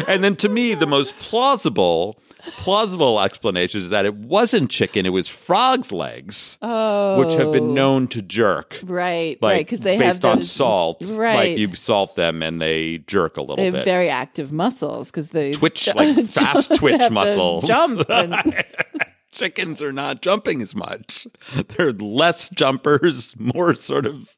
And 0.07 0.23
then 0.23 0.35
to 0.37 0.49
me, 0.49 0.73
the 0.73 0.87
most 0.87 1.15
plausible, 1.17 2.19
plausible 2.57 3.19
explanation 3.21 3.81
is 3.81 3.89
that 3.89 4.05
it 4.05 4.15
wasn't 4.15 4.69
chicken; 4.69 5.05
it 5.05 5.09
was 5.09 5.27
frog's 5.27 5.91
legs, 5.91 6.57
oh, 6.61 7.17
which 7.19 7.33
have 7.33 7.51
been 7.51 7.69
oh. 7.71 7.73
known 7.73 8.07
to 8.09 8.21
jerk. 8.21 8.79
right, 8.83 9.41
Like 9.41 9.53
right, 9.53 9.65
because 9.65 9.81
they 9.81 9.97
based 9.97 10.23
have 10.23 10.31
on 10.31 10.37
those, 10.39 10.51
salt, 10.51 11.03
right? 11.17 11.35
like 11.51 11.57
you 11.57 11.73
salt 11.75 12.15
them 12.15 12.41
and 12.43 12.61
they 12.61 12.99
jerk 12.99 13.37
a 13.37 13.41
little 13.41 13.57
they 13.57 13.65
have 13.65 13.73
bit. 13.73 13.85
very 13.85 14.09
active 14.09 14.51
muscles 14.51 15.09
because 15.09 15.29
they 15.29 15.51
twitch 15.51 15.87
like 15.95 16.25
fast 16.27 16.73
twitch 16.75 17.09
muscles. 17.11 17.65
jump 17.65 18.09
and- 18.09 18.65
Chickens 19.31 19.83
are 19.83 19.93
not 19.93 20.23
jumping 20.23 20.63
as 20.63 20.75
much. 20.75 21.27
They're 21.67 21.91
less 21.91 22.49
jumpers, 22.49 23.35
more 23.39 23.75
sort 23.75 24.07
of 24.07 24.35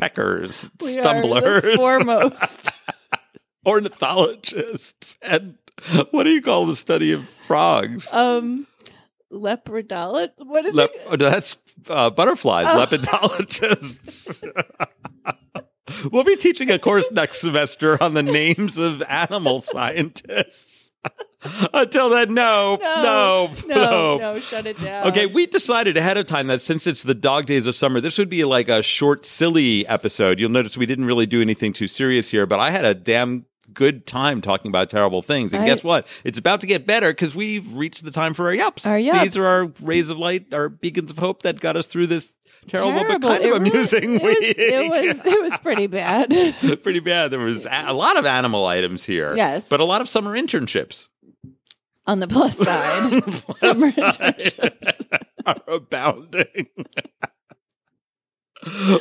peckers, 0.00 0.70
we 0.80 0.92
stumblers, 0.92 1.74
foremost. 1.76 2.70
Ornithologists. 3.66 5.16
And 5.22 5.56
what 6.10 6.24
do 6.24 6.30
you 6.30 6.42
call 6.42 6.66
the 6.66 6.76
study 6.76 7.12
of 7.12 7.28
frogs? 7.46 8.12
um, 8.12 8.66
lepidologist. 9.32 10.32
What 10.38 10.64
is 10.66 10.74
Lep- 10.74 10.90
it? 10.94 11.02
oh, 11.06 11.16
that's 11.16 11.56
uh, 11.88 12.10
butterflies, 12.10 12.66
Oh. 12.68 12.84
lepidologists. 12.86 14.42
we'll 16.12 16.24
be 16.24 16.36
teaching 16.36 16.70
a 16.70 16.78
course 16.78 17.10
next 17.10 17.40
semester 17.40 18.02
on 18.02 18.14
the 18.14 18.22
names 18.22 18.78
of 18.78 19.02
animal 19.08 19.60
scientists. 19.60 20.92
Until 21.74 22.10
then, 22.10 22.32
no, 22.32 22.78
no, 22.80 23.50
no, 23.66 23.74
no, 23.74 24.18
no, 24.18 24.38
shut 24.40 24.64
it 24.66 24.78
down. 24.80 25.08
Okay, 25.08 25.26
we 25.26 25.46
decided 25.46 25.96
ahead 25.96 26.16
of 26.16 26.26
time 26.26 26.46
that 26.46 26.62
since 26.62 26.86
it's 26.86 27.02
the 27.02 27.14
dog 27.14 27.46
days 27.46 27.66
of 27.66 27.74
summer, 27.74 28.00
this 28.00 28.16
would 28.18 28.28
be 28.28 28.44
like 28.44 28.68
a 28.68 28.84
short, 28.84 29.24
silly 29.24 29.84
episode. 29.88 30.38
You'll 30.38 30.52
notice 30.52 30.76
we 30.76 30.86
didn't 30.86 31.06
really 31.06 31.26
do 31.26 31.42
anything 31.42 31.72
too 31.72 31.88
serious 31.88 32.30
here, 32.30 32.46
but 32.46 32.60
I 32.60 32.70
had 32.70 32.84
a 32.84 32.94
damn 32.94 33.46
good 33.74 34.06
time 34.06 34.40
talking 34.40 34.70
about 34.70 34.90
terrible 34.90 35.22
things. 35.22 35.52
And 35.52 35.62
I- 35.62 35.66
guess 35.66 35.82
what? 35.84 36.06
It's 36.24 36.38
about 36.38 36.60
to 36.62 36.66
get 36.66 36.86
better 36.86 37.10
because 37.12 37.34
we've 37.34 37.72
reached 37.72 38.04
the 38.04 38.10
time 38.10 38.34
for 38.34 38.46
our 38.48 38.54
yups. 38.56 38.86
Our 38.86 38.98
yups. 38.98 39.22
These 39.22 39.36
are 39.36 39.46
our 39.46 39.72
rays 39.80 40.10
of 40.10 40.18
light, 40.18 40.52
our 40.52 40.68
beacons 40.68 41.10
of 41.10 41.18
hope 41.18 41.42
that 41.42 41.60
got 41.60 41.76
us 41.76 41.86
through 41.86 42.06
this 42.08 42.34
terrible, 42.68 43.04
but 43.04 43.20
kind 43.22 43.44
It 43.44 43.52
of 43.52 43.60
really- 43.62 43.70
amusing 43.70 44.14
it 44.14 44.22
was, 44.22 44.38
week. 44.40 44.54
It 44.58 44.90
was, 44.90 45.26
it 45.26 45.42
was 45.50 45.58
pretty 45.62 45.86
bad. 45.88 46.30
Pretty 46.82 47.00
bad. 47.00 47.30
There 47.30 47.40
was 47.40 47.66
a 47.66 47.84
a 47.88 47.92
lot 47.94 48.16
of 48.16 48.24
animal 48.26 48.66
items 48.66 49.04
here. 49.04 49.34
Yes. 49.36 49.66
But 49.68 49.80
a 49.80 49.84
lot 49.84 50.00
of 50.00 50.08
summer 50.08 50.36
internships. 50.36 51.08
On 52.06 52.18
the 52.20 52.26
plus 52.28 52.56
side, 52.58 53.10
summer 53.58 53.90
internships. 53.90 55.16
are 55.46 55.56
abounding. 55.68 56.66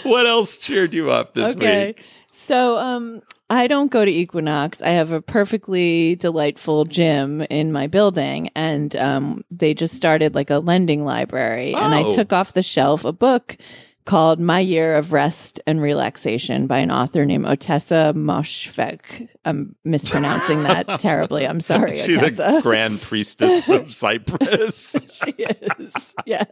what 0.04 0.26
else 0.26 0.58
cheered 0.58 0.94
you 0.94 1.12
up 1.12 1.34
this 1.34 1.56
okay. 1.56 1.88
week? 1.88 2.06
So, 2.32 2.78
um, 2.78 3.22
I 3.52 3.68
don't 3.68 3.92
go 3.92 4.06
to 4.06 4.12
Equinox. 4.12 4.82
I 4.82 4.92
have 4.92 5.12
a 5.12 5.22
perfectly 5.22 6.16
delightful 6.16 6.86
gym 6.86 7.42
in 7.42 7.74
my 7.74 7.88
building, 7.88 8.50
and 8.56 8.96
um, 8.96 9.44
they 9.52 9.74
just 9.74 9.94
started 9.94 10.34
like 10.36 10.50
a 10.50 10.60
lending 10.60 11.04
library. 11.04 11.74
And 11.74 11.94
I 11.94 12.04
Oh. 12.04 12.16
took 12.16 12.32
off 12.32 12.54
the 12.54 12.64
shelf 12.64 13.04
a 13.04 13.12
book 13.12 13.58
called 14.06 14.40
My 14.40 14.60
Year 14.60 14.96
of 14.96 15.14
Rest 15.14 15.60
and 15.68 15.82
Relaxation 15.82 16.68
by 16.68 16.80
an 16.80 16.92
author 16.92 17.26
named 17.26 17.46
Ottessa 17.46 18.14
Moshfegh. 18.14 19.28
I'm 19.46 19.76
mispronouncing 19.84 20.64
that 20.64 20.88
terribly. 21.00 21.48
I'm 21.48 21.62
sorry, 21.62 22.00
She's 22.00 22.38
the 22.38 22.60
grand 22.64 23.02
priestess 23.02 23.70
of 23.70 23.94
Cyprus. 23.94 24.96
she 25.12 25.32
is. 25.32 26.14
Yes. 26.26 26.48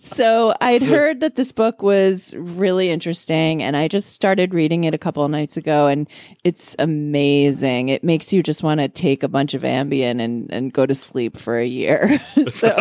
So 0.00 0.54
I'd 0.60 0.82
heard 0.82 1.20
that 1.20 1.36
this 1.36 1.52
book 1.52 1.82
was 1.82 2.34
really 2.34 2.90
interesting, 2.90 3.62
and 3.62 3.76
I 3.76 3.88
just 3.88 4.10
started 4.12 4.52
reading 4.52 4.84
it 4.84 4.94
a 4.94 4.98
couple 4.98 5.24
of 5.24 5.30
nights 5.30 5.56
ago, 5.56 5.86
and 5.86 6.08
it's 6.44 6.74
amazing. 6.78 7.88
It 7.88 8.02
makes 8.02 8.32
you 8.32 8.42
just 8.42 8.62
want 8.62 8.80
to 8.80 8.88
take 8.88 9.22
a 9.22 9.28
bunch 9.28 9.54
of 9.54 9.62
Ambien 9.62 10.20
and, 10.20 10.50
and 10.52 10.72
go 10.72 10.86
to 10.86 10.94
sleep 10.94 11.36
for 11.36 11.58
a 11.58 11.66
year. 11.66 12.18
so 12.52 12.74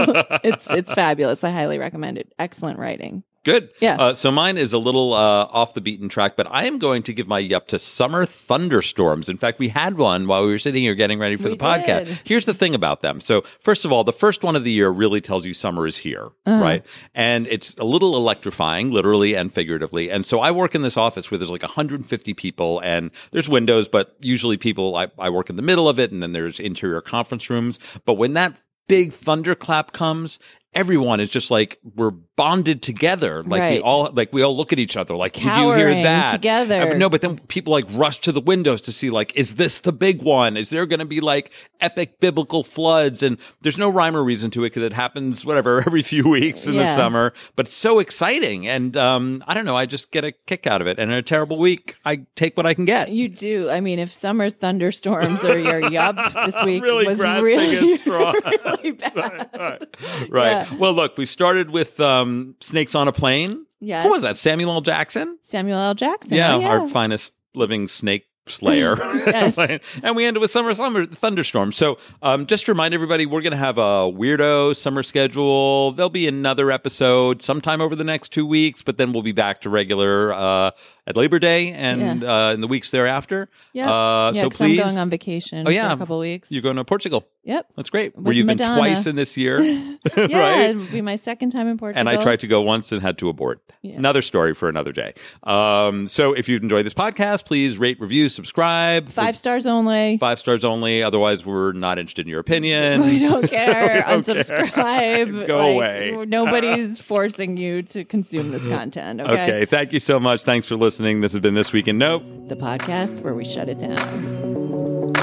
it's 0.44 0.68
it's 0.70 0.92
fabulous. 0.94 1.44
I 1.44 1.52
highly 1.52 1.78
recommend 1.78 2.18
it. 2.18 2.34
Excellent 2.40 2.80
writing. 2.80 3.24
Good. 3.48 3.70
Yeah. 3.80 3.96
Uh, 3.98 4.14
so 4.14 4.30
mine 4.30 4.58
is 4.58 4.74
a 4.74 4.78
little 4.78 5.14
uh, 5.14 5.48
off 5.52 5.74
the 5.74 5.80
beaten 5.80 6.10
track, 6.10 6.36
but 6.36 6.48
I 6.52 6.66
am 6.66 6.80
going 6.80 7.02
to 7.04 7.14
give 7.14 7.28
my 7.30 7.40
yup 7.40 7.68
to 7.70 7.80
summer 7.80 8.26
thunderstorms. 8.26 9.30
In 9.30 9.38
fact, 9.38 9.58
we 9.58 9.70
had 9.70 9.98
one 9.98 10.28
while 10.28 10.44
we 10.46 10.52
were 10.52 10.60
sitting 10.60 10.84
here 10.84 10.96
getting 10.96 11.18
ready 11.18 11.38
for 11.38 11.46
We 11.46 11.52
the 11.52 11.56
podcast. 11.64 12.06
did. 12.08 12.22
Here's 12.26 12.46
the 12.46 12.54
thing 12.54 12.76
about 12.76 13.02
them. 13.02 13.22
So, 13.22 13.44
first 13.62 13.86
of 13.86 13.94
all, 13.94 14.04
the 14.04 14.12
first 14.12 14.44
one 14.44 14.58
of 14.58 14.66
the 14.66 14.72
year 14.72 14.90
really 14.90 15.22
tells 15.22 15.46
you 15.46 15.54
summer 15.54 15.88
is 15.88 15.96
here, 15.96 16.30
Uh-huh. 16.46 16.62
right? 16.62 16.86
And 17.16 17.48
it's 17.48 17.74
a 17.78 17.86
little 17.86 18.18
electrifying, 18.18 18.92
literally 18.92 19.34
and 19.34 19.54
figuratively. 19.54 20.12
And 20.12 20.26
so 20.26 20.42
I 20.42 20.52
work 20.52 20.76
in 20.76 20.82
this 20.82 20.98
office 20.98 21.32
where 21.32 21.38
there's 21.38 21.50
like 21.50 21.62
150 21.64 22.34
people 22.34 22.82
and 22.84 23.12
there's 23.32 23.48
windows, 23.48 23.88
but 23.88 24.16
usually 24.20 24.58
people, 24.58 24.98
I, 24.98 25.08
I 25.18 25.30
work 25.30 25.50
in 25.50 25.56
the 25.56 25.62
middle 25.62 25.88
of 25.88 26.00
it 26.00 26.12
and 26.12 26.22
then 26.22 26.34
there's 26.34 26.60
interior 26.60 27.00
conference 27.00 27.50
rooms. 27.50 27.80
But 28.04 28.16
when 28.16 28.34
that 28.34 28.58
big 28.90 29.14
thunderclap 29.14 29.92
comes, 29.94 30.38
everyone 30.78 31.20
is 31.20 31.30
just 31.30 31.50
like 31.50 31.80
we're 31.96 32.12
bonded 32.12 32.84
together 32.84 33.42
like 33.44 33.72
we 33.72 33.82
all 33.82 34.12
like 34.14 34.32
we 34.32 34.44
all 34.44 34.56
look 34.56 34.72
at 34.72 34.78
each 34.78 34.96
other 34.96 35.16
like 35.16 35.34
did 35.34 35.44
you 35.44 35.74
hear 35.74 35.92
that 35.92 36.34
together. 36.34 36.96
No 36.96 37.10
but 37.10 37.22
then 37.22 37.40
people 37.48 37.74
like 37.74 37.86
rush 37.94 38.22
to 38.22 38.32
the 38.32 38.40
windows 38.40 38.80
to 38.82 38.94
see 38.94 39.10
like 39.10 39.36
is 39.36 39.56
this 39.56 39.80
the 39.80 39.92
big 39.92 40.22
one 40.22 40.56
is 40.56 40.70
there 40.70 40.86
going 40.86 41.00
to 41.00 41.06
be 41.06 41.20
like 41.20 41.52
epic 41.82 42.20
biblical 42.20 42.64
floods 42.64 43.24
and 43.24 43.38
there's 43.62 43.80
no 43.80 43.90
rhyme 43.90 44.16
or 44.16 44.24
reason 44.24 44.52
to 44.52 44.64
it 44.64 44.70
because 44.70 44.84
it 44.84 44.94
happens 44.94 45.44
whatever 45.44 45.80
every 45.88 46.04
few 46.04 46.30
weeks 46.30 46.68
in 46.68 46.76
the 46.76 46.86
summer 46.96 47.34
but 47.56 47.66
it's 47.66 47.76
so 47.76 47.98
exciting 47.98 48.68
and 48.68 48.96
um 48.96 49.44
i 49.48 49.56
don't 49.56 49.66
know 49.66 49.76
i 49.76 49.88
just 49.88 50.12
get 50.12 50.24
a 50.24 50.32
kick 50.32 50.68
out 50.68 50.80
of 50.80 50.86
it 50.88 51.00
and 51.00 51.12
in 51.12 51.18
a 51.18 51.24
terrible 51.24 51.58
week 51.58 51.96
i 52.06 52.18
take 52.36 52.56
what 52.56 52.68
i 52.68 52.74
can 52.76 52.86
get 52.86 53.10
You 53.10 53.30
do. 53.30 53.68
I 53.70 53.80
mean, 53.82 53.98
if 53.98 54.14
summer 54.14 54.52
thunderstorms 54.52 55.44
are 55.44 55.58
your 55.58 55.90
yup 55.90 56.16
this 56.46 56.56
week 56.64 56.84
Really 56.84 57.08
was 57.08 57.18
really, 57.18 57.98
really 58.06 58.92
bad. 58.92 59.50
right. 59.60 60.30
Right. 60.30 60.52
Yeah. 60.52 60.67
Well, 60.78 60.94
look, 60.94 61.18
we 61.18 61.26
started 61.26 61.70
with 61.72 62.00
um, 62.00 62.56
Snakes 62.62 62.96
on 62.96 63.08
a 63.08 63.12
Plane. 63.12 63.66
Yes. 63.80 64.06
Who 64.06 64.12
was 64.12 64.22
that? 64.24 64.38
Samuel 64.38 64.72
L. 64.72 64.82
Jackson? 64.82 65.38
Samuel 65.44 65.78
L. 65.80 65.94
Jackson. 65.96 66.34
Yeah, 66.34 66.56
Oh, 66.56 66.64
our 66.64 66.90
finest 66.90 67.34
living 67.54 67.88
snake 67.88 68.26
slayer. 68.48 68.96
Yes. 69.28 69.58
and 70.04 70.16
we 70.16 70.26
ended 70.26 70.40
with 70.42 70.52
summer 70.52 70.74
summer 70.74 71.06
thunderstorm. 71.06 71.72
So 71.74 71.98
um, 72.22 72.46
just 72.46 72.66
to 72.66 72.72
remind 72.72 72.94
everybody, 72.94 73.26
we're 73.26 73.42
going 73.42 73.52
to 73.52 73.58
have 73.58 73.78
a 73.78 74.10
weirdo 74.10 74.76
summer 74.76 75.04
schedule. 75.04 75.92
There'll 75.92 76.10
be 76.10 76.28
another 76.28 76.72
episode 76.72 77.42
sometime 77.42 77.82
over 77.82 77.96
the 77.96 78.06
next 78.06 78.30
two 78.30 78.46
weeks, 78.46 78.82
but 78.82 78.98
then 78.98 79.12
we'll 79.12 79.22
be 79.24 79.32
back 79.34 79.62
to 79.62 79.70
regular 79.70 80.34
uh, 80.34 80.72
at 81.08 81.16
Labor 81.16 81.40
Day 81.40 81.72
and 81.72 82.24
uh, 82.24 82.52
in 82.54 82.62
the 82.62 82.68
weeks 82.68 82.92
thereafter. 82.92 83.50
Yeah. 83.74 83.90
Uh, 83.92 84.32
yeah, 84.34 84.42
so 84.44 84.50
please. 84.52 84.80
I'm 84.80 84.86
going 84.88 84.98
on 85.00 85.10
vacation 85.10 85.66
Oh, 85.68 85.72
yeah. 85.72 85.88
for 85.90 85.96
a 85.96 85.98
couple 85.98 86.20
weeks. 86.20 86.52
You're 86.52 86.62
going 86.62 86.76
to 86.76 86.84
Portugal. 86.86 87.28
Yep. 87.46 87.66
That's 87.78 87.90
great. 87.90 88.14
With 88.16 88.26
Where 88.26 88.34
you've 88.36 88.46
been 88.46 88.58
twice 88.58 89.06
in 89.06 89.16
this 89.16 89.38
year, 89.38 89.62
Yeah, 89.62 89.94
right? 90.18 90.70
it'll 90.72 90.84
be 90.88 91.00
my 91.02 91.16
second 91.16 91.52
time 91.52 91.68
in 91.70 91.78
Portugal. 91.78 91.98
and 92.00 92.10
I 92.10 92.22
tried 92.22 92.42
to 92.42 92.48
go 92.48 92.62
once 92.62 92.92
and 92.92 93.02
had 93.02 93.18
to 93.20 93.30
abort. 93.30 93.62
Yeah. 93.82 93.96
Another 93.96 94.22
story 94.22 94.54
for 94.54 94.68
another 94.68 94.92
day. 94.92 95.14
Um, 95.44 96.10
so 96.10 96.34
if 96.34 96.50
you've 96.50 96.62
enjoyed 96.62 96.86
this 96.86 96.94
podcast, 96.94 97.46
please 97.46 97.78
rate, 97.78 98.02
review, 98.02 98.28
subscribe. 98.28 99.08
Five 99.10 99.38
stars 99.38 99.66
only. 99.66 100.18
Five 100.18 100.40
stars 100.40 100.66
only. 100.66 101.02
Otherwise, 101.02 101.46
we're 101.46 101.72
not 101.72 102.00
interested 102.00 102.26
in 102.26 102.30
your 102.30 102.42
opinion. 102.42 103.06
We 103.06 103.18
don't 103.20 103.48
care. 103.50 103.68
We 103.68 104.02
don't 104.02 104.26
care. 104.26 104.44
Unsubscribe. 104.44 105.48
Go 105.48 105.58
Like, 105.74 105.74
away. 106.12 106.26
Nobody's 106.28 107.00
forcing 107.00 107.56
you 107.56 107.82
to 107.84 108.04
consume 108.04 108.52
this 108.52 108.64
content. 108.64 109.22
Okay? 109.22 109.32
Okay. 109.32 109.66
Thank 109.66 109.94
you 109.94 110.02
so 110.02 110.20
much. 110.20 110.44
Thanks 110.44 110.68
for 110.68 110.76
listening. 110.76 110.97
This 110.98 111.34
has 111.34 111.42
been 111.42 111.54
This 111.54 111.72
Week 111.74 111.88
in 111.88 112.00
Nope. 112.00 112.24
The 112.48 112.56
podcast 112.56 113.22
where 113.22 113.36
we 113.36 113.46
shut 113.46 113.70
it 113.70 113.80
down. 113.80 115.14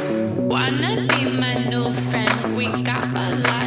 Wanna 0.49 1.05
be 1.09 1.25
my 1.37 1.65
new 1.65 1.91
friend? 1.91 2.57
We 2.57 2.67
got 2.85 3.03
a 3.03 3.35
lot 3.35 3.64